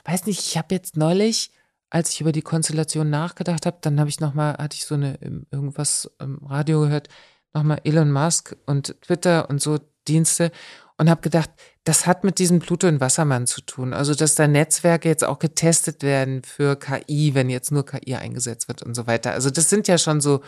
weiß 0.05 0.25
nicht, 0.25 0.39
ich 0.39 0.57
habe 0.57 0.73
jetzt 0.73 0.97
neulich, 0.97 1.51
als 1.89 2.11
ich 2.11 2.21
über 2.21 2.31
die 2.31 2.41
Konstellation 2.41 3.09
nachgedacht 3.09 3.65
habe, 3.65 3.77
dann 3.81 3.99
habe 3.99 4.09
ich 4.09 4.19
nochmal, 4.19 4.53
hatte 4.57 4.75
ich 4.75 4.85
so 4.85 4.95
eine 4.95 5.17
irgendwas 5.51 6.11
im 6.19 6.39
Radio 6.45 6.81
gehört, 6.81 7.07
nochmal 7.53 7.81
Elon 7.83 8.11
Musk 8.11 8.55
und 8.65 8.95
Twitter 9.01 9.49
und 9.49 9.61
so 9.61 9.79
Dienste 10.07 10.51
und 10.97 11.09
habe 11.09 11.21
gedacht, 11.21 11.49
das 11.83 12.05
hat 12.05 12.23
mit 12.23 12.39
diesem 12.39 12.59
Pluto 12.59 12.88
in 12.88 12.99
Wassermann 12.99 13.47
zu 13.47 13.61
tun. 13.61 13.93
Also, 13.93 14.13
dass 14.13 14.35
da 14.35 14.47
Netzwerke 14.47 15.07
jetzt 15.07 15.23
auch 15.23 15.39
getestet 15.39 16.03
werden 16.03 16.43
für 16.43 16.75
KI, 16.75 17.33
wenn 17.33 17.49
jetzt 17.49 17.71
nur 17.71 17.85
KI 17.85 18.15
eingesetzt 18.15 18.67
wird 18.67 18.83
und 18.83 18.95
so 18.95 19.07
weiter. 19.07 19.31
Also, 19.31 19.49
das 19.49 19.69
sind 19.69 19.88
ja 19.88 19.97
schon 19.97 20.19
so 20.19 20.41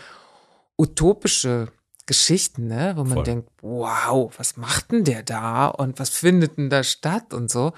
utopische 0.78 1.70
Geschichten, 2.06 2.68
ne? 2.68 2.94
wo 2.96 3.04
man 3.04 3.14
Voll. 3.14 3.24
denkt, 3.24 3.50
wow, 3.62 4.34
was 4.38 4.58
macht 4.58 4.92
denn 4.92 5.04
der 5.04 5.22
da 5.22 5.68
und 5.68 6.00
was 6.00 6.10
findet 6.10 6.58
denn 6.58 6.70
da 6.70 6.84
statt 6.84 7.34
und 7.34 7.52
so. 7.52 7.74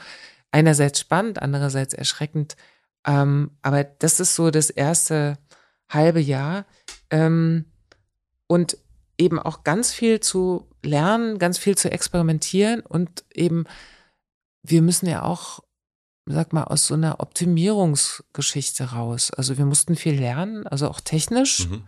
Einerseits 0.51 1.01
spannend, 1.01 1.41
andererseits 1.41 1.93
erschreckend. 1.93 2.55
Ähm, 3.06 3.52
aber 3.62 3.84
das 3.84 4.20
ist 4.20 4.36
so 4.36 4.52
das 4.52 4.70
erste 4.70 5.38
halbe 5.89 6.20
Jahr. 6.20 6.66
Ähm, 7.10 7.66
und 8.47 8.78
eben 9.18 9.39
auch 9.39 9.64
ganz 9.64 9.91
viel 9.91 10.20
zu 10.20 10.68
lernen, 10.84 11.39
ganz 11.39 11.58
viel 11.58 11.78
zu 11.78 11.91
experimentieren 11.91 12.82
und 12.82 13.24
eben, 13.34 13.66
wir 14.64 14.82
müssen 14.82 15.08
ja 15.08 15.24
auch, 15.24 15.60
sag 16.26 16.54
mal, 16.54 16.64
aus 16.64 16.88
so 16.88 16.95
einer 16.95 17.20
Optimierungsgeschichte 17.20 18.91
raus. 18.91 19.32
Also 19.32 19.58
wir 19.58 19.66
mussten 19.66 19.95
viel 19.95 20.20
lernen, 20.20 20.68
also 20.68 20.89
auch 20.89 21.02
technisch. 21.02 21.70
Mhm 21.70 21.88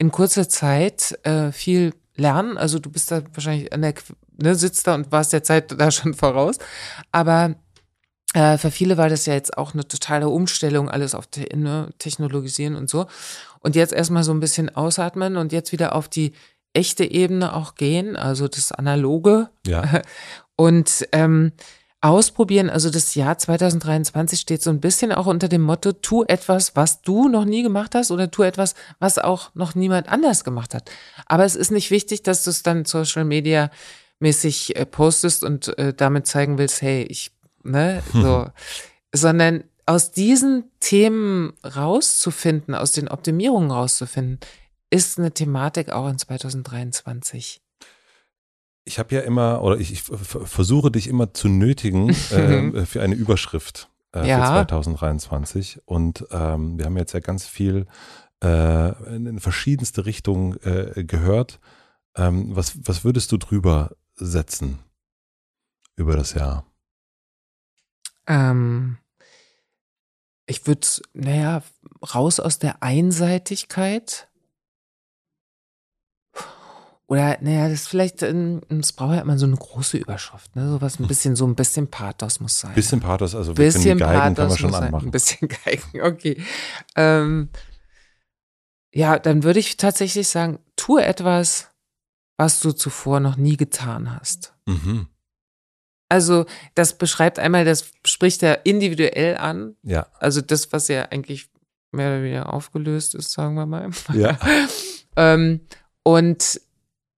in 0.00 0.10
kurzer 0.10 0.48
Zeit 0.48 1.18
äh, 1.24 1.52
viel 1.52 1.92
lernen. 2.16 2.56
Also 2.56 2.78
du 2.78 2.90
bist 2.90 3.10
da 3.10 3.22
wahrscheinlich 3.34 3.70
an 3.72 3.82
der, 3.82 3.92
ne, 4.38 4.54
sitzt 4.54 4.86
da 4.86 4.94
und 4.94 5.12
warst 5.12 5.34
der 5.34 5.42
Zeit 5.42 5.78
da 5.78 5.90
schon 5.90 6.14
voraus. 6.14 6.56
Aber 7.12 7.54
äh, 8.34 8.58
für 8.58 8.70
viele 8.70 8.96
war 8.96 9.08
das 9.08 9.26
ja 9.26 9.34
jetzt 9.34 9.58
auch 9.58 9.74
eine 9.74 9.86
totale 9.86 10.28
Umstellung, 10.28 10.88
alles 10.88 11.14
auf 11.14 11.26
te 11.26 11.46
ne, 11.56 11.88
Technologisieren 11.98 12.76
und 12.76 12.88
so. 12.88 13.06
Und 13.60 13.76
jetzt 13.76 13.92
erstmal 13.92 14.24
so 14.24 14.32
ein 14.32 14.40
bisschen 14.40 14.74
ausatmen 14.74 15.36
und 15.36 15.52
jetzt 15.52 15.72
wieder 15.72 15.94
auf 15.94 16.08
die 16.08 16.32
echte 16.72 17.04
Ebene 17.04 17.54
auch 17.54 17.74
gehen, 17.74 18.16
also 18.16 18.48
das 18.48 18.72
Analoge. 18.72 19.48
Ja. 19.66 20.02
Und 20.56 21.08
ähm, 21.12 21.52
ausprobieren. 22.00 22.70
Also 22.70 22.90
das 22.90 23.14
Jahr 23.14 23.36
2023 23.36 24.40
steht 24.40 24.62
so 24.62 24.70
ein 24.70 24.80
bisschen 24.80 25.12
auch 25.12 25.26
unter 25.26 25.48
dem 25.48 25.62
Motto, 25.62 25.92
tu 25.92 26.24
etwas, 26.24 26.74
was 26.76 27.02
du 27.02 27.28
noch 27.28 27.44
nie 27.44 27.62
gemacht 27.62 27.94
hast 27.94 28.10
oder 28.10 28.30
tu 28.30 28.42
etwas, 28.42 28.74
was 28.98 29.18
auch 29.18 29.54
noch 29.54 29.74
niemand 29.74 30.08
anders 30.08 30.44
gemacht 30.44 30.74
hat. 30.74 30.90
Aber 31.26 31.44
es 31.44 31.56
ist 31.56 31.70
nicht 31.70 31.90
wichtig, 31.90 32.22
dass 32.22 32.44
du 32.44 32.50
es 32.50 32.62
dann 32.62 32.84
Social 32.84 33.24
Media 33.24 33.70
mäßig 34.18 34.76
äh, 34.76 34.86
postest 34.86 35.44
und 35.44 35.76
äh, 35.78 35.92
damit 35.94 36.26
zeigen 36.26 36.58
willst, 36.58 36.80
hey, 36.82 37.02
ich, 37.02 37.32
ne, 37.62 38.02
so, 38.12 38.46
sondern 39.14 39.64
aus 39.86 40.12
diesen 40.12 40.64
Themen 40.80 41.52
rauszufinden, 41.64 42.74
aus 42.74 42.92
den 42.92 43.08
Optimierungen 43.08 43.70
rauszufinden, 43.70 44.38
ist 44.90 45.18
eine 45.18 45.32
Thematik 45.32 45.90
auch 45.90 46.08
in 46.08 46.18
2023 46.18 47.60
ich 48.84 48.98
habe 48.98 49.14
ja 49.14 49.20
immer, 49.20 49.62
oder 49.62 49.78
ich, 49.78 49.92
ich, 49.92 50.02
versuche 50.02 50.90
dich 50.90 51.06
immer 51.06 51.32
zu 51.32 51.48
nötigen 51.48 52.08
äh, 52.30 52.86
für 52.86 53.02
eine 53.02 53.14
Überschrift 53.14 53.88
äh, 54.14 54.26
ja. 54.28 54.38
für 54.38 54.66
2023. 54.66 55.80
Und 55.84 56.26
ähm, 56.30 56.78
wir 56.78 56.86
haben 56.86 56.96
jetzt 56.96 57.12
ja 57.12 57.20
ganz 57.20 57.46
viel 57.46 57.86
äh, 58.42 59.14
in 59.14 59.38
verschiedenste 59.38 60.06
Richtungen 60.06 60.56
äh, 60.62 61.04
gehört. 61.04 61.60
Ähm, 62.16 62.56
was, 62.56 62.78
was 62.84 63.04
würdest 63.04 63.30
du 63.32 63.36
drüber 63.36 63.92
setzen 64.16 64.80
über 65.96 66.16
das 66.16 66.34
Jahr? 66.34 66.64
Ähm, 68.30 68.98
ich 70.46 70.66
würde, 70.66 70.86
naja, 71.12 71.62
raus 72.14 72.38
aus 72.38 72.60
der 72.60 72.82
Einseitigkeit 72.82 74.28
oder, 77.06 77.38
naja, 77.40 77.64
das 77.64 77.80
ist 77.80 77.88
vielleicht, 77.88 78.22
es 78.22 78.92
braucht 78.92 79.16
ja 79.16 79.20
immer 79.22 79.36
so 79.36 79.46
eine 79.46 79.56
große 79.56 79.96
Überschrift, 79.96 80.54
ne? 80.54 80.70
Sowas 80.70 81.00
ein 81.00 81.08
bisschen, 81.08 81.34
so 81.34 81.44
ein 81.44 81.56
bisschen 81.56 81.88
Pathos 81.88 82.38
muss 82.38 82.60
sein. 82.60 82.72
Bisschen 82.74 83.00
Pathos, 83.00 83.34
also 83.34 83.52
bisschen 83.52 83.98
die 83.98 84.04
Geigen 84.04 84.36
Pathos 84.36 84.36
kann 84.36 84.48
man 84.48 84.58
schon 84.58 84.74
anmachen. 84.74 85.08
Ein 85.08 85.10
bisschen 85.10 85.48
Geigen, 85.64 86.02
okay. 86.02 86.40
Ähm, 86.94 87.48
ja, 88.92 89.18
dann 89.18 89.42
würde 89.42 89.58
ich 89.58 89.76
tatsächlich 89.76 90.28
sagen, 90.28 90.60
tue 90.76 91.04
etwas, 91.04 91.70
was 92.36 92.60
du 92.60 92.70
zuvor 92.70 93.18
noch 93.18 93.36
nie 93.36 93.56
getan 93.56 94.16
hast. 94.16 94.54
Mhm. 94.66 95.08
Also, 96.10 96.44
das 96.74 96.98
beschreibt 96.98 97.38
einmal, 97.38 97.64
das 97.64 97.92
spricht 98.04 98.42
er 98.42 98.66
individuell 98.66 99.36
an. 99.36 99.76
Ja. 99.84 100.08
Also 100.18 100.40
das, 100.40 100.72
was 100.72 100.88
ja 100.88 101.04
eigentlich 101.04 101.48
mehr 101.92 102.08
oder 102.08 102.22
weniger 102.22 102.52
aufgelöst 102.52 103.14
ist, 103.14 103.32
sagen 103.32 103.54
wir 103.54 103.64
mal. 103.64 103.90
Ja. 104.12 104.38
ähm, 105.16 105.60
und 106.02 106.60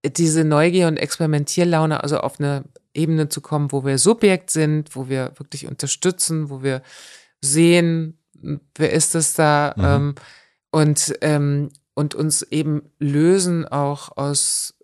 diese 0.05 0.44
Neugier 0.44 0.89
und 0.89 0.98
Experimentierlaune, 0.98 2.02
also 2.02 2.19
auf 2.19 2.39
eine 2.39 2.64
Ebene 2.93 3.28
zu 3.28 3.40
kommen, 3.40 3.73
wo 3.73 3.85
wir 3.85 3.97
Subjekt 3.98 4.51
sind, 4.51 4.94
wo 4.94 5.09
wir 5.09 5.32
wirklich 5.36 5.66
unterstützen, 5.66 6.51
wo 6.51 6.62
wir 6.62 6.82
sehen, 7.40 8.19
wer 8.74 8.93
ist 8.93 9.14
es 9.14 9.35
da 9.35 9.74
Mhm. 9.77 9.85
ähm, 9.85 10.14
und, 10.70 11.14
ähm, 11.23 11.70
und 11.94 12.14
uns 12.14 12.43
eben 12.43 12.82
lösen 12.98 13.66
auch 13.66 14.16
aus 14.16 14.74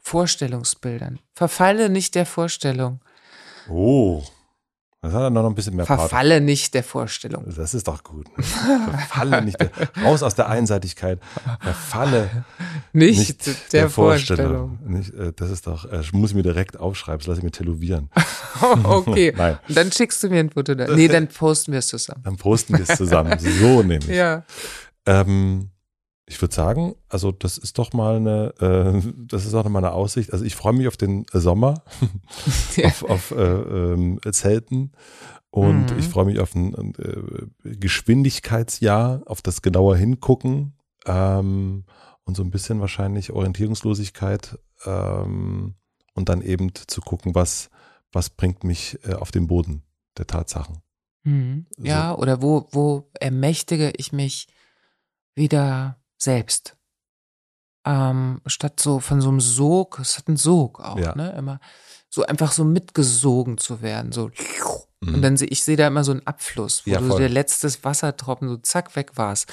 Vorstellungsbildern. 0.00 1.18
Verfalle 1.34 1.88
nicht 1.88 2.14
der 2.14 2.26
Vorstellung. 2.26 3.00
Oh, 3.68 4.22
das 5.06 5.14
hat 5.14 5.22
er 5.22 5.30
noch 5.30 5.46
ein 5.46 5.54
bisschen 5.54 5.76
mehr 5.76 5.84
Part. 5.84 6.00
Verfalle 6.00 6.40
nicht 6.40 6.74
der 6.74 6.82
Vorstellung. 6.82 7.44
Das 7.54 7.74
ist 7.74 7.86
doch 7.86 8.02
gut. 8.02 8.26
Ne? 8.36 8.42
Verfalle 8.42 9.42
nicht, 9.42 9.60
der, 9.60 9.70
raus 10.02 10.24
aus 10.24 10.34
der 10.34 10.48
Einseitigkeit. 10.48 11.20
Verfalle 11.60 12.44
Nicht, 12.92 13.46
nicht 13.46 13.72
der, 13.72 13.88
Vorstellung. 13.88 14.78
Nicht, 14.84 15.14
äh, 15.14 15.32
das 15.36 15.50
ist 15.50 15.68
doch, 15.68 15.84
äh, 15.84 16.02
muss 16.12 16.30
ich 16.30 16.36
mir 16.36 16.42
direkt 16.42 16.80
aufschreiben, 16.80 17.20
das 17.20 17.28
lasse 17.28 17.38
ich 17.38 17.44
mir 17.44 17.52
tätowieren. 17.52 18.10
okay. 18.82 19.32
Nein. 19.36 19.58
Und 19.68 19.76
dann 19.76 19.92
schickst 19.92 20.22
du 20.24 20.28
mir 20.28 20.40
ein 20.40 20.50
Foto. 20.50 20.74
Da. 20.74 20.92
Nee, 20.92 21.06
dann 21.06 21.28
posten 21.28 21.70
wir 21.70 21.78
es 21.78 21.86
zusammen. 21.86 22.22
Dann 22.24 22.36
posten 22.36 22.76
wir 22.76 22.88
es 22.88 22.96
zusammen. 22.96 23.38
So 23.38 23.82
nämlich. 23.82 24.08
Ja. 24.08 24.44
Ähm, 25.06 25.70
ich 26.28 26.40
würde 26.42 26.54
sagen, 26.54 26.96
also 27.08 27.30
das 27.30 27.56
ist 27.56 27.78
doch 27.78 27.92
mal 27.92 28.16
eine, 28.16 28.52
äh, 28.60 29.12
das 29.28 29.46
ist 29.46 29.54
auch 29.54 29.68
mal 29.68 29.78
eine 29.78 29.92
Aussicht. 29.92 30.32
Also 30.32 30.44
ich 30.44 30.56
freue 30.56 30.72
mich 30.72 30.88
auf 30.88 30.96
den 30.96 31.24
Sommer, 31.32 31.82
Ja. 32.76 32.86
auf, 32.88 33.04
auf 33.04 33.30
äh, 33.30 33.36
ähm, 33.36 34.20
Zelten 34.32 34.92
und 35.50 35.92
Mhm. 35.92 35.98
ich 35.98 36.08
freue 36.08 36.24
mich 36.26 36.40
auf 36.40 36.54
ein 36.54 36.94
äh, 36.96 37.76
Geschwindigkeitsjahr, 37.76 39.22
auf 39.26 39.40
das 39.42 39.62
genauer 39.62 39.96
hingucken 39.96 40.74
ähm, 41.06 41.84
und 42.24 42.36
so 42.36 42.42
ein 42.42 42.50
bisschen 42.50 42.80
wahrscheinlich 42.80 43.30
Orientierungslosigkeit 43.32 44.58
ähm, 44.84 45.74
und 46.14 46.28
dann 46.28 46.42
eben 46.42 46.72
zu 46.74 47.00
gucken, 47.00 47.34
was, 47.34 47.70
was 48.12 48.30
bringt 48.30 48.64
mich 48.64 48.98
äh, 49.04 49.14
auf 49.14 49.30
den 49.30 49.46
Boden 49.46 49.82
der 50.18 50.26
Tatsachen. 50.26 50.82
Mhm. 51.22 51.66
Ja, 51.78 52.14
oder 52.14 52.42
wo, 52.42 52.66
wo 52.72 53.10
ermächtige 53.20 53.92
ich 53.96 54.12
mich 54.12 54.48
wieder 55.34 55.98
selbst? 56.18 56.76
Ähm, 57.84 58.40
statt 58.46 58.80
so 58.80 58.98
von 59.00 59.20
so 59.20 59.28
einem 59.28 59.40
Sog, 59.40 59.98
es 60.00 60.18
hat 60.18 60.28
einen 60.28 60.36
Sog 60.36 60.80
auch, 60.80 60.98
Ja. 60.98 61.14
ne? 61.14 61.34
Immer 61.38 61.60
so 62.08 62.24
einfach 62.24 62.52
so 62.52 62.64
mitgesogen 62.64 63.58
zu 63.58 63.82
werden, 63.82 64.12
so. 64.12 64.30
Mhm. 65.00 65.14
Und 65.14 65.22
dann 65.22 65.36
sehe 65.36 65.48
ich 65.48 65.62
sehe 65.62 65.76
da 65.76 65.86
immer 65.86 66.02
so 66.04 66.12
einen 66.12 66.26
Abfluss, 66.26 66.86
wo 66.86 66.90
Ja, 66.90 67.02
so 67.02 67.18
der 67.18 67.28
letzte 67.28 67.68
Wassertropfen 67.84 68.48
so 68.48 68.56
zack 68.56 68.96
weg 68.96 69.12
war's. 69.16 69.46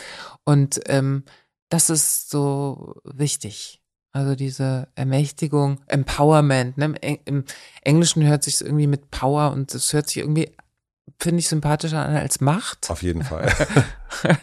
Und 0.45 0.79
ähm, 0.87 1.23
das 1.69 1.89
ist 1.89 2.29
so 2.29 2.95
wichtig. 3.03 3.81
Also 4.13 4.35
diese 4.35 4.87
Ermächtigung, 4.95 5.81
Empowerment. 5.87 6.77
Ne? 6.77 6.93
Im, 7.01 7.19
Im 7.25 7.43
Englischen 7.81 8.23
hört 8.23 8.43
sich 8.43 8.61
irgendwie 8.61 8.87
mit 8.87 9.09
Power 9.11 9.51
und 9.51 9.73
das 9.73 9.91
hört 9.91 10.07
sich 10.07 10.17
irgendwie, 10.17 10.55
finde 11.19 11.39
ich, 11.39 11.47
sympathischer 11.47 12.05
an 12.05 12.15
als 12.15 12.39
Macht. 12.39 12.89
Auf 12.91 13.01
jeden 13.01 13.23
Fall. 13.23 13.51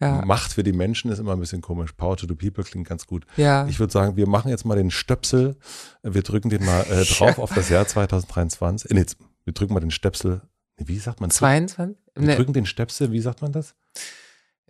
Ja, 0.00 0.24
Macht 0.24 0.52
für 0.52 0.62
die 0.62 0.72
Menschen 0.72 1.10
ist 1.10 1.18
immer 1.18 1.32
ein 1.32 1.40
bisschen 1.40 1.60
komisch. 1.60 1.92
Power 1.92 2.16
to 2.16 2.26
the 2.28 2.34
people 2.34 2.62
klingt 2.62 2.88
ganz 2.88 3.06
gut. 3.06 3.26
ja. 3.36 3.66
Ich 3.66 3.80
würde 3.80 3.92
sagen, 3.92 4.16
wir 4.16 4.28
machen 4.28 4.48
jetzt 4.48 4.64
mal 4.64 4.76
den 4.76 4.90
Stöpsel. 4.92 5.56
Wir 6.04 6.22
drücken 6.22 6.50
den 6.50 6.64
mal 6.64 6.82
äh, 6.82 7.04
drauf 7.04 7.38
auf 7.38 7.52
das 7.52 7.68
Jahr 7.68 7.86
2023. 7.86 8.90
Äh, 8.90 8.94
nee, 8.94 9.04
wir 9.44 9.52
drücken 9.54 9.74
mal 9.74 9.80
den 9.80 9.90
Stöpsel. 9.90 10.42
Nee, 10.78 10.86
wie 10.86 10.98
sagt 10.98 11.20
man? 11.20 11.30
22? 11.30 11.96
Wir 12.14 12.22
Ne, 12.26 12.36
drücken 12.36 12.52
den 12.52 12.66
Stöpsel, 12.66 13.10
wie 13.12 13.20
sagt 13.20 13.42
man 13.42 13.52
das? 13.52 13.74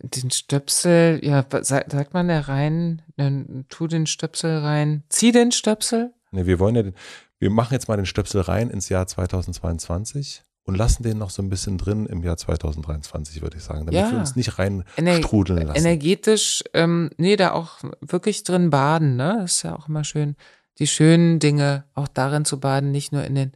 den 0.00 0.30
Stöpsel, 0.30 1.18
ja, 1.24 1.44
sagt, 1.62 1.90
sagt 1.90 2.14
man 2.14 2.28
da 2.28 2.38
rein, 2.40 3.02
dann 3.16 3.64
tu 3.68 3.88
den 3.88 4.06
Stöpsel 4.06 4.58
rein, 4.58 5.02
zieh 5.08 5.32
den 5.32 5.50
Stöpsel. 5.50 6.12
Nee, 6.30 6.46
wir 6.46 6.60
wollen 6.60 6.76
ja 6.76 6.82
den, 6.84 6.94
wir 7.40 7.50
machen 7.50 7.72
jetzt 7.74 7.88
mal 7.88 7.96
den 7.96 8.06
Stöpsel 8.06 8.42
rein 8.42 8.70
ins 8.70 8.88
Jahr 8.88 9.08
2022 9.08 10.42
und 10.68 10.74
lassen 10.74 11.02
den 11.02 11.16
noch 11.16 11.30
so 11.30 11.40
ein 11.40 11.48
bisschen 11.48 11.78
drin 11.78 12.04
im 12.04 12.22
Jahr 12.22 12.36
2023, 12.36 13.40
würde 13.40 13.56
ich 13.56 13.62
sagen, 13.64 13.86
damit 13.86 13.94
Ja. 13.94 14.10
wir 14.12 14.18
uns 14.18 14.36
nicht 14.36 14.58
rein 14.58 14.84
strudeln 15.22 15.66
lassen. 15.66 15.78
energetisch, 15.78 16.62
ähm, 16.74 17.08
nee, 17.16 17.36
da 17.36 17.52
auch 17.52 17.78
wirklich 18.02 18.44
drin 18.44 18.68
baden, 18.68 19.16
ne? 19.16 19.38
Das 19.40 19.56
ist 19.56 19.62
ja 19.62 19.74
auch 19.74 19.88
immer 19.88 20.04
schön, 20.04 20.36
die 20.78 20.86
schönen 20.86 21.38
Dinge 21.38 21.84
auch 21.94 22.06
darin 22.06 22.44
zu 22.44 22.60
baden, 22.60 22.90
nicht 22.90 23.12
nur 23.12 23.24
in 23.24 23.34
den 23.34 23.52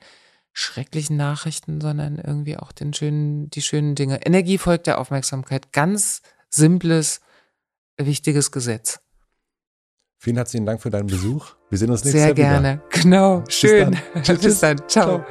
schrecklichen 0.55 1.19
Nachrichten, 1.19 1.81
sondern 1.83 2.17
irgendwie 2.17 2.57
auch 2.57 2.73
den 2.73 2.95
schönen, 2.95 3.51
die 3.51 3.61
schönen 3.63 3.95
Dinge. 3.95 4.25
Energie 4.25 4.57
folgt 4.57 4.87
der 4.87 4.99
Aufmerksamkeit. 4.99 5.71
Ganz 5.73 6.23
simples, 6.49 7.21
wichtiges 7.99 8.51
Gesetz. 8.53 9.01
Vielen 10.19 10.37
herzlichen 10.37 10.65
Dank 10.67 10.81
für 10.81 10.91
deinen 10.91 11.09
Besuch. 11.09 11.49
Wir 11.69 11.77
sehen 11.79 11.91
uns 11.91 12.05
nächstes 12.05 12.21
Sehr 12.23 12.29
Jahr 12.31 12.37
wieder. 12.37 12.49
gerne. 12.49 12.83
Genau. 12.91 13.45
Schön. 13.49 13.99
dann. 14.15 14.23
Tschüss, 14.23 14.41
Bis 14.41 14.61
dann. 14.61 14.79
Ciao. 14.89 15.19
Ciao. 15.19 15.27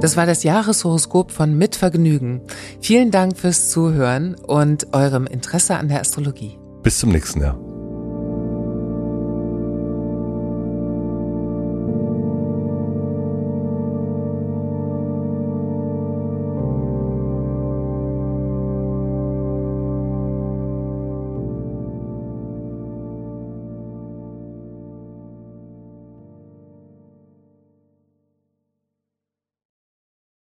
Das 0.00 0.16
war 0.16 0.24
das 0.24 0.44
Jahreshoroskop 0.44 1.30
von 1.30 1.58
Mit 1.58 1.76
Vergnügen. 1.76 2.40
Vielen 2.80 3.10
Dank 3.10 3.36
fürs 3.36 3.68
Zuhören 3.68 4.34
und 4.34 4.94
eurem 4.94 5.26
Interesse 5.26 5.76
an 5.76 5.88
der 5.88 6.00
Astrologie. 6.00 6.58
Bis 6.82 6.98
zum 6.98 7.10
nächsten 7.10 7.42
Jahr. 7.42 7.69